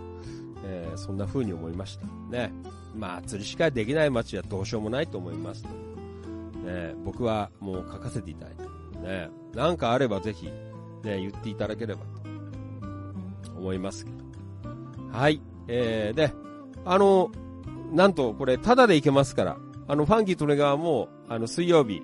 [0.66, 2.08] えー、そんな風に思いました。
[2.32, 2.52] ね。
[2.96, 5.64] まあ、釣りしかできない街はどうしようもないと思います。
[5.64, 10.54] ね、僕はもう書かせていただいて、ね、なんかあればぜひ、ね、
[11.04, 12.02] 言っていただければ
[13.44, 14.18] と思いますけど。
[15.12, 15.42] はい。
[15.68, 16.34] えー、で、
[16.86, 17.32] あの、
[17.92, 19.58] なんとこれ、タダで行けますから、
[19.88, 22.04] あの、ファンキートレガーも、あの、水曜日、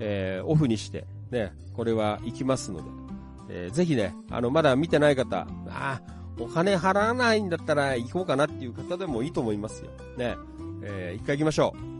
[0.00, 2.84] えー、オフにして、ね、これは行きますので、
[3.48, 6.00] えー、ぜひね、あの、まだ見てない方、ああ
[6.38, 9.90] お金払わないんだったら行こうかなっていう方でもいいと思いますよ。
[10.16, 10.36] ね、
[10.82, 11.94] えー、一回行きましょう。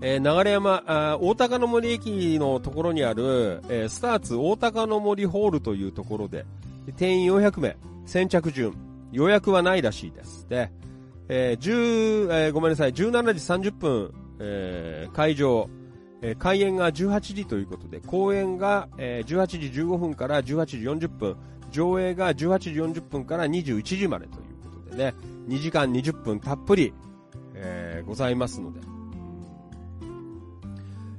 [0.00, 6.46] えー、流山あ、大高の森駅のところにある、えー、スターツ大高の森ホールというところで、
[6.96, 7.76] 定員400名、
[8.06, 8.74] 先着順、
[9.10, 10.48] 予約はないらしいです。
[10.48, 10.70] で、
[11.28, 15.68] えー、10、えー、ごめんなさい、17時30分、えー、会場、
[16.20, 21.36] えー、開演が18時ということで、公演が、えー、18時15分から18時40分、
[21.70, 24.40] 上映が18時40分から21時までという
[24.70, 25.14] ことでね、
[25.48, 26.92] 2時間20分たっぷり、
[27.54, 28.80] えー、ございますので、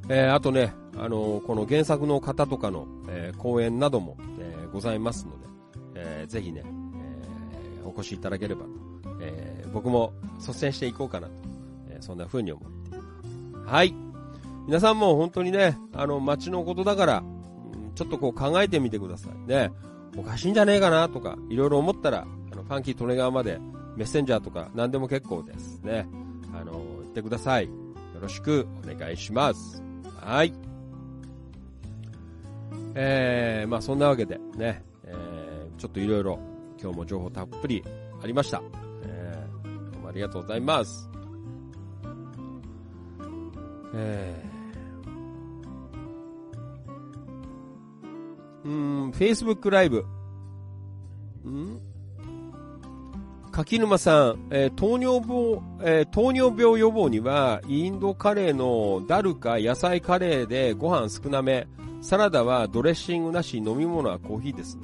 [0.10, 5.48] えー、あとね、あのー、この原作の方とかの、えー、講演なども、えー、ございますので、
[5.96, 8.70] えー、ぜひね、えー、お越しいただければと、
[9.22, 11.34] えー、僕も率先していこうかなと、
[11.90, 13.00] えー、そんな風に思ってい
[13.52, 13.72] ます。
[13.72, 14.09] はい。
[14.70, 17.24] 皆さんも本当にね、あの、街のことだから、
[17.96, 19.72] ちょっとこう考えてみてくださいね。
[20.16, 23.58] おかしいんじゃねえかなとか、いろいろ思ったら、あの、ファンキー利根川まで
[23.96, 26.08] メッセンジャーとか何でも結構ですね。
[26.54, 27.66] あの、言ってください。
[27.66, 27.72] よ
[28.22, 29.82] ろしくお願いします。
[30.22, 30.54] はい。
[32.94, 36.40] えー、まあそんなわけでね、えー、ちょっといろいろ
[36.80, 37.84] 今日も情報たっぷり
[38.22, 38.62] ありました。
[39.02, 41.10] えー、どうもありがとうございます。
[43.96, 44.49] えー、
[48.64, 50.06] うん、Facebook ライブ。
[51.48, 51.80] ん？
[53.52, 61.68] 柿沼さん、えー、糖尿病、えー、糖尿病予防には、インドカレーのダルか野菜カレーでご飯少なめ、
[62.02, 64.80] サラダはドレッシングなし、飲み物はコーヒーです。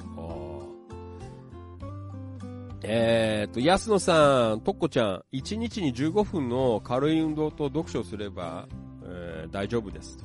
[2.82, 8.68] えーと、安野さん、とっこちゃん、1日に15分の軽い運動と読書すれば、
[9.02, 10.18] えー、大丈夫です。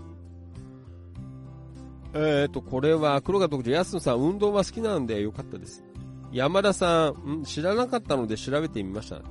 [2.14, 5.84] えーと、これは、黒が特徴、安野さん、運動は好きなんでよかったです。
[6.32, 7.44] 山田さん、ん？
[7.44, 9.28] 知らなかったので調べてみましたって。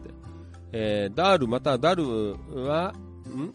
[0.72, 2.34] えー、ダールまたダル
[2.64, 2.94] は、
[3.28, 3.52] ん？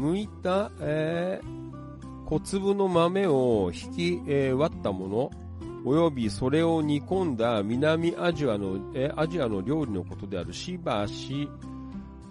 [0.00, 5.30] 剥いた、えー、小粒の豆を引き、えー、割ったもの、
[5.84, 10.52] およびそれを煮込んだ南アジアの、えー、アジアの料理のことである。
[10.52, 11.48] しばし、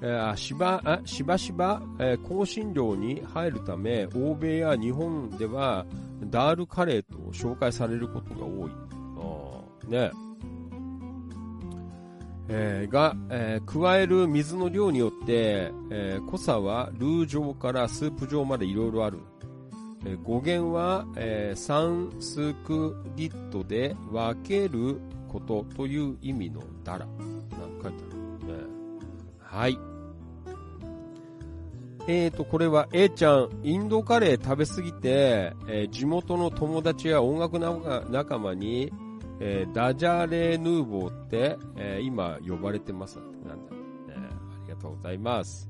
[0.02, 5.86] えー、しば、あしばしば、えー、香辛料に入るため、欧米や日本では
[6.26, 8.88] ダールカレーと紹介されることが多い。
[9.88, 10.12] ね。
[12.50, 19.20] えー、が、えー、加える水の量によって、えー、濃さはルー状からスープ状までいろいろある。
[20.06, 27.08] えー、語源は、えー、3スクリットで分けることという意味のダラ。
[29.58, 29.80] はい。
[32.08, 38.94] えーと、これは A ちゃん、インドカレー食べすぎて、えー、地元の友達や音楽仲間に、
[39.40, 43.78] えー、ダジャレヌーボーって、えー、今呼ばれてますなんだ、ね、
[44.16, 45.68] ありがとうございます。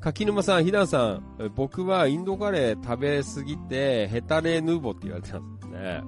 [0.00, 6.02] 柿沼さん、ひだんさん、僕はインドカレー食べすぎて、ヘタレーヌーボーって言われてますね。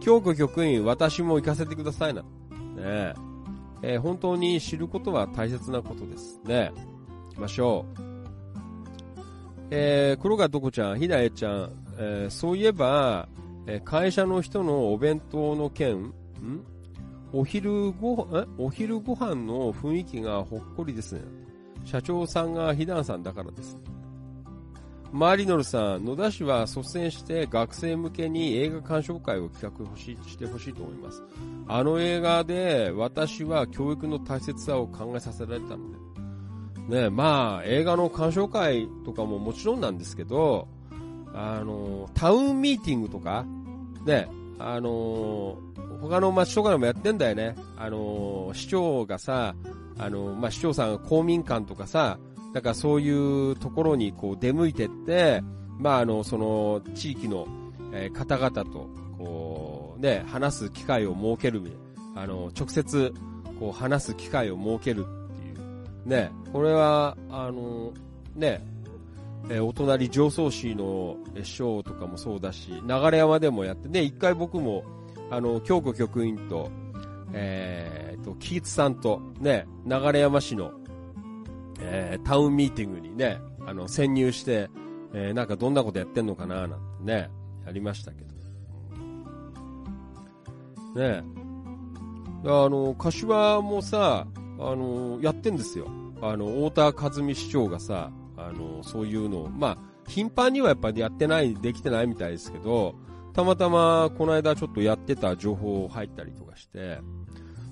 [0.00, 2.22] 京子局員、私も行かせてくださいな。
[2.22, 3.31] ね
[3.82, 6.40] えー、本当に知ることは大切なことです。
[6.44, 6.72] ね
[7.30, 8.02] 行きましょう。
[9.70, 13.28] えー、黒川どこちゃん、ひだえちゃん、えー、そういえば、
[13.66, 16.12] え会社の人のお弁当の件、ん？
[17.32, 18.44] お昼ご、え？
[18.58, 21.22] お昼ご飯の雰囲気がほっこりですね。
[21.84, 23.78] 社長さんがひだんさんだからです。
[25.12, 31.22] マリノルさん、野田市は率先して学生向けに映画鑑賞会を企画してほしいと思います。
[31.68, 36.02] あの映画で私は教育の大切さを考えさせられたので。
[36.88, 40.66] ねまあ、映画の鑑賞会とかももちろんなんですけど、
[41.34, 43.44] あの、タウンミーティングとか、
[44.04, 44.28] ね、
[44.58, 45.58] あの、
[46.00, 47.54] 他の町とかでもやってんだよね。
[47.76, 49.54] あの、市長がさ、
[49.98, 52.18] あの、まあ、市長さんが公民館とかさ、
[52.52, 55.42] だからそういうところにこう出向いてって、
[55.78, 57.46] まあ、あの、その地域の、
[58.14, 58.88] 方々と、
[59.18, 61.62] こう、ね、話す機会を設ける、
[62.14, 63.12] あの、直接、
[63.60, 66.08] こう話す機会を設けるっていう。
[66.08, 67.92] ね、これは、あの、
[68.34, 68.64] ね、
[69.50, 74.84] えお隣上総市のえーショーとかもそうだし、流山でもやって、ね、一回僕も、
[75.30, 76.70] あの、京子局員と、
[77.32, 80.72] えーと、キーツさんと、ね、流山市の、
[81.84, 84.70] えータウンミーティングにね、あの、潜入して、
[85.12, 87.30] えーなんかどんなことやってんのかな、なんてね、
[87.66, 88.32] やりましたけど。
[90.94, 91.24] ね
[92.44, 94.26] あの、柏もさ、
[94.58, 95.86] あの、やってんですよ。
[96.20, 99.78] あの、太田和美市長がさ、あの、そういうのを、まあ、
[100.08, 102.94] 頻繁にはやっぱりやってない、できてないみたいですけど、
[103.32, 106.98] たまたまこの間ちょっとやってた情報入ったりとかして、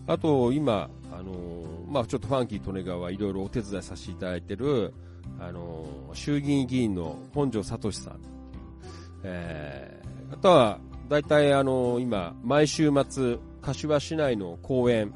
[0.07, 1.35] あと今、あの、
[1.91, 4.95] まあ、ちょっとファンキー利根川いろいろお手伝いさせていただいてる、
[5.41, 5.85] あの、
[6.15, 8.21] 衆議院議員の本庄聡さん、
[9.25, 15.13] えー、あとは、大体あの、今、毎週末、柏市内の公園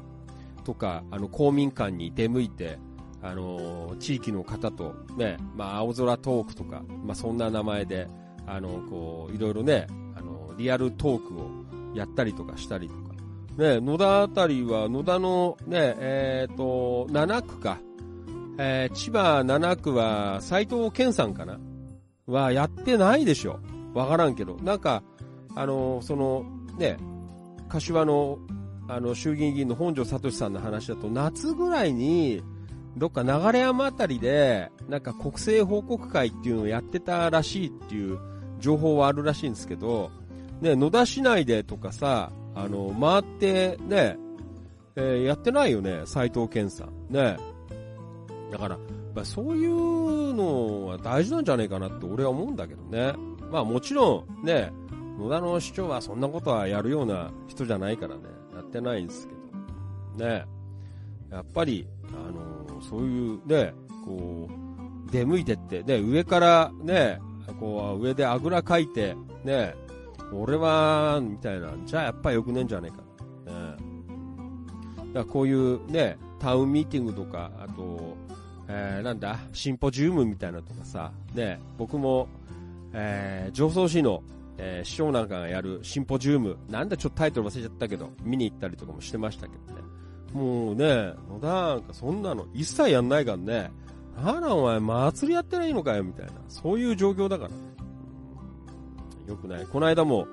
[0.65, 2.77] とか、あの、公民館に出向いて、
[3.21, 8.09] あの、地域の方とね、まあ、青空トークとか、まあ、そんな名前で、
[8.45, 12.91] あの、こう、いろいろね、あの、リアルトークをやったりとかしたり。
[13.57, 17.79] ね、野田あたりは、野田のね、えっ、と、7区か。
[18.57, 21.59] えー千葉7区は斉藤健さんかな
[22.25, 23.59] はやってないでしょ。
[23.93, 24.55] わからんけど。
[24.61, 25.03] なんか、
[25.55, 26.45] あの、その、
[26.77, 26.97] ね、
[27.69, 28.39] 柏の、
[28.87, 32.41] あの、衆議院議員の本庄聡さんの話だと、夏ぐらいに、
[32.97, 38.19] どっか流山あたりで、なんか国政報告会っていうのをやってたらしいっていう
[38.59, 40.11] 情報はあるらしいんですけど、
[40.61, 44.17] ね、野田市内でとかさ、あの、回って、ね、
[44.95, 47.13] えーやってないよね、斉藤健さん。
[47.13, 47.37] ね。
[48.51, 48.77] だから、
[49.13, 53.13] まあ、そういうのは大事なんじゃないかなって俺は思うんだけどね。
[53.51, 54.71] まあもちろん、ね、
[55.19, 58.21] 野田の市長はそんなことはやるような人じゃないからね、
[58.53, 59.33] やってないんですけ
[60.17, 60.25] ど。
[60.25, 60.45] ね。
[61.31, 63.73] やっぱり、あのそういうね、
[64.05, 67.19] こう、出向いてって、ね、上からね、
[67.59, 69.75] こう、上であぐらかいて、ね、
[70.37, 73.75] 俺は、みたいな、じゃあやっぱりよくねえんじゃねえかな。
[73.75, 73.77] ね。
[74.97, 78.17] だからこういうね、タウンミーティングとか、あと、
[78.67, 82.27] えー、なんだ、シンポジウムみたいなとかさ、ね、僕も、
[82.93, 84.23] えー、上総市の、
[84.57, 89.81] えー、市長なんかがやるシンポジウム、なんだちょっとタイトル忘れちゃったけど、見に行ったりとかもしてましたけどね。
[90.33, 93.71] もうね、野田なんかそんなの一切やんないからね、
[94.17, 97.55] あらお前祭りやってないのかよみたいな、そういう状況だからね。
[99.25, 99.65] うんよくない。
[99.65, 100.27] この間も、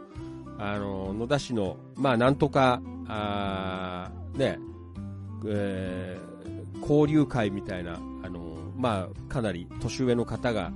[0.59, 4.59] あの、野田市の、まあなんとか、あね、
[5.47, 6.33] えー
[6.83, 10.73] 交流会みたいな、あの、まあかなり年上の方が、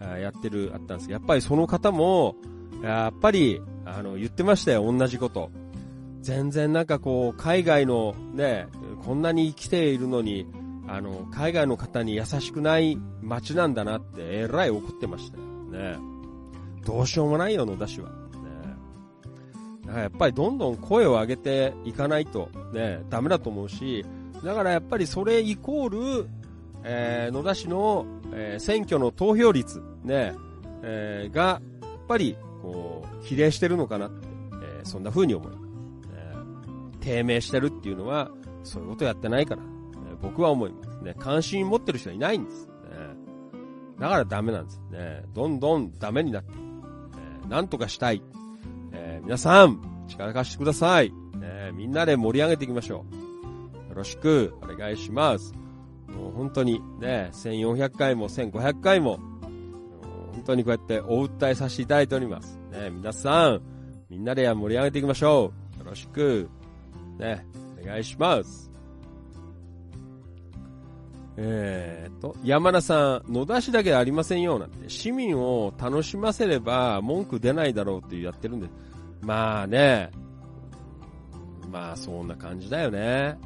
[0.00, 2.34] やってる、あったんですけど、やっぱりその方も、
[2.82, 5.50] やっぱり、あの、言ってましたよ、同じこと。
[6.22, 8.66] 全然なんかこう、海外のね、
[9.04, 10.46] こんなに来ているのに、
[10.88, 15.44] あの、海外の方に優しくない街なんだなって、えらい怒ってましたよ。
[15.70, 15.98] ね。
[16.84, 18.08] どうしようもないよ、野田市は。
[18.08, 18.14] ね。
[19.86, 24.04] だからやっぱりどんどん声を上げていかないと、ね、ダメだと思うし、
[24.44, 26.28] だからやっぱりそれイコール、
[26.84, 30.34] えー野田市の、えー選挙の投票率、ね、
[30.82, 34.28] えーが、やっぱり、こう、比例してるのかなって、
[34.62, 35.60] えーそんな風に思います。
[37.00, 38.30] 低迷してるっていうのは、
[38.62, 39.68] そういうことやってないから、ね
[40.20, 41.14] 僕は思いますね。
[41.18, 42.66] 関心持ってる人はいないんです。
[42.66, 42.72] ね、
[43.98, 45.24] だからダメなんですね。
[45.32, 46.69] どんどんダメになっていく。
[47.50, 48.22] なんとかしたい。
[48.92, 51.12] えー皆さん、力貸してください。
[51.34, 53.88] ねみんなで盛り上げていきましょう。
[53.90, 55.52] よろしくお願いします。
[56.08, 59.18] もう本当にね、1400回も1500回も、
[60.32, 62.58] 本当にこうやってお訴えさせていただいております。
[62.70, 63.62] ね、皆さん、
[64.08, 65.78] みんなで盛り上げていきましょう。
[65.78, 66.48] よろしく、
[67.18, 67.46] ね、
[67.82, 68.69] お願いします。
[71.42, 74.90] えーっと、山田さん、野田市だけありませんよ、なんて。
[74.90, 78.68] 市民を楽しませれば文句出ないだろうってやってるんで。
[79.22, 80.10] まあね、
[81.72, 83.38] まあそんな感じだよね。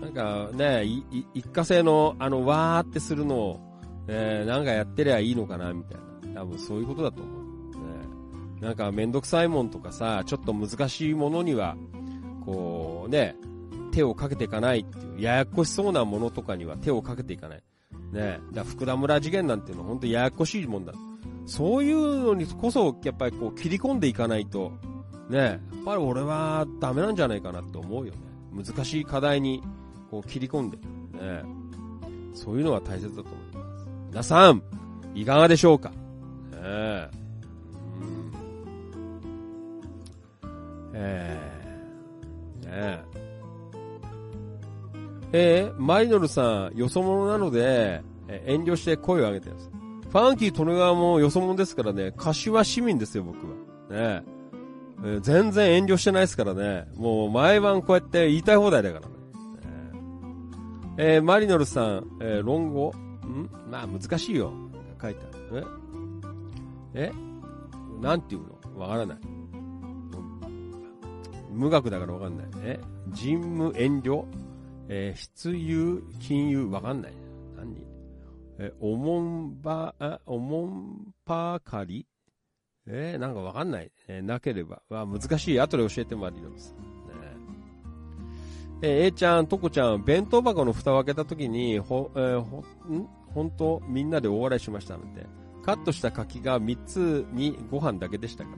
[0.00, 0.86] なんかね、
[1.34, 3.60] 一過性の、あの、わーってするのを、
[4.08, 6.40] えーなんかやってりゃいいのかな、みたいな。
[6.40, 7.44] 多分そういうことだと思う。
[8.62, 11.76] ね、なんかめんどくさいもんとかさ、ちょっと難しいものには、
[12.46, 13.36] こうね、
[13.92, 17.62] 手をかけていかないっていう、ややこしそうなものとかには手をかけていかない。
[18.12, 20.92] ね、だ福田村事件なんていうのは本当ややこしいもんだ。
[21.46, 24.72] そういうのにこそ、やっぱりこう切り込んでいかないと、
[25.28, 28.18] ね、やっぱり俺はダメなんじゃないかなって思うよね。
[28.52, 29.62] 難しい課題に
[30.10, 30.82] こう切り込んで、ね、
[32.34, 33.86] そういうのは大切だと思います。
[34.10, 34.62] 皆さん、
[35.14, 35.90] いかがでしょうか？
[35.90, 35.96] ね
[36.62, 37.10] え。
[38.00, 38.32] うん。
[40.94, 41.38] え
[42.64, 43.09] えねえ。
[45.32, 49.70] えー、マリノルさん、よそ者なので、えー遠慮して声を上げてます。
[50.08, 53.52] ファンキー・トネガーもよそ者ですからね、柏市民ですよ、僕は。
[54.22, 54.24] ね
[55.02, 56.88] えー全然遠慮してないですからね。
[56.96, 59.14] もう毎晩こうやって言いたい放題だからね。
[60.98, 62.90] えーマリノルさん、えー論語？
[62.90, 63.48] ん？
[63.70, 64.52] まあ難しいよ。
[65.00, 65.66] 書いてある。
[66.94, 67.10] え？
[67.10, 67.12] え？
[68.02, 68.42] なんていう
[68.74, 68.80] の？
[68.80, 69.18] わからない。
[71.52, 72.46] 無学だからわかんない。
[72.62, 72.80] え？
[73.08, 74.24] 人務遠慮？
[74.92, 77.12] えー、必有、金融、わかんない。
[77.56, 77.76] 何？
[78.58, 82.06] えーおもんば、あ、おもんぱかり？
[82.88, 83.92] えー、なんかわかんない。
[84.08, 84.82] えーなければ。
[84.88, 85.60] わ、難しい。
[85.60, 86.72] 後で教えてもらいます。
[86.72, 86.78] ね
[88.82, 93.08] えー、A ちゃん、とこちゃん、弁当箱の蓋を開けたときに、ほ、えーほ、ん？
[93.32, 95.24] 本当みんなで大笑いしましたなんて。
[95.62, 98.56] カットした柿が3つにご飯だけでしたから。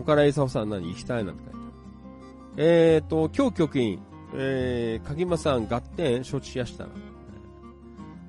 [0.00, 0.90] 岡田勲さん何？
[0.90, 1.57] 行きたいなんて
[2.58, 2.94] 書いてある。
[2.94, 4.00] えーと、今日局員、
[4.34, 6.90] えー、かぎまさん、合点承知しやしたな。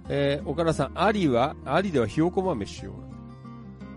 [0.07, 2.93] えー、岡田さん、ありは、ありではひよこ豆しよう。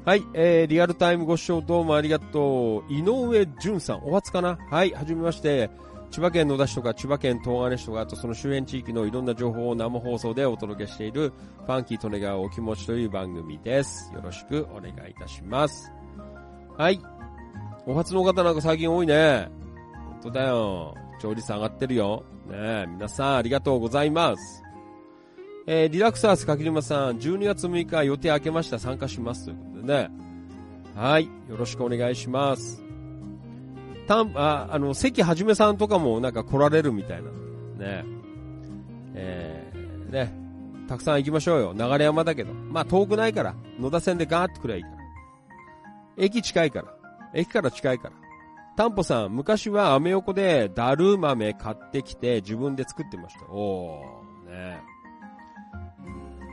[0.04, 2.92] はい、えー、リアルタイムご視聴どうもありがとう。
[2.92, 4.58] 井上淳さん、お初かな？
[4.70, 5.70] はい、はじめまして。
[6.10, 11.32] 千葉県野田市とか千葉県東金市とか、あとその周辺地域のいろんな情報を生放送でお届けしている、
[11.64, 14.12] ファンキートネガーお気持ちという番組です。
[14.12, 15.90] よろしくお願いいたします。
[16.76, 17.00] はい。
[17.86, 19.48] お初の方なんか最近多いね。
[20.22, 20.94] 本当だよ。
[21.20, 22.24] 調理率上がってるよ。
[22.46, 24.62] ねえ、皆さんありがとうございます。
[25.66, 28.78] えー、リラクサース柿沼さん、12月6日予定明けました。
[28.78, 29.46] 参加します。
[29.46, 30.10] ということでね。
[30.94, 31.24] はい。
[31.48, 32.84] よろしくお願いします。
[34.06, 37.30] たん、あ、あの、関はじめさんとかもなんか来られるみたいな。
[37.84, 38.04] ね。
[39.14, 40.32] えー、ね。
[40.88, 41.74] たくさん行きましょうよ。
[41.74, 42.52] 流山だけど。
[42.52, 43.54] まあ遠くないから。
[43.80, 44.96] 野田線でガーってくらいいいから。
[46.16, 46.94] 駅近いから。
[47.34, 48.21] 駅から近いから。
[48.76, 53.44] タンポさん、昔はアメ横でダル豆買ってきて自分で作ってました。
[53.50, 54.80] おー、ね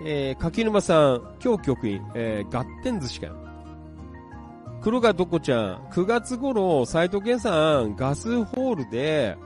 [0.04, 3.36] えー、柿沼さん、今日局員、えー、合点寿司かよ。
[4.82, 9.38] 黒川どこちゃん、9月頃、斉藤健さん、ガスホールで、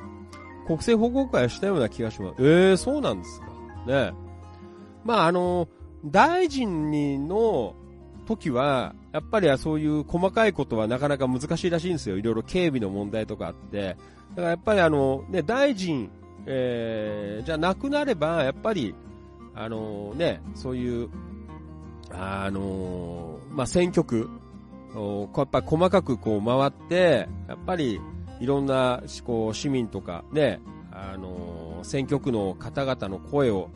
[0.65, 2.35] 国政報告会したような気がします。
[2.39, 3.47] えー、そうなんですか。
[3.87, 4.13] ね
[5.03, 5.67] まあ、あの、
[6.05, 7.75] 大臣にの
[8.25, 12.17] 時は、やっぱりそういう細かいことはなかなか難しいらしいんですよ。
[12.17, 13.95] いろいろ警備の問題とかあって。
[14.31, 16.09] だからやっぱりあの、ね、大臣、
[16.47, 18.95] えー、じゃなくなれば、やっぱり、
[19.53, 21.09] あのね、そういう、
[22.09, 24.27] あのまあ、選挙区、
[25.35, 28.01] やっぱ細かくこう回って、やっぱり
[28.39, 30.59] いろんなこう市民とかね、
[30.91, 33.69] あの選挙区の方々の声を、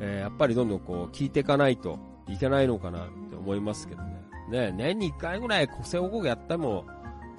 [0.00, 1.98] えーやっぱりどんどんこう聞いていかないと
[2.28, 4.13] いけないのかなって思いますけど。
[4.48, 6.84] ね、年に1回ぐらい国政報告やっても、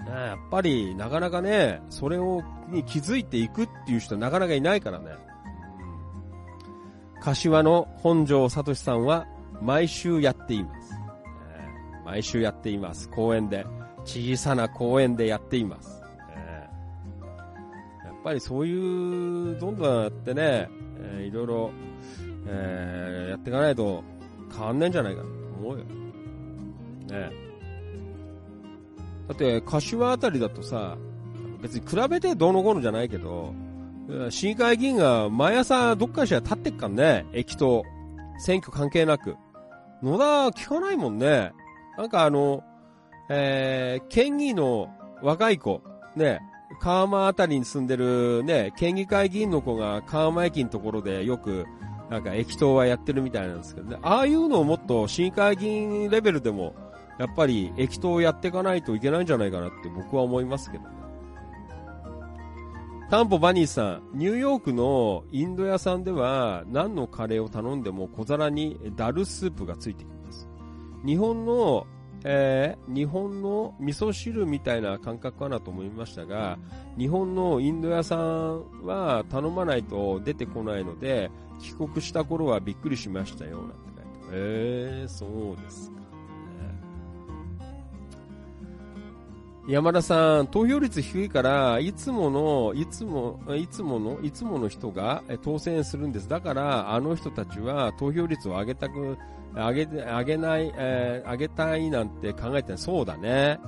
[0.05, 5.11] ね、やっぱりなかなかね、それをに気づいていくっていう人なかなかいないからね。
[7.21, 9.25] 柏の本庄聡さんは
[9.61, 10.93] 毎週やっています。
[10.93, 10.99] ね
[12.05, 13.09] 毎週やっています。
[13.09, 13.65] 公園で。
[14.05, 15.99] 小さな公園でやっています。
[15.99, 16.69] ね
[18.05, 20.69] やっぱりそういう、どんどんやってね、
[20.99, 21.71] えーいろいろ、
[22.47, 24.03] えーやっていかないと
[24.55, 26.04] 変わんないんじゃないかなと思うよ。
[27.07, 27.31] ね
[29.27, 30.97] だって、柏あたりだとさ、
[31.61, 33.53] 別に比べてどうのこうのじゃないけど、
[34.29, 37.83] 市議会議員が毎朝どっかにしら立ってっからね、駅と
[38.37, 39.35] 選挙関係なく。
[40.03, 41.53] 野田聞かないもんね。
[41.97, 42.63] なんかあの、
[43.29, 44.89] えー、県議の
[45.23, 45.81] 若い子、
[46.15, 46.41] ね、
[46.79, 51.65] 川間あたりに住んでるね、県議会議員の子が川間駅のところでよく、
[52.09, 53.97] なんか駅頭はやってるみたいなんですけどね。
[54.03, 56.75] ああいうのをもっと市議会議員レベルでも、
[57.17, 60.89] やっぱり駅頭をやっていかないといけないんじゃないかなって僕は思いますけどね。
[63.09, 70.49] タンポバニーさん、ニューヨークのインド屋さんでは何のカレーを頼んでも小皿にダルスープがついてきます。
[71.05, 71.85] 日本の、
[72.23, 76.57] えー日本の味噌汁みたいな感覚かなと思いましたが、
[76.97, 81.29] 日本のインド屋さんは頼まないと出てこないので、
[81.59, 86.04] 帰国した頃はびっくりしましたよ、なんて書いてあるえー、そうですか。
[89.67, 96.29] 山田さん、投票率低いから、いつもの、いつも、いつもの、いつもの人が当選するんです。
[96.29, 99.17] だから、あの人たちは投票率を上げたく、
[99.55, 102.77] 上げ、上げない、えー上げたいなんて考えて。
[102.77, 103.59] そうだね。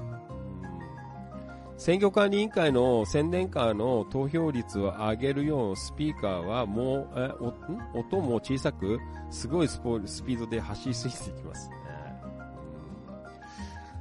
[1.78, 9.00] 選挙管理委員会の宣伝カーの投票率を上げるようスピーカーはもう、えお音も小さく、
[9.32, 11.76] すごいスポスピードで走りすぎていきますね。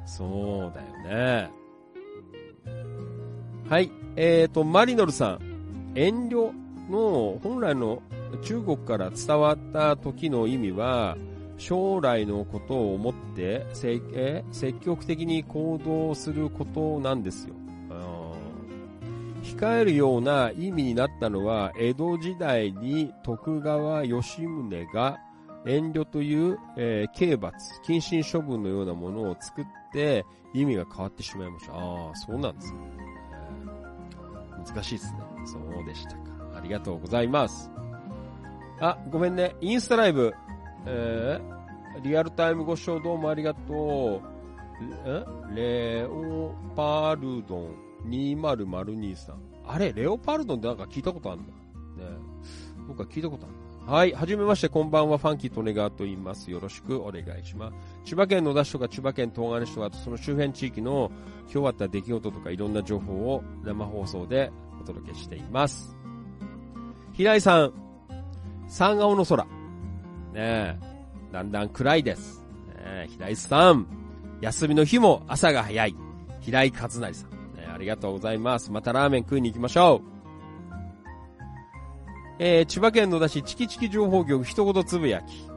[0.05, 1.66] そうだよね。
[3.69, 3.91] はい。
[4.15, 5.93] えーと、マリノルさん。
[5.97, 6.53] 遠慮
[6.89, 8.01] の本来の
[8.43, 11.17] 中国から伝わった時の意味は、
[11.59, 17.55] 将来のことを思って積え積極的に行動することなんですよ。
[19.43, 25.19] 控えるような意味になったのは、江戸時代に徳川吉宗が
[25.67, 31.75] 遠慮という、えー、刑罰、謹慎処分のようなものを作って意味が変わってしまいました。
[31.75, 32.79] ああ、そうなんですね、
[34.67, 34.75] えー。
[34.75, 35.21] 難しいですね。
[35.45, 36.19] そうでしたか。
[36.57, 37.71] ありがとうございます。
[38.81, 39.57] あ、ごめんね。
[39.61, 40.35] インスタライブ、
[40.87, 44.37] えー、リアルタイムご視聴どうもありがとう。
[45.55, 47.75] レオパルドン
[48.07, 49.37] 2002さん。
[49.67, 51.53] あれ、レオパルドンってなんか聞いたことあるんだ。
[51.53, 51.57] ね
[52.87, 53.55] 僕は聞いたことある。
[53.87, 54.13] はい。
[54.13, 55.17] はじめまして、こんばんは。
[55.17, 56.51] ファンキートネガーと言います。
[56.51, 57.77] よろしくお願いします。
[58.05, 61.13] 千葉県野田市とか千葉県東金市とか、その周辺地域の
[61.55, 64.51] 今日あった出来事とかいろんな情報を生放送で
[64.83, 65.97] お届けしています。
[67.13, 67.73] 平井さん、
[68.67, 69.45] 三顔の空。
[69.45, 69.49] ね
[70.35, 70.77] え、
[71.33, 72.45] だんだん暗いです。
[72.85, 73.87] ね平井さん、
[74.41, 75.95] 休みの日も朝が早い。
[76.41, 77.69] 平井和成さん、ね。
[77.73, 78.73] ありがとうございます。
[78.73, 80.16] またラーメン食いに行きましょう。
[82.39, 85.49] えー、千葉県野田市チキチキ情報局一言つぶやき。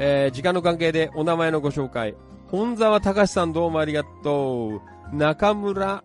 [0.00, 2.14] えー、時間の関係でお名前のご紹介。
[2.48, 4.80] 本沢隆さんどうもありがと
[5.12, 5.16] う。
[5.16, 6.02] 中村、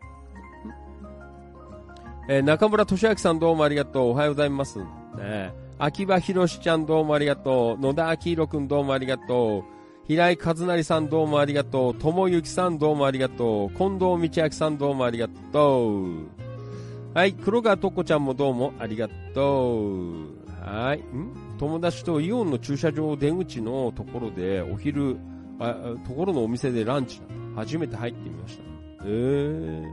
[2.28, 4.10] えー、中村俊明さんどうもありがとう。
[4.10, 4.80] おはようございます。
[4.80, 7.82] ね、秋葉博ちゃんどうもありがとう。
[7.82, 9.64] 野田明宏くんどうもありがとう。
[10.06, 11.96] 平井和成さんどうもありがとう。
[11.96, 13.70] 友幸さんどうもありがとう。
[13.72, 16.43] 近藤道明さんどうもありがとう。
[17.14, 20.44] はい、黒川とこちゃんもどうもありがとう。
[20.66, 21.00] はい。
[21.16, 21.56] ん？
[21.60, 25.20] 友達とイオンの駐車場出口のところでお昼、
[25.60, 25.76] あ、
[26.08, 27.22] ところのお店でランチ
[27.56, 28.64] 初めて入ってみました。
[29.06, 29.86] えー、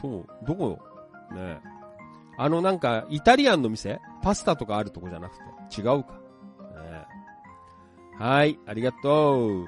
[0.00, 0.78] そう、どこ？
[1.32, 1.58] ね。
[2.36, 4.00] あのなんか、イタリアンの店？
[4.22, 6.12] パスタとかあるとこじゃなくて、違うか。
[6.12, 7.04] ね。
[8.16, 9.66] はい、ありがとう。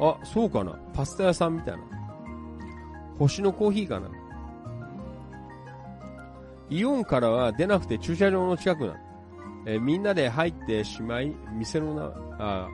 [0.00, 0.78] あ、そうかな。
[0.92, 1.82] パスタ屋さんみたいな。
[3.18, 4.08] 星のコーヒーかな。
[6.70, 8.98] イオンからは出なくて駐車場の近くなの。
[9.66, 12.68] えー、みんなで入ってしまい、店のな、あ、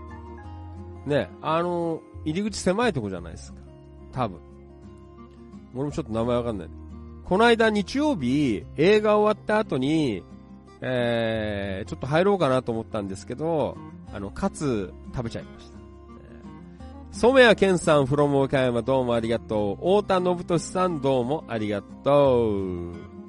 [1.06, 3.60] ね、あの、入り口狭いとこじゃないですか。
[4.12, 4.40] 多分。
[5.74, 6.68] 俺もちょっと名前わかんない。
[7.24, 10.24] この間日曜日、映画終わった後に、
[10.80, 13.76] えー、ちょっと入ろうかなと思ったんですけど、
[14.12, 15.80] あの、カツ食べちゃいました。
[17.12, 20.00] 染谷健さん、フロム岡山どうもありがとう。
[20.00, 23.19] 太田信俊さんどうもありがとう。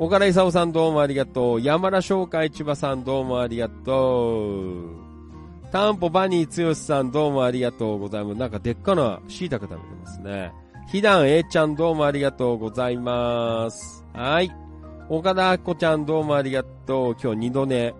[0.00, 1.60] 岡田勲さんどうもありがとう。
[1.60, 5.70] 山田商会千葉さんどうもありがとう。
[5.70, 8.38] タンポバニー剛さんどうもありがとうございます。
[8.38, 10.52] なんかでっかな椎茸食べてますね。
[10.90, 14.02] ひだんえちゃんどうもありがとうございます。
[14.14, 14.50] はい。
[15.10, 17.16] 岡田あこちゃんどうもありがとう。
[17.22, 17.94] 今日二度寝。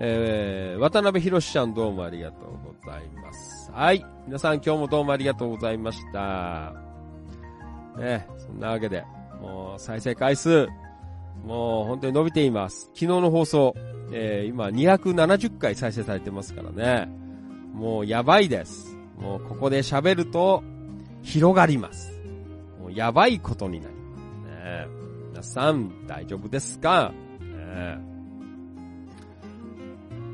[0.00, 2.50] えー、渡辺博ちゃんどうもありがとう
[2.84, 3.72] ございます。
[3.72, 4.04] はい。
[4.26, 6.74] 皆さん今日もどうもありがとうございました。
[7.96, 9.02] ね、そんなわけで、
[9.44, 10.68] もう再生回数、
[11.44, 12.86] もう本当に伸びています。
[12.94, 13.74] 昨日の放送、
[14.12, 17.08] えー、今270回再生されてますからね。
[17.74, 18.96] もうやばいです。
[19.18, 20.62] もうここで喋ると
[21.22, 22.12] 広がります。
[22.80, 24.86] もうやばいことになりますね。
[25.30, 27.98] 皆さん大丈夫ですか、ね、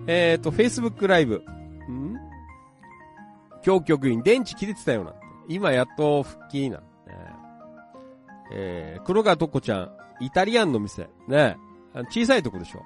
[0.06, 1.42] えっ、ー、と、Facebook ライブ。
[1.90, 2.30] ん？
[3.64, 5.14] 今日局員電池切れてたよな
[5.48, 6.80] 今やっと復帰な
[8.52, 9.90] えー、黒川とこちゃん、
[10.20, 11.08] イタリアンの店。
[11.28, 11.56] ね。
[12.10, 12.82] 小さいとこでしょ。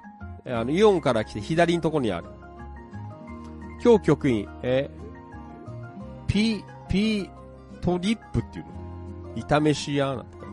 [0.47, 2.27] あの、イオンから来て左のとこにある。
[3.83, 7.29] 今日局員、えー、ピ、ピ
[7.81, 8.71] トリップっていうの。
[9.47, 10.45] 炒めし屋なんて書いて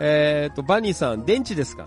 [0.00, 1.86] えっ、ー、と、バニーさん、電池ですか？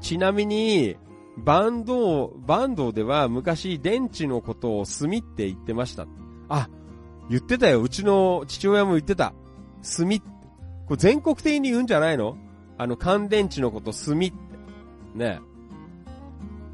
[0.00, 0.96] ちなみに、
[1.38, 6.06] バンド、バンドでは昔電池のことを炭って言ってました。
[6.48, 6.68] あ、
[7.28, 7.82] 言ってたよ。
[7.82, 9.34] うちの父親も言ってた。
[9.96, 10.20] 炭って
[10.86, 12.36] これ全国的に言うんじゃないの？
[12.78, 14.32] あの、乾電池のこと、炭って。
[15.14, 15.40] ね。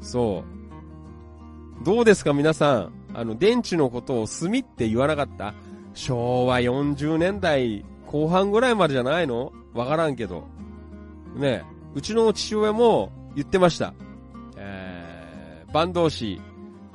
[0.01, 0.43] そ
[1.81, 1.83] う。
[1.83, 2.93] どうですか皆さん？
[3.13, 5.53] あの、電池のことを炭って言わなかった？
[5.93, 9.51] 昭和40年代後半ぐらいまでじゃないの？
[9.73, 10.47] わからんけど。
[11.35, 11.63] ね。
[11.95, 13.93] うちの父親も言ってました。
[14.57, 16.41] えー、坂東市、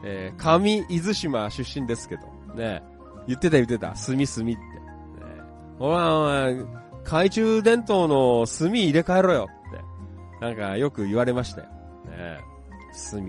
[0.05, 2.23] えー、上伊豆島出身ですけど。
[2.55, 2.82] ね。
[3.27, 3.89] 言ってた言ってた。
[3.89, 4.45] 炭炭って。
[4.45, 4.59] ね。
[5.78, 6.51] ほら、
[7.09, 9.81] 懐中電灯の炭入れ替えろよって、
[10.45, 11.69] なんかよく言われましたよ。
[12.05, 12.39] ね
[13.11, 13.25] 炭。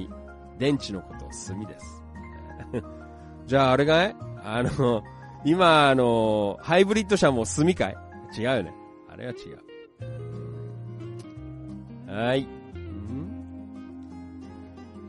[0.57, 2.03] 電池のこと炭です。
[3.45, 4.13] じゃああれかい？
[4.43, 5.01] あの、
[5.45, 7.95] 今あの、ハイブリッド車も炭かい？
[8.37, 8.73] 違うよね。
[9.09, 9.35] あれは違
[12.09, 12.11] う。
[12.11, 12.41] はい。
[12.41, 12.47] ん？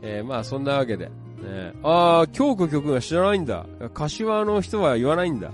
[0.01, 1.07] えー、まあそんなわけで。
[1.07, 3.65] ね、ああ、京子曲が知らないんだ。
[3.93, 5.49] 柏の人は言わないんだ。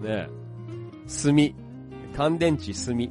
[0.00, 0.30] ね
[1.22, 1.65] 炭。
[2.16, 2.96] 乾電池炭。
[2.96, 3.10] ね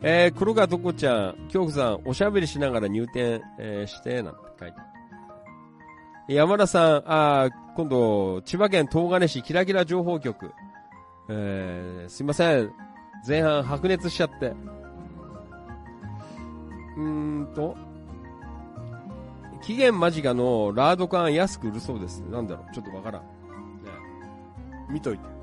[0.00, 4.78] えー、黒川とこちゃん、京子さん、おしゃべりしながら入店、えー、して、なんて書いて
[6.28, 10.50] 山田さん、あ今度、千葉県東金市キラキラ情報局。
[11.28, 12.72] えー、すいません。
[13.26, 14.54] 前半白熱しちゃって。
[16.96, 17.76] うーんと、
[19.62, 22.20] 期限間近のラード缶安く売るそうです。
[22.20, 23.22] なんだろうちょっとわからん。
[23.22, 23.28] ね
[24.90, 25.33] 見といて。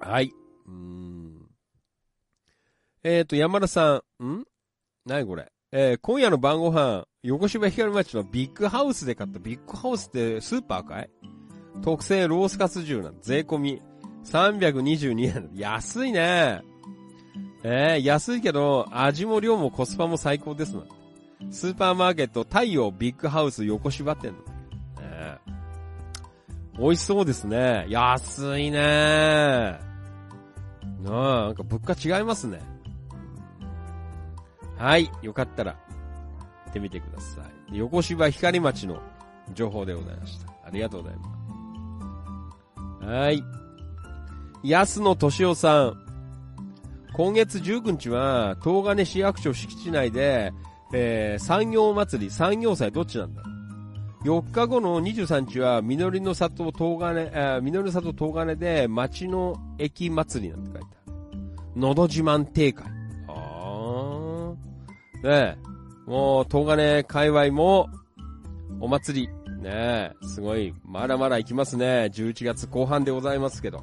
[0.00, 0.32] はい。
[0.66, 1.46] うん。
[3.02, 4.44] えっ、ー、と、山田さん、ん？
[5.06, 5.50] なにこれ？
[5.70, 11.10] えー、今夜の晩ご飯、横芝光町のビッグハウスで買ったビッグハウスってスーパーかい？
[11.82, 13.82] 特製ロースカツ重なん税込み
[14.24, 15.50] 322円。
[15.54, 16.62] 安いね。
[17.62, 20.82] えー、安いけど、味も量もコスパも最高ですな。
[21.50, 24.38] スーパーマーケット太陽ビッグハウス横芝店の。
[25.00, 27.86] えー、美味しそうですね。
[27.88, 29.87] 安いね
[31.02, 32.60] なあ、なんか物価違いますね。
[34.76, 37.76] はい、よかったら、行ってみてください。
[37.76, 39.00] 横芝光町の
[39.54, 40.52] 情報でございました。
[40.64, 41.24] ありがとうございま
[43.00, 43.06] す。
[43.06, 43.42] はい。
[44.62, 46.04] 安野敏夫さん。
[47.14, 50.52] 今月19日は、東金市役所敷地内で、
[50.92, 53.42] えー、産業祭り、産業祭どっちなんだ？
[54.24, 61.80] ?4 日後の23日は、実りの里東金、えー、実りの里東金で、町の駅祭りなんて書いてある。
[61.80, 62.86] のど自慢定会。
[63.28, 65.28] あー。
[65.28, 65.56] ねえ、
[66.10, 67.88] もう、東金界隈も、
[68.80, 69.28] お祭り。
[69.62, 72.10] ねえ、すごい、まだまだ行きますね。
[72.12, 73.82] 11月後半でございますけど。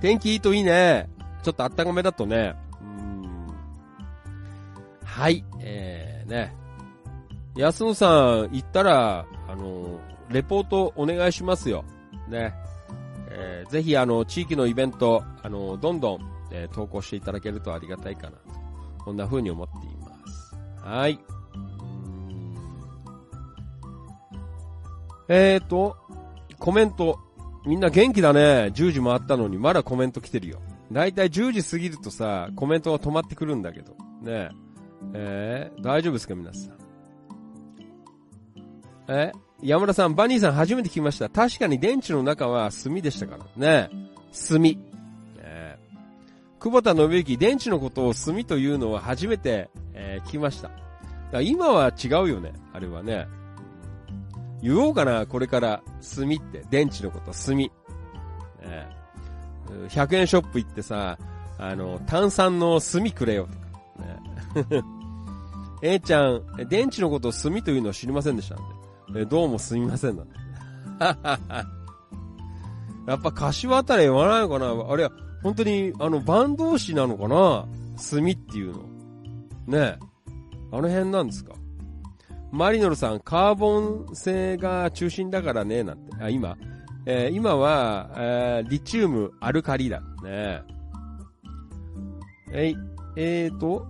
[0.00, 1.08] 天気いいといいね。
[1.42, 2.54] ちょっとあったかめだとね、
[5.04, 6.54] はい、えー、ね。
[7.56, 10.00] 安野さん行ったら、あの、
[10.30, 11.84] レポートお願いしますよ。
[12.28, 12.54] ね。
[13.28, 16.20] えー、ぜひあの、地域のイベント、あの、どんどん、
[16.50, 18.38] えー、投稿していただけるとありがたいかなと。
[19.04, 20.56] こんな風に思っています。
[20.80, 21.18] はい。
[25.28, 25.96] えーと、
[26.58, 27.18] コメント。
[27.66, 28.72] みんな元気だね。
[28.74, 30.60] 10時回ったのに、まだコメント来てるよ。
[30.90, 33.96] だいたい10時過ぎるとさ、コメントが止まってくるんだけど。
[34.22, 34.50] ね
[35.12, 36.81] えー、大丈夫ですか皆さん？
[39.08, 39.32] え？
[39.62, 41.28] 山田さん、バニーさん初めて聞きました。
[41.28, 43.90] 確かに電池の中は炭でしたからね。
[44.48, 44.60] 炭。
[44.60, 44.76] ね、
[46.58, 50.70] 久保田信之、電池のことを炭というのは初めて、えー、聞きました。
[51.40, 52.52] 今は違うよね。
[52.72, 53.28] あれはね。
[54.62, 55.82] 言おうかな、これから。
[56.16, 56.64] 炭って。
[56.70, 57.56] 電池のこと、炭。
[57.56, 57.68] ね、
[59.88, 61.18] 100円ショップ行ってさ、
[61.58, 64.70] あの、炭酸の炭くれよとか。
[64.70, 64.82] ね
[65.82, 68.81] A ちゃん、電池のことを炭というのを知りませんでしたんで。
[69.16, 70.24] えどうもすみませんな。
[73.06, 75.10] やっぱ柏あたり言わないのかなあれは、
[75.42, 77.66] 本当に、あの、番同士なのかな
[77.96, 78.78] 炭っていうの。
[79.66, 79.98] ねえ。
[80.70, 81.52] あの辺なんですか
[82.52, 86.12] マリノルさん、カーボン性が中心だからね、なんて。
[86.22, 86.56] あ、今
[87.04, 90.00] えー、今は、えー、リチウム、アルカリだ。
[90.22, 90.62] ね
[92.52, 92.76] えい、
[93.16, 93.86] えーと、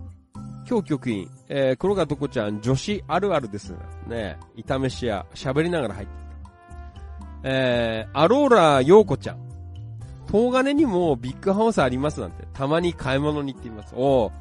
[0.68, 3.74] 今日局員、えー、黒川とこちゃん、女子あるあるです。
[4.06, 6.22] ね炒めしや、喋りながら入ってた。
[7.44, 9.36] えー、アローラ陽子ちゃん。
[10.28, 13.94] 東金にもビッグハウスありますなんて、たまに買い物に行っています。
[13.94, 14.32] お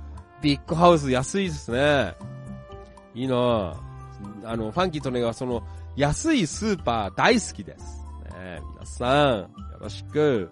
[0.42, 2.16] ビッグハウス安いですね。
[3.14, 3.36] いいな
[4.46, 5.64] あの、ファンキーとねがその、
[5.98, 8.06] 安いスーパー大好きです。
[8.40, 9.50] ね皆さん、よ
[9.82, 10.50] ろしく。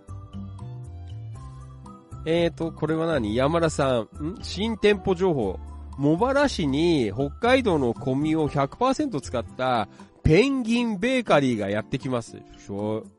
[2.26, 3.34] えーと、これは何？
[3.34, 4.38] 山田さん、ん？
[4.42, 5.58] 新店舗情報。
[6.00, 9.90] 茂原市に北海道の小麦を100%使った
[10.24, 12.42] ペンギンベーカリーがやってきます。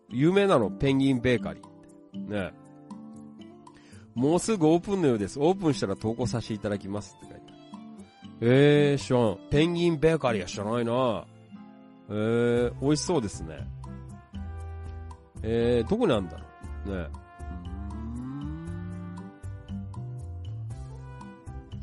[0.09, 2.31] 有名なの、ペンギンベーカリー。
[2.31, 2.55] ね。
[4.15, 5.39] もうすぐオープンのようです。
[5.39, 7.57] オープンしたら投稿させていただきますって書いてある。
[8.41, 9.39] えー、知らん。
[9.51, 11.27] ペンギンベーカリーは知らないな
[12.09, 13.59] えー、美味しそうですね。
[15.43, 16.45] えー、どこにあるんだろ
[16.87, 16.97] う？
[16.97, 17.09] ね。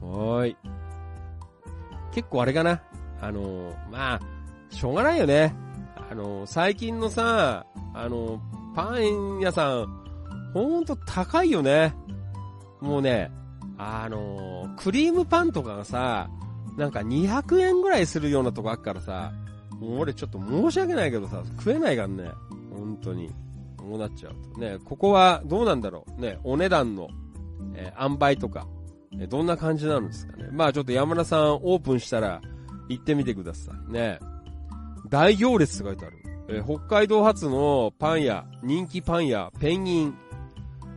[0.02, 0.58] はい。
[2.18, 2.82] 結構あれかな。
[3.22, 4.20] あの、まあ、
[4.72, 5.54] しょうがないよね。
[6.10, 8.42] あの、最近のさ、あの、
[8.74, 10.04] パン屋さん、
[10.52, 11.94] ほんと高いよね。
[12.82, 13.30] もうね、
[13.78, 16.28] あのクリームパンとかがさ、
[16.76, 19.32] なんか200円ぐらいするようなとこあっからさ、
[19.80, 22.32] もう俺ちょっと申し訳ないけどさ、食えないからね。
[22.72, 23.32] 本当に。
[23.78, 24.60] こうなっちゃうと。
[24.60, 26.20] ね、ここはどうなんだろう。
[26.20, 27.10] ね、お値段の
[27.76, 28.68] えー、塩梅とか、
[29.20, 30.50] え、どんな感じなんですかね。
[30.52, 32.42] まあちょっと山田さんオープンしたら
[32.90, 34.20] 行ってみてくださいね。
[35.10, 36.18] 大行列って書いてある。
[36.50, 40.18] え、北海道発のパン屋、人気パン屋、ペンギン、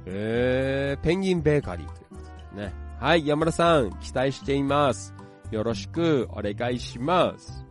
[0.07, 2.17] えー、ペンギンベーカリーというこ
[2.53, 2.75] とでね。
[3.01, 5.15] はい、山田さん、期待しています。
[5.51, 7.67] よろしくお願いします。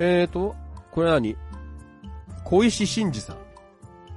[0.00, 0.56] えーと、
[0.90, 1.36] これ何？
[2.44, 3.36] 小石真二さん。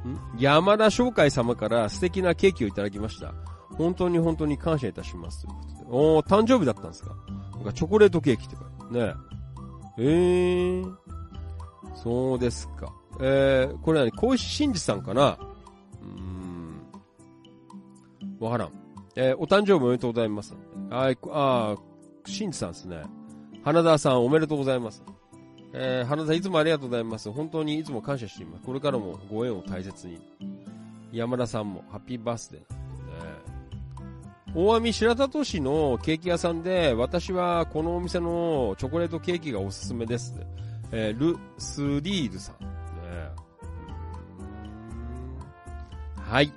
[0.10, 0.20] ん？
[0.40, 3.34] 山田商会様から素敵なケーキをいただきました。
[3.78, 5.46] 本当に本当に感謝いたします。
[5.46, 5.86] ということで。
[5.90, 7.16] おー、誕生日だったんですか？
[7.56, 9.14] なんかチョコレートケーキって書いてね。
[9.98, 10.96] えー。
[11.96, 12.94] そうですか。
[13.20, 15.38] えー、これ何小石真二さんかな？
[16.02, 16.92] うーん。
[18.40, 18.72] わからん。
[19.16, 20.56] えー、お誕生日おめでとうございます。
[20.90, 23.04] はい、あー、真二さんですね。
[23.64, 25.04] 花田さんおめでとうございます。
[25.74, 27.32] えー、花田さんいつもありがとうございます。
[27.32, 28.66] 本当にいつも感謝しています。
[28.66, 30.20] これからもご縁を大切に。
[31.12, 32.68] 山田さんもハッピーバースデー、ね。
[34.54, 40.36] 大網白里市のケーキ屋さんで、私はこのお店のチョコレートケーキがおすすめです。
[40.92, 42.64] えー、ル・スリールさん。
[42.64, 42.70] ね、
[46.18, 46.54] はい。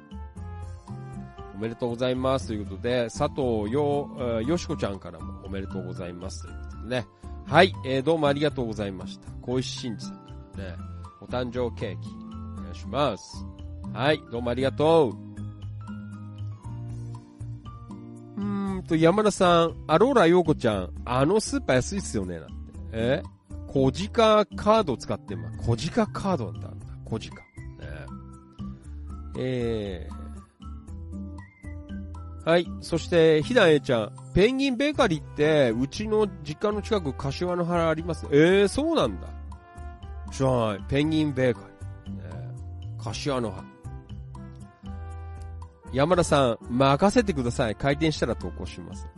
[1.54, 2.48] おめでとうございます。
[2.48, 6.42] ということで、佐藤よ、よしこちゃんからもおめでとうございます。
[6.42, 7.06] ということでね。
[7.46, 9.30] はい、えー、どうもありがとうございました。
[9.42, 10.22] 小石真二さんか
[10.56, 10.76] らね、
[11.20, 12.08] お誕生ケーキ、
[12.58, 13.44] お願いします。
[13.92, 15.16] はい、どうもありがとう。
[18.36, 22.54] うーんと、山田さん、アローラ陽子ちゃん、あのスーパー安いっすよね、なんて。
[22.92, 23.22] え
[23.68, 26.70] 小鹿カード使ってま、小鹿カードなんだ、
[27.04, 27.18] 小鹿。
[27.18, 27.30] ね、
[29.36, 30.23] えー、
[32.44, 32.66] はい。
[32.80, 34.12] そして、ひだえちゃん。
[34.34, 38.26] ペンギンベーカリーって、うちの実家の近く、柏の原あります？
[38.30, 39.28] ええー、そうなんだ。
[40.30, 40.84] 知らない。
[40.86, 41.60] ペンギンベーカ
[42.06, 42.16] リー。
[42.16, 42.22] ね、
[43.02, 43.64] 柏の原。
[45.92, 47.76] 山田さん、任せてください。
[47.76, 49.08] 開店したら投稿します。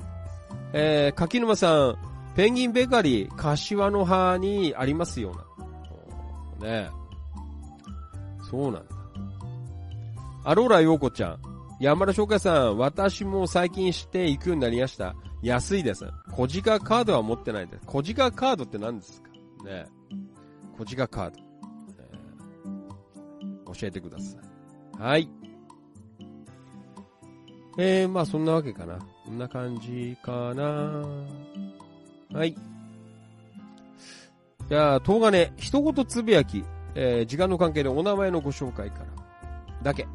[0.73, 1.97] えー、柿沼さん、
[2.37, 5.33] ペンギンベーカリー、柏の葉にありますよ
[6.61, 6.69] うな。
[6.69, 6.91] ね
[8.51, 8.81] そうなんだ。
[10.45, 11.39] アローラ陽子ちゃん、
[11.79, 15.15] 山田翔海さん、私も最近知って行くようになりました。
[15.43, 16.07] 安いです。
[16.33, 17.87] 小鹿カードは持ってないです。
[17.87, 19.31] 小鹿カードって何ですか？
[19.65, 19.87] ね
[20.79, 21.37] 小鹿カード
[22.01, 22.13] え、
[23.79, 24.39] 教えてくださ
[24.99, 25.03] い。
[25.03, 25.29] はい。
[27.77, 28.99] えー、まあそんなわけかな。
[29.27, 31.05] こんな感じかな。
[32.33, 32.57] はい。
[34.67, 39.07] じゃあ、東金、一言つぶやき、えー、時間の関係でお名前のご紹介から。
[39.83, 40.09] だけ。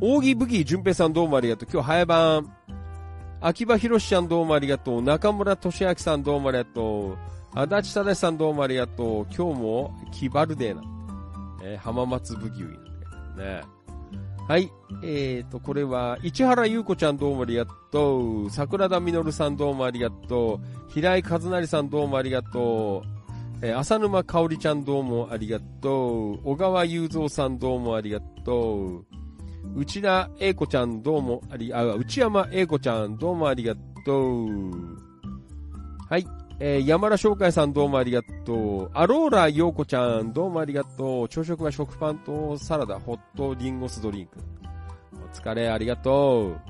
[0.00, 1.68] 扇武器淳平さんどうもありがとう。
[1.72, 2.52] 今日早番。
[3.40, 5.02] 秋葉博ちゃんどうもありがとう。
[5.02, 7.18] 中村俊明さんどうもありがとう。
[7.54, 9.26] 足立忠さんどうもありがとう。
[9.34, 10.82] 今日もキバルデーな。
[11.62, 13.62] えー、浜松武器ウィね。
[14.48, 14.70] はい。
[15.02, 18.50] えーと、これは、市原優子ちゃんどうもありがとう。
[18.50, 20.90] 桜田実さんどうもありがとう。
[20.90, 23.14] 平井和成さんどうもありがとう。
[23.62, 26.40] えー、浅沼香織ちゃんどうもありがとう。
[26.44, 29.13] 小川雄三さんどうもありがとう。
[29.74, 33.74] 内田英子ちゃんどうもあり、あ、内山英子ちゃんどうもありが
[34.04, 35.04] とう。
[36.08, 36.26] はい。
[36.60, 38.90] えー、山田翔海さんどうもありがとう。
[38.94, 41.28] アローラ陽子ちゃんどうもありがとう。
[41.28, 44.38] 朝食は食パンとサラダ、ホットリンゴスドリンク。
[45.32, 46.60] お疲れ、ありがとう。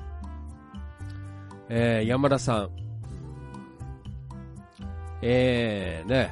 [1.69, 2.69] えー、山田さん。
[5.21, 6.31] えー、ね。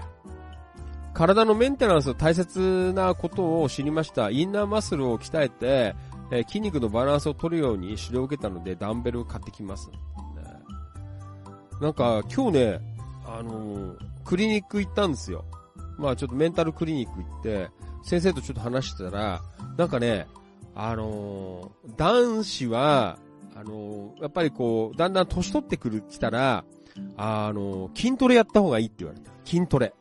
[1.14, 4.32] 体のメンテナンス大切なことを知りました。
[4.32, 5.96] インナーマッスルを鍛えて、
[6.32, 9.90] えー、筋肉のバランスを取るように指導を受けたので、ダンベルを買ってきます。
[9.90, 9.96] ね、
[11.82, 12.80] なんか、今日ね、
[13.26, 15.46] あのー、クリニック行ったんですよ。
[15.98, 17.70] まあちょっとメンタルクリニック行って、
[18.04, 19.42] 先生とちょっと話してたら、
[19.78, 20.28] なんかね、
[20.76, 23.18] あのー、男子は、
[23.56, 26.66] あのやっぱりこう、だんだん年取ってくる、来たら、
[27.18, 29.32] あの筋トレやった方がいいって言われた。
[29.46, 29.94] 筋トレ。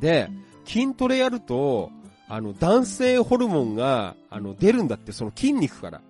[0.00, 0.28] で、
[0.64, 1.90] 筋トレやると、
[2.28, 6.00] あの、男性ホルモンが、あの、出るんだって、その筋肉から。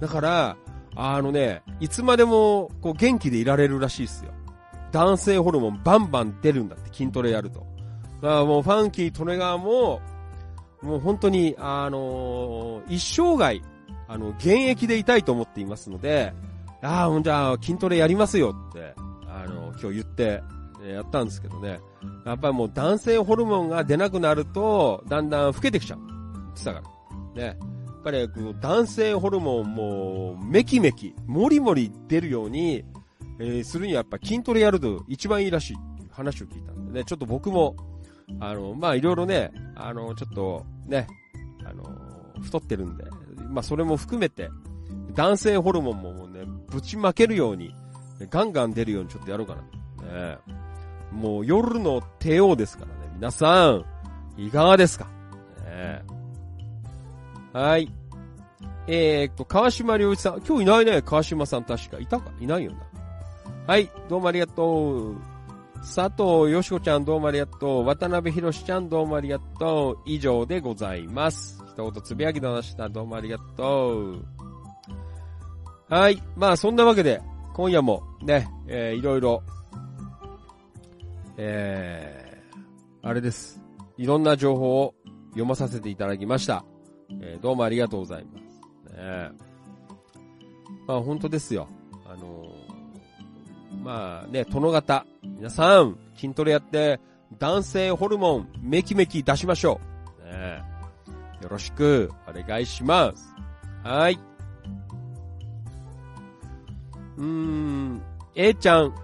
[0.00, 0.56] だから、
[0.96, 4.32] あのね、いつまでも、こう、元気でいられるらしいですよ。
[4.92, 7.60] 男性ホルモンバンバン出るんだって、筋トレやると。
[8.22, 10.00] だからもう、ファンキー・トネガーも、
[10.82, 13.60] もう本当に、あのー、一生涯、
[14.06, 16.32] あの、現役でいたいと思っていますので、
[16.82, 18.94] ああ、じゃあ、筋トレやりますよって、
[19.26, 20.42] あの、今日言って、
[20.90, 21.80] やったんですけどね。
[22.24, 25.98] やっぱりもう男性ホルモンが出なくなると、だんだん老けてきちゃう。
[26.52, 26.82] ってたか
[27.34, 27.42] ら。
[27.42, 27.46] ね。
[27.46, 28.28] やっぱり
[28.60, 32.84] 男性ホルモンもめきめき、もりもり出るように、
[33.40, 37.74] えー、するにはやっぱ筋トレやると一番いいらしいっていう話を聞いたんでね、ちょっと僕も、
[38.40, 41.06] あの、まあいろいろね、あの、ちょっとね、
[41.64, 41.84] あの、
[42.42, 43.04] 太ってるんで、
[43.48, 44.50] まあそれも含めて、
[45.14, 47.74] 男性ホルモンももうね、ぶちまけるように、
[48.30, 49.62] ガンガン出るようにちょっとやろうかな。
[50.36, 50.38] ね、
[51.14, 52.94] もう夜の帝王ですからね。
[53.14, 53.84] 皆さん、
[54.36, 55.06] いかがですか、
[55.64, 56.02] ね、
[57.52, 57.90] はい。
[58.86, 60.42] えー、っと、川島良一さん。
[60.46, 61.98] 今日いないね、川島さん確か。
[61.98, 62.30] いたか？
[62.40, 62.78] いないよな。
[63.66, 65.16] はい、どうもありがとう。
[65.76, 67.86] 佐藤よしこちゃんどうもありがとう。
[67.86, 70.02] 渡辺博ちゃんどうもありがとう。
[70.06, 71.62] 以上でございます。
[71.72, 72.88] 一言つぶやきの話だ。
[72.88, 74.24] どうもありがとう。
[75.88, 76.22] はい。
[76.36, 77.20] まあ、そんなわけで、
[77.54, 79.42] 今夜もね、えー、いろいろ、
[81.36, 83.60] えー、あれです。
[83.96, 84.94] いろんな情報を
[85.30, 86.64] 読まさせていただきました。
[87.20, 88.96] えー、どうもありがとうございます。
[88.96, 89.30] ね、
[90.86, 91.68] まあ、本当ですよ。
[92.06, 97.00] あのー、まあね、殿方、皆さん、筋トレやって、
[97.38, 99.80] 男性ホルモン、メキメキ出しましょ
[100.22, 100.24] う。
[100.24, 100.62] ね、
[101.42, 103.34] よろしく、お願いします。
[103.82, 104.18] はい。
[107.16, 108.02] うーん、
[108.34, 108.94] A ちゃん、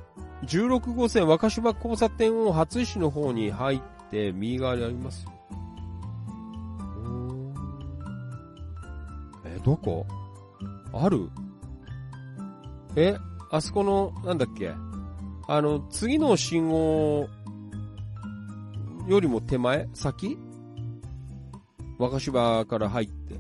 [0.47, 3.81] 16号線若芝交差点を初石の方に入っ
[4.11, 5.33] て、右側にありますよ。
[9.45, 10.07] え、どこ？
[10.93, 11.29] ある？
[12.97, 13.17] え、
[13.51, 14.73] あそこの、なんだっけ？
[15.47, 17.29] あの、次の信号
[19.07, 19.89] よりも手前？
[19.93, 20.39] 先？
[21.99, 23.35] 若芝から入って。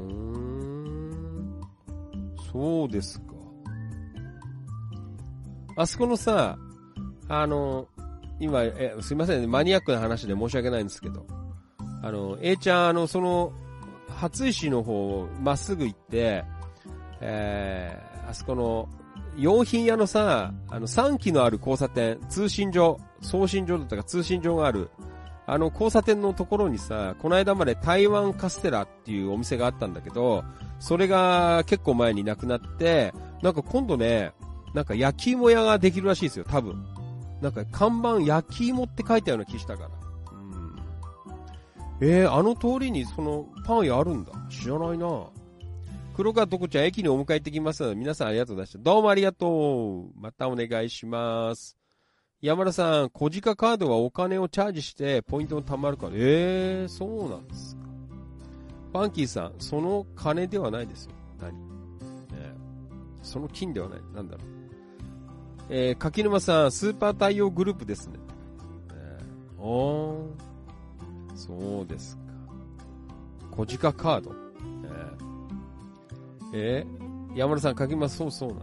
[0.00, 1.60] うーん。
[2.52, 3.31] そうですか。
[5.76, 6.58] あそこのさ、
[7.28, 7.88] あの、
[8.40, 11.26] 今、え、すいませんね、マニアックな話で申し訳ないんですけど、
[12.02, 13.52] あの、A ちゃん、あの、その、
[14.08, 16.44] 初石の方を、まっすぐ行って、
[17.20, 18.88] えー、あそこの、
[19.36, 24.90] 用品屋のさ、あの、3機のある交差点、通信所、送信所だったか通信所がある、
[25.46, 30.44] あの交差点のところにさ、この間まで台湾カステラっていうお店があったんだけど、
[30.78, 33.12] それが結構前になくなって、
[33.42, 34.32] なんか今度ね、
[34.74, 36.84] なんか焼き芋屋ができるらしいですよ、多分。
[37.40, 39.90] なんか看板焼き芋って書いたような気したから。
[40.32, 40.78] うん。
[42.00, 44.32] えー、あの通りにそのパン屋あるんだ。
[44.48, 45.26] 知らないな
[46.14, 48.78] 黒川とこちゃん駅にお迎え行ってきます、皆さんありがとうございました。
[48.78, 50.20] どうもありがとう。
[50.20, 51.76] またお願いします。
[52.42, 56.12] 山田さん、小鹿カードはお金をチャージしてポイントも貯まるから。
[56.16, 57.82] えー、そうなんですか。
[58.92, 61.12] ファンキーさん、その金ではないですよ。
[61.40, 62.54] 何、ね、
[63.22, 64.00] その金ではない。
[64.14, 64.51] なんだろう。
[65.74, 68.18] えー、柿沼さん、スーパー太陽グループですね。
[68.92, 72.22] えー、おー、そうですか。
[73.52, 74.34] 小鹿カード。
[76.52, 78.56] えー、えー、山田さん、柿沼そうそうな。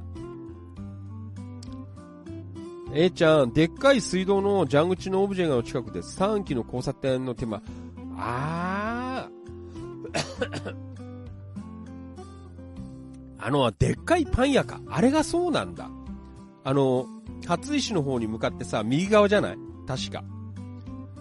[2.94, 7.64] えー、ちゃん、でっかい水道の蛇口のオブジェが近くで3機の交差点の手間。
[8.18, 10.76] あー。
[13.42, 14.80] あの、でっかいパン屋か。
[14.88, 15.90] あれがそうなんだ。
[16.64, 17.06] あの、
[17.48, 19.58] 初石の方に向かってさ、右側じゃない？
[19.88, 20.24] 確か。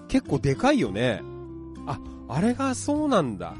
[0.08, 1.22] 結構でかいよね。
[1.86, 1.98] あ、
[2.28, 3.54] あれがそうなんだ。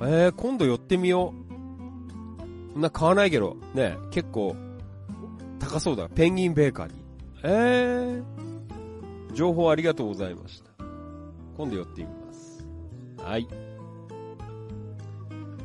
[0.00, 2.72] えー、今度寄ってみよう。
[2.72, 4.56] そんな買わないけど、ね、結構、
[5.58, 6.08] 高そうだ。
[6.08, 6.96] ペンギンベーカリー。
[7.44, 10.70] えー、情報ありがとうございました。
[11.56, 12.66] 今度寄ってみます。
[13.18, 13.46] はい。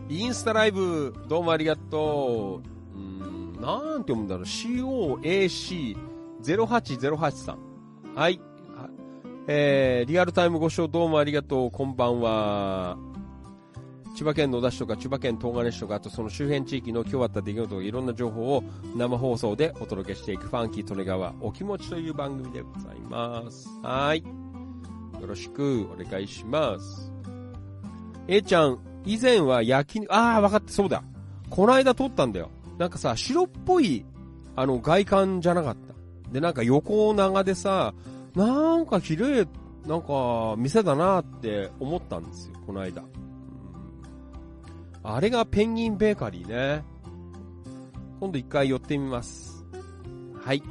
[0.09, 2.76] インスタライブ、どうもありがとう。
[3.61, 7.59] なんて読むんだろう、COAC0808 さん。
[8.15, 8.41] はい。
[9.49, 12.97] えー、リアルタイムご視聴どうもありがとう、こんばんは。
[14.15, 18.63] 千葉県野田市とか千葉県東金市とか、あとその周辺地域の今日あった出来事とかいろんな情報を
[18.95, 23.69] 生放送でお届けしていくファンキー利根川お気持ちという番組でございます。
[23.81, 24.23] はい。
[25.21, 27.13] よろしくお願いします。
[28.27, 31.03] A ちゃん、以前は焼き、ああ、わかって、そうだ。
[31.49, 32.49] この間撮ったんだよ。
[32.77, 34.05] なんかさ、白っぽい、
[34.55, 36.31] あの、外観じゃなかった。
[36.31, 37.93] で、なんか横長でさ、
[38.35, 39.47] なんか綺麗、
[39.87, 43.03] なんか、店だなって思ったんですよ、この間。
[45.03, 46.83] あれがペンギンベーカリーね。
[48.19, 49.65] 今度一回寄ってみます。
[50.43, 50.61] はい。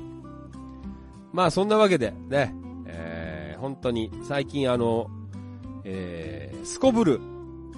[1.32, 2.54] まあ、そんなわけで、ね、
[2.86, 5.08] えー、本当に、最近あの、
[5.84, 7.20] えー、すこぶる、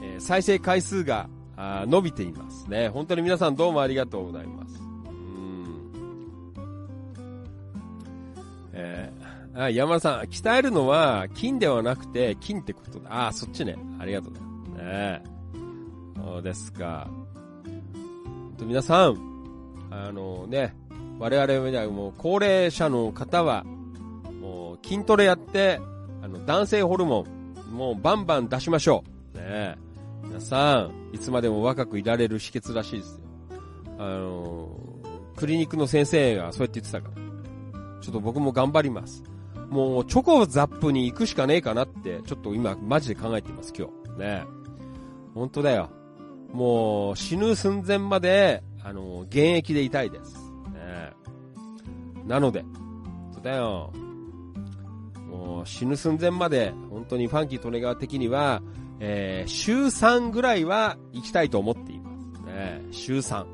[0.02, 1.28] えー、再生回数が
[1.60, 2.88] あ伸びていますね。
[2.88, 4.80] 本当に皆さんどうもありがとうございます。
[4.80, 4.80] う
[5.12, 5.92] ん。
[8.72, 13.12] えー、あ、山田さん、鍛えるのは金ではなくて金ってことだ。
[13.12, 13.76] ああ、そっちね。
[13.98, 15.20] ありがとうね。
[16.14, 17.10] そうですか。
[18.60, 19.16] 皆さん、
[19.90, 20.76] あのね、
[21.18, 23.64] 我々はもう高齢者の方は、
[24.40, 25.80] もう筋トレやって、
[26.22, 27.26] あの男性ホルモ
[27.68, 29.02] ン、もうバンバン出しましょ
[29.34, 29.38] う。
[29.38, 29.87] ねえ
[30.24, 33.28] 皆さん、いつまでも若くいられる秘訣らしいですよ。
[33.98, 34.70] あの、
[35.36, 37.28] クリニックの先生がそうやって言ってたから。
[38.00, 39.22] ちょっと僕も頑張ります。
[39.68, 44.18] もう、チョコザップに行くしかねえかなって、ちょっと今、マジで考えてます、今日。
[44.18, 44.44] ね
[45.34, 45.90] 本当だよ。
[46.52, 50.34] もう、死ぬ寸前まで、あの、現役でいたいです。
[50.72, 51.12] ね
[52.26, 52.64] なので、
[53.32, 53.92] そうだよ。
[55.30, 58.62] もう、死ぬ寸前まで、本当にファンキートネガー的には、
[59.00, 62.42] えー、週3ぐらいは行きたいと思っています。
[62.42, 63.52] ね、週3、ね。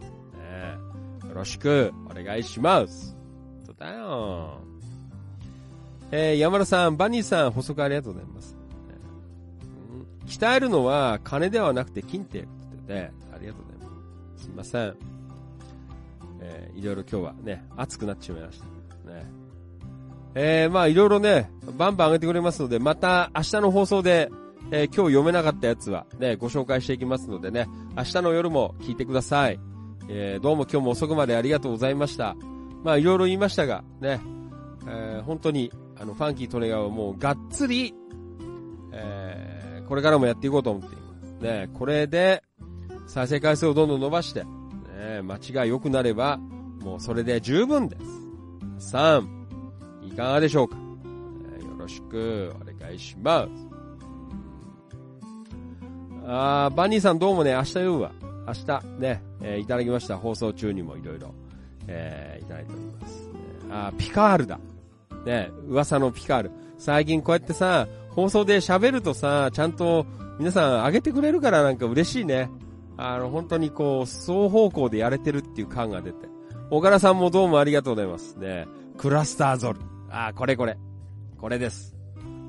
[1.28, 3.16] よろしくお願いします。
[3.66, 4.60] そうだよ。
[6.10, 8.56] えー、山田さん、バニーさん、補足ありがとうございます。
[10.22, 12.46] うん、鍛えるのは金ではなくて金ってこ
[12.86, 14.44] とでね、ありがとうございます。
[14.44, 14.96] すいません。
[16.40, 18.64] えー、いろいろ今日はね、熱くなってしまいました。
[19.10, 19.26] ね。
[20.34, 24.30] えー、まあいろいろね、バンバン上げてくれますので、また明日の放送で
[24.76, 29.60] えー、今日読めなかったやつはね、ご紹介していきますのでね、明日の夜も聞いてください。
[30.08, 32.34] えー、どうも今日も遅くまでありがとうございました。
[32.82, 34.20] まあいろいろ言いましたが、ね、
[34.88, 37.94] えー、本当に、あの、ファンキートネガーはもうがっつり、
[38.92, 41.34] えー、これからもやっていこうと思っています。
[41.40, 42.42] ね、これで、
[43.06, 46.38] 再生回数をどんどん伸ばして、ね、街が良くなれば、
[46.80, 47.96] もうそれで十分で
[48.80, 48.96] す。
[48.96, 49.24] 3、
[50.02, 50.76] いかがでしょうか、
[51.58, 53.63] えー、よろしくお願いします。
[56.26, 58.12] あバニーさんどうもね、明日夜は、
[58.46, 60.16] 明日ね、えー、いただきました。
[60.16, 61.34] 放送中にもいろいろ、
[61.86, 63.30] えー、いただいております。
[63.70, 64.58] あピカールだ。
[65.26, 66.50] ね、噂のピカール。
[66.78, 70.06] 最近こうやってさ、放送で喋るとさ、ちゃんと
[70.38, 72.48] 皆さん上げてくれるからなんか嬉しいね。
[72.96, 76.28] あの、本当にこう、双方向でやれてるっていう感が出て。
[76.70, 78.36] 岡田さんもどうもありがとうございます。
[78.36, 79.80] ね、クラスターゾル。
[80.08, 80.78] あ、これこれ。
[81.38, 81.94] これです。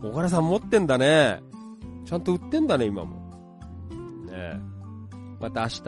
[0.01, 1.41] 岡田さん持ってんだね。
[2.05, 3.24] ちゃんと売ってんだね、今も。
[4.35, 4.59] ね。
[5.39, 5.81] また明日。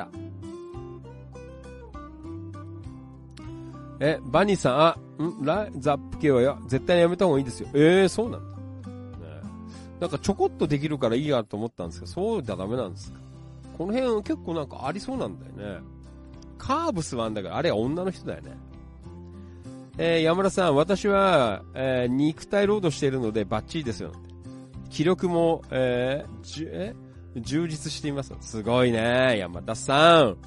[3.99, 5.43] え、バニーさん、あ、ん？
[5.43, 7.69] ラザップ系はや、絶対やめた方がいいですよ。
[7.73, 8.47] ええー、そうなんだ。
[8.47, 8.53] ね、
[9.99, 13.19] なんかちょこっとできるからいいやと思ったんですけど、そうじゃダメなんですか。
[13.77, 15.81] この辺結構なんかありそうなんだよね。
[16.59, 18.57] カーブスはあんだから、あれは女の人だよね。
[19.97, 24.11] えー、山田さん、私は、えー、肉体労働しているのでバッチリですよ。
[24.91, 26.95] 気力も、えー、え？
[27.41, 28.33] 充実しています。
[28.41, 29.37] すごいね。
[29.37, 30.37] 山田さん。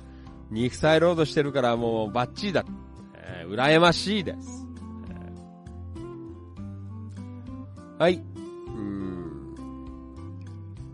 [0.51, 2.65] 肉体労働してるからもうバッチリだ。
[3.15, 4.67] えー、羨ましいです。
[5.11, 8.31] えー、はい。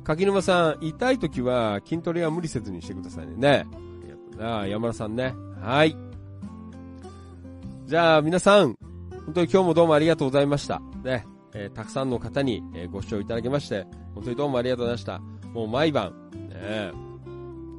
[0.06, 3.34] 柿沼さん、痛い時は筋トレは無理せずにしてくださいね。
[3.36, 3.66] ね。
[3.72, 4.66] ありがとうな。
[4.68, 5.34] 山田さんね。
[5.60, 5.96] はい。
[7.86, 8.78] じゃあ皆さん、
[9.24, 10.80] 本当に今日もどうもありがとうございました。
[11.02, 11.26] ね。
[11.54, 15.20] えー、たくさんの方に、えご視聴いただきまして、本当にどうもありがとうございました。
[15.56, 16.12] もう毎晩、
[16.50, 16.92] ね、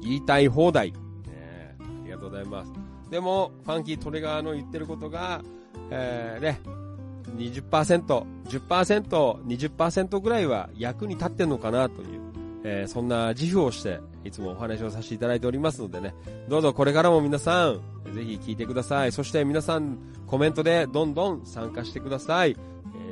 [0.02, 2.72] 言いたい放題、ね、ありがとうございます。
[3.08, 5.42] でも、ファンキートレガーの言ってることが、
[5.88, 6.60] えー、ね、
[7.36, 12.20] 20%、10%、20%ぐらいは役に立ってんのかなという、
[12.64, 16.16] えー、そんな自負をして、いつもお話をさせていただいておりますのでね、
[16.48, 17.80] どうぞこれからも皆さん、
[18.12, 19.12] ぜひ聞いてください。
[19.12, 22.56] そして皆さん、コメントでどんどん参加してください。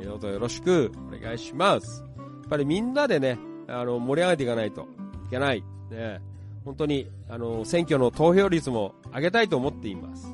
[0.01, 2.03] えー、どうぞよろしくお願いします。
[2.17, 4.87] やっぱりみんなでね、あの、盛り上げていかないと
[5.27, 5.63] いけない。
[5.89, 6.21] ね。
[6.65, 10.27] 本当に、あの、選挙の投票率も上げたいと思っています。
[10.27, 10.33] ね。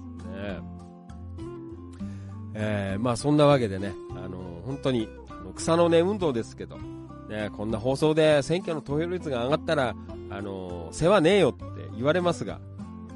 [2.55, 5.07] えー、まあそんなわけでね、あの、本当に、
[5.55, 6.77] 草の根運動ですけど、
[7.29, 9.95] ね、こんな放送で選挙の投票率が上がったら、
[10.29, 11.63] あの、世話ねえよって
[11.95, 12.59] 言われますが、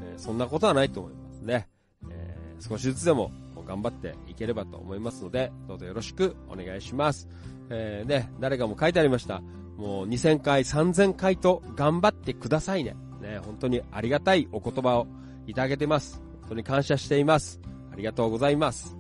[0.03, 1.67] え、そんなことはないと思いますね。
[2.09, 3.31] えー、少しずつでも
[3.67, 7.27] 頑張っていければと思いますので、どうぞよろしくお願いします。
[7.69, 9.41] えー、ね、誰かも書いてありました。
[9.77, 12.95] もう2000回、3000回と頑張ってくださいね。
[13.21, 15.07] ね、本当にありがたいお言葉を
[15.45, 16.21] いただけてます。
[16.41, 17.59] 本当に感謝しています。
[17.91, 18.97] ありがとうございます。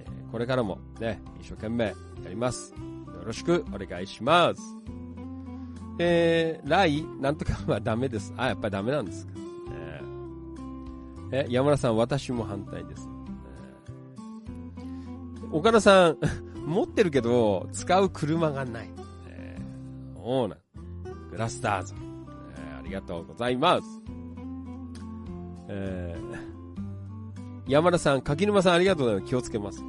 [0.00, 1.94] え、これからもね、一生懸命や
[2.28, 2.72] ります。
[2.72, 4.62] よろしくお願いします。
[5.98, 8.32] えー、ライなんとかはダメです。
[8.36, 9.40] あ、やっぱりダメなんですか。
[11.32, 13.08] え、山田さん、私も反対です。
[15.52, 16.18] 岡田さん、
[16.66, 18.90] 持ってるけど、使う車がない。
[20.22, 20.58] そうなん。
[21.30, 23.82] グラスターズ、えー、ありがとうございます。
[25.68, 29.30] えー、山田さん、柿沼さんありがとうございます。
[29.30, 29.82] 気をつけます。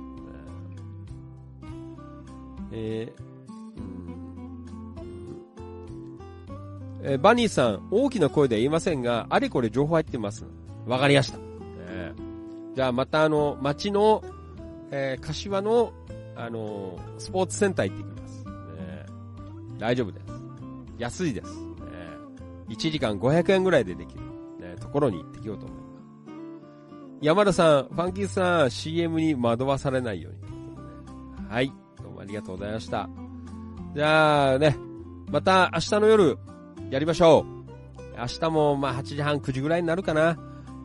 [2.71, 3.21] えー、
[7.03, 10.45] えー、バニーさん、大きな声では言いませんが、あれこれ情報入ってます。
[10.85, 11.39] わかりました。
[11.89, 14.23] えー、じゃあまたあの、町の、
[14.91, 15.91] えー、柏の、
[16.35, 18.20] あのー、スポーツセンター行ってきます。
[19.81, 20.25] 大丈夫です。
[20.99, 21.49] 安いです。
[21.91, 22.15] え
[22.69, 24.21] 1時間500円ぐらいでできる、
[24.59, 25.91] ね、ところに行ってきようと思います。
[27.21, 31.49] 山田さん、ファンキーさん、CM に惑わされないように。
[31.49, 31.73] はい。
[31.99, 33.09] どうもありがとうございました。
[33.95, 34.77] じゃあね、
[35.31, 36.37] また明日の夜、
[36.91, 38.19] やりましょう。
[38.19, 40.37] 明日もまあ8時半、9時ぐらいになるかな。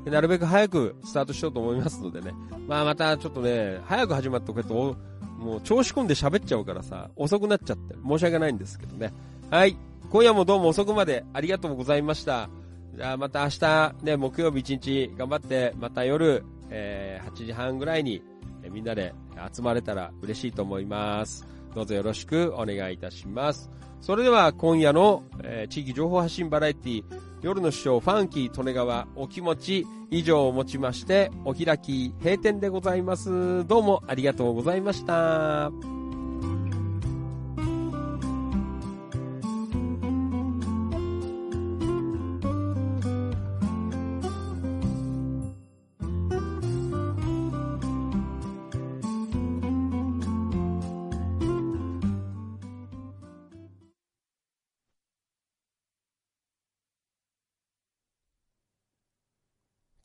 [0.07, 2.33] なるべく早くスタートしようと思いますのでね。
[2.67, 4.97] まあまたちょっとね、早く始まっておくと、
[5.39, 9.13] もう調子込んで喋っちゃうからさ、遅くなっちゃって申し訳ないんですけどね。
[9.51, 9.77] はい。
[10.11, 12.49] 今夜もどうも遅くまでありがとうございました。
[12.95, 18.23] じゃあまた明日、ね、木曜日一日頑張って、また夜、えー、8時半ぐらいに、
[18.71, 19.15] みんなで
[19.55, 21.56] 集まれたら嬉しいと思います。
[21.77, 23.71] どうぞよろしくお願いいたします。
[24.01, 27.05] それでは今夜の、えー、地域情報発信バラエティ
[27.43, 33.67] 夜の師匠ファンキー利根川お気持ち以上をもちましてお開き閉店でございます。
[33.67, 36.06] どうもありがとうございました。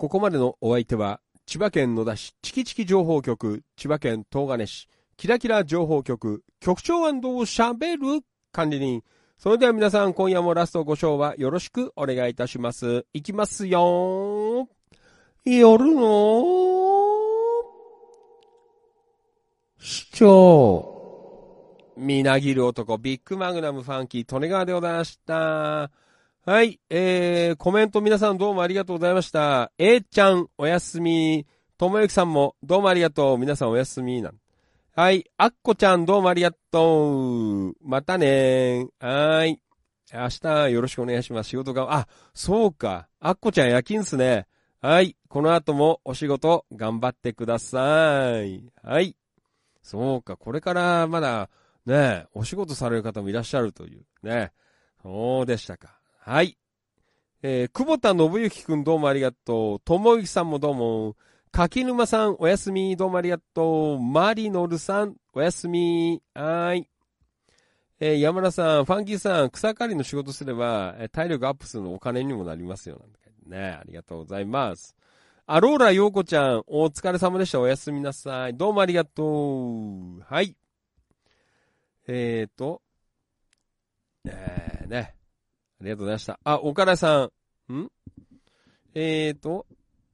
[0.02, 9.04] ここまでのお相手は、千葉県野田市チキチキ情報局、千葉県東金市、キラキラ情報局、局長喋る管理人。
[9.38, 13.06] それでは皆さん、今夜もラストご賞はよろしくお願いいたします。
[13.14, 14.68] いきますよ
[15.46, 16.46] 夜の
[19.80, 21.78] 市長。
[21.96, 25.92] みなぎる男、ビッグマグナムファンキー、利根川でございました。
[26.44, 29.72] はい、えー、コメント皆さんどうもありがとうございました。
[29.78, 31.46] A ちゃん、おやすみ。
[31.78, 33.38] ともゆきさんも、どうもありがとう。
[33.38, 34.24] 皆さんおやすみ。
[34.24, 34.34] なん
[34.96, 37.74] はい、あっこちゃん、どうもありがとう。
[37.88, 39.62] またねはい。
[40.12, 41.50] 明日よろしくお願いします。
[41.50, 43.08] 仕事が、あ、そうか。
[43.20, 44.48] あっこちゃん夜勤っすね。
[44.82, 45.16] はい。
[45.30, 48.64] この後もお仕事頑張ってください。
[48.82, 49.16] はい。
[49.84, 50.38] そうか。
[50.38, 51.52] これからまだ
[51.86, 54.52] ね、お仕事される方もいらっしゃるというね。
[55.04, 56.01] そうでしたか。
[56.32, 56.58] はい。
[57.44, 59.80] えー、久保田信之くんどうもありがとう。
[59.82, 61.18] ともゆきさんもどうも。
[61.52, 62.96] 柿沼さんおやすみ。
[62.96, 64.00] どうもありがとう。
[64.00, 66.22] マリノルさんおやすみ。
[66.34, 66.88] はい。
[68.00, 73.02] えー、山田さん、ファンキーさん、草刈りの仕事すれば、えー、体力アップするのお金にもなりますよ。
[73.46, 73.78] ね。
[73.82, 74.96] ありがとうございます。
[75.48, 77.60] アローラ陽子ちゃん、お疲れ様でした。
[77.60, 78.56] おやすみなさい。
[78.56, 80.22] どうもありがとう。
[80.22, 80.56] はい。
[82.08, 82.82] えーと、
[84.24, 85.21] えーね。
[85.82, 86.40] ありがとうございました。
[86.44, 87.32] あ、岡田さ
[87.68, 87.74] ん。
[87.74, 87.90] ん？
[88.94, 89.66] えーと、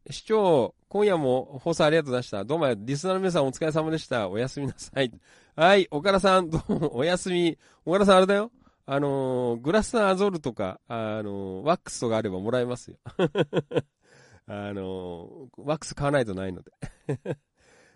[0.10, 2.46] 市長、今夜も放送ありがとうございました。
[2.46, 4.30] どうも、リスナーの皆さんお疲れ様でした。
[4.30, 5.12] おやすみなさい。
[5.58, 7.58] はい、岡田さん、どうも、おやすみ。
[7.86, 8.50] 岡田さん、あれだよ。
[8.86, 12.98] あのー、グラスアゾールとか、あのー、ワックスとかあればもらえますよ。
[14.48, 16.72] あのー、ワックス買わないとないので。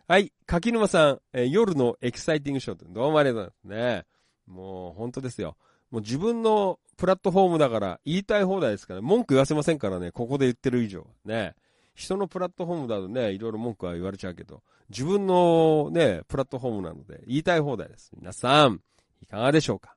[0.09, 2.85] はい、柿沼さん、え、夜のエキサイティングショート。
[2.89, 4.05] どうもありがとうございますね。
[4.47, 5.55] もう、本当ですよ。
[5.91, 11.05] もう自分のプラットフォームだから言いたい放題ですから、文句言わせませんからね、ここで言ってる以上。
[11.25, 11.53] ね。
[11.93, 18.11] 人のプラットフォームだとね、いろいろ文句は言われちゃうけど、自分のね、プラットフォームなので、言いたい放題です。
[18.15, 18.81] 皆さん、
[19.21, 19.95] いかがでしょうか？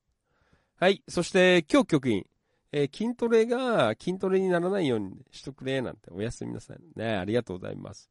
[0.76, 1.02] はい。
[1.08, 2.26] そして、今日局員、
[2.72, 6.78] えー、筋トレが筋トレにならないようにしとくれ、なんておやすみなさい。
[6.96, 8.10] ね、ありがとうございます。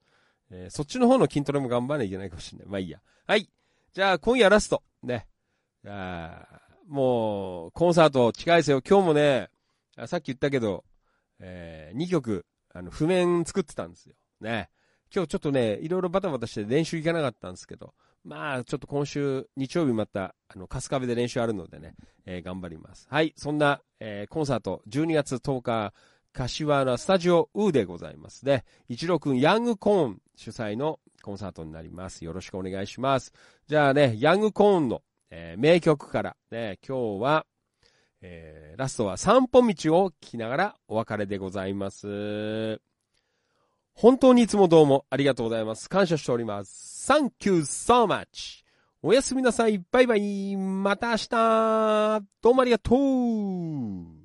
[0.49, 2.67] えー、そっちの方の筋トレも頑張らなきゃいけないかもしれない。
[2.67, 3.01] まあいいや。
[3.27, 3.49] はい。
[3.93, 4.81] じゃあ、今夜ラスト。
[5.03, 5.27] ね。
[5.83, 8.81] じゃあ、もう、コンサート近いですよ。
[8.87, 9.49] 今日もね、
[10.07, 10.83] さっき言ったけど、
[11.39, 14.15] えー、2曲、あの、譜面作ってたんですよ。
[14.41, 14.69] ね。
[15.13, 21.93] 今日ちょっとね、いろいろバタバタして練習行かなかったんですけど、まあ、ちょっと今週、日曜日また、あの、春日部で練習あるのでね、
[22.25, 23.07] えー、頑張ります。
[23.09, 25.93] はい、そんな、えー、コンサート、12月10日、
[26.33, 28.65] 柏原スタジオウーでございますね。
[28.89, 32.25] 一郎くんヤングコーン主催のコンサートになります。
[32.25, 33.33] よろしくお願いします。
[33.67, 35.03] じゃあね、ヤングコーンの
[35.35, 37.47] えー、名曲から、ね、今日は、
[38.21, 42.79] えー、ラストは散歩道を聞きながらお別れでございます。
[43.95, 45.89] 本当にいつもどうもありがとうございます。
[45.89, 47.11] 感謝しております。
[47.11, 48.63] Thank you so much!
[49.01, 49.83] おやすみなさい。
[49.91, 50.55] バイバイ。
[50.55, 54.22] また明日どうもありがとう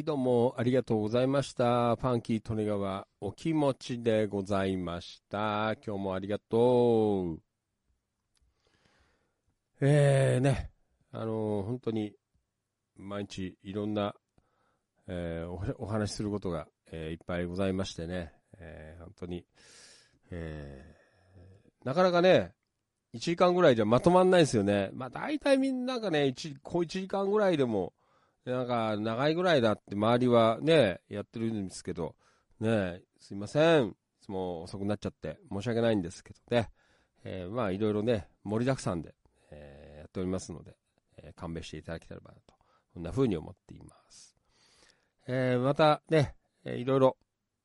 [0.00, 1.96] い、どうもありがとうございました。
[1.96, 5.74] ファンキー・トネガワ、お気持ちでございました。
[5.86, 7.42] 今日もありがとう。
[9.80, 10.70] えーね、
[11.12, 12.14] あのー本当に、
[12.96, 14.14] 毎日いろんな、
[15.06, 19.44] えーお話しすることが、えーいっぱいございましてね、えー本当に、
[20.30, 22.52] えーなかなかね、
[23.14, 24.90] 1時間ぐらいじゃまとまんないですよね。
[24.92, 27.92] まあ大体みんながね、1、小1時間ぐらいでも、
[28.44, 32.14] なんか、長いぐらいだって周りはね、やってるんですけど、
[32.58, 33.88] ね、すいません。
[33.88, 36.70] いつも遅くなっちゃって申し訳ないんですけどね。
[37.24, 39.14] えーまあ、いろいろね、盛りだくさんで、
[39.50, 40.76] えーやっておりますので、
[41.18, 42.54] えー勘弁していただければなと、
[42.94, 44.36] こんな風に思っています。
[45.26, 47.16] えまたね、えーいろいろ、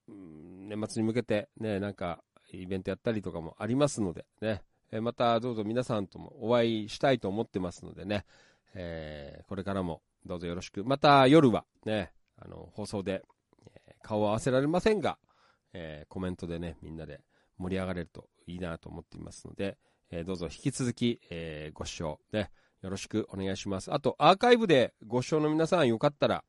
[0.07, 2.21] 年末に向けてね、なんか、
[2.51, 8.25] イベントやったりとかもありますのでね、えまたどうぞ皆さんともお会いしたいと思ってますのでね、
[8.75, 10.83] えこれからもどうぞよろしく。
[10.83, 13.23] また夜はね、あの、放送で、
[13.67, 15.17] えー顔を合わせられませんが、
[15.73, 17.21] えーコメントでね、みんなで
[17.57, 19.77] 盛り上がれるといいなと思っていますので、
[20.11, 23.93] えーどうぞ引き続き、えご視聴ね、よろしくお願いします。
[23.93, 26.43] あと、アーカイブでご視聴の皆さんよかったら、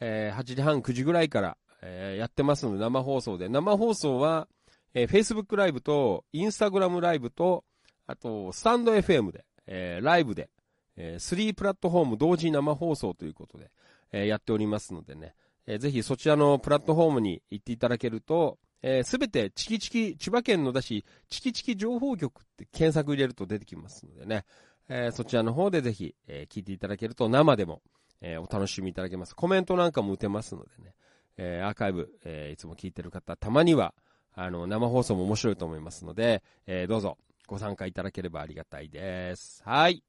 [0.00, 3.48] え8時半、9時ぐらいから、えやってますので、生放送で。
[3.48, 4.48] 生放送は、
[4.94, 7.64] えー Facebook ライブと、Instagram ライブと、
[8.06, 10.50] あと、スタンド FM で、えライブで、
[10.96, 13.70] え3プラットフォーム同時生放送ということで、
[14.12, 15.34] えやっておりますのでね、
[15.66, 18.58] えーぜひそちらのプラットフォームに行っていただけると、
[19.04, 24.44] す、べ、てチキチキ、千葉県のだし、チキチキ情報局って検索入れると出てきますのでね、
[24.88, 27.80] えそちらの方でぜひ、え聞いていただけると生でも、
[28.20, 29.36] えお楽しみいただけます。
[29.36, 30.94] コメントなんかも打てますのでね、
[31.36, 33.94] えアーカイブ、えいつも聞いてる方、たまには、
[34.34, 39.62] あの、生放送も面白いと思いますので、えどうぞご参加いただければありがたいです。
[39.64, 40.02] はい。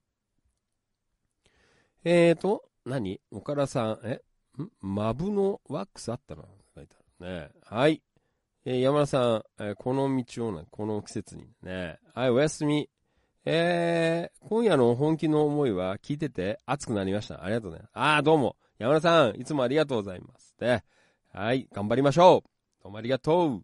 [2.06, 3.22] えーと、何？
[3.32, 4.22] 岡田さん、え？
[4.61, 4.69] ん？
[4.82, 6.43] マブのワックスあったな
[6.75, 7.49] 書いてあるね。
[7.65, 8.01] はい。
[8.65, 11.99] えー山田さん、えーこの道をね、この季節にね。
[12.14, 12.90] はい、おやすみ。
[13.45, 17.43] えー、今夜の本気の思いは聞いてて熱くなりました。
[17.43, 17.80] ありがとうね。
[17.93, 18.57] あー、どうも。
[18.80, 20.56] 山田さん、いつもありがとうございます。
[20.59, 20.83] ね。
[21.32, 22.49] はい、頑張りましょう。
[22.83, 23.64] どうもありがとう。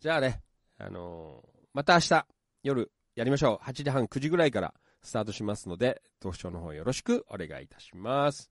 [0.00, 0.40] じゃあね、
[0.78, 2.26] あのーまた明日、
[2.64, 3.64] 夜、やりましょう。
[3.64, 8.50] 8時半、9時ぐらいからスタートしますので、ご視聴の方よろしくお願いいたします。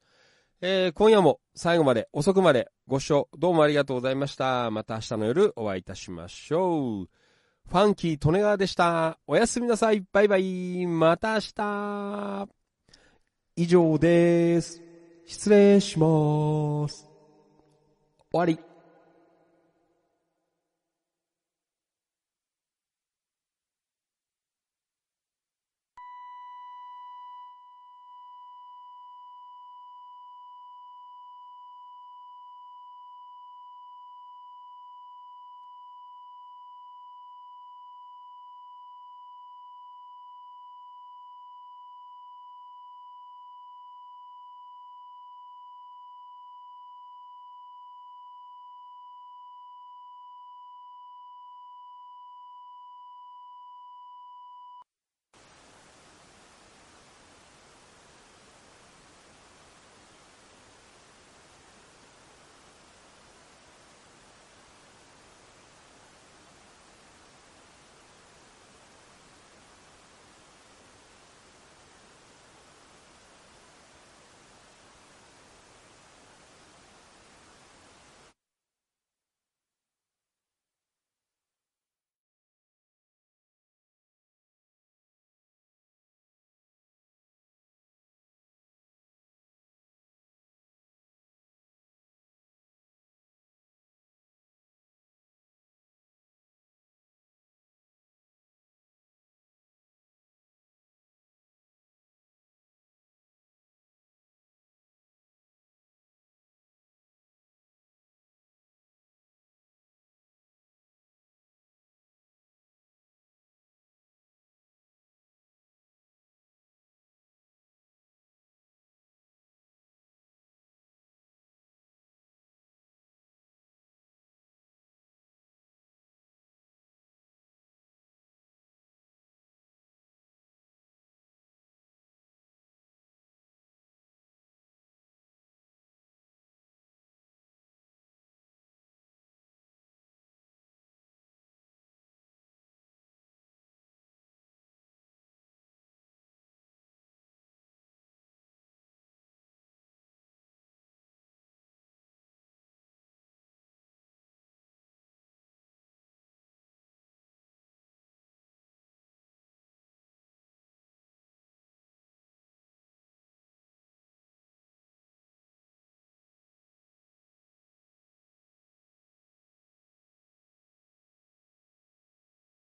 [0.61, 4.69] えー、今夜も最後まで、遅くまでご視聴どうもありがとうございました。
[4.71, 7.09] また明日の夜お会いいたしましょう。
[7.69, 9.19] ファンキー・利根川でした。
[9.27, 10.03] おやすみなさい。
[10.11, 10.85] バイバイ。
[10.87, 12.49] また明日。
[13.55, 14.81] 以上です。
[15.25, 17.07] 失礼します。
[18.31, 18.68] 終わり。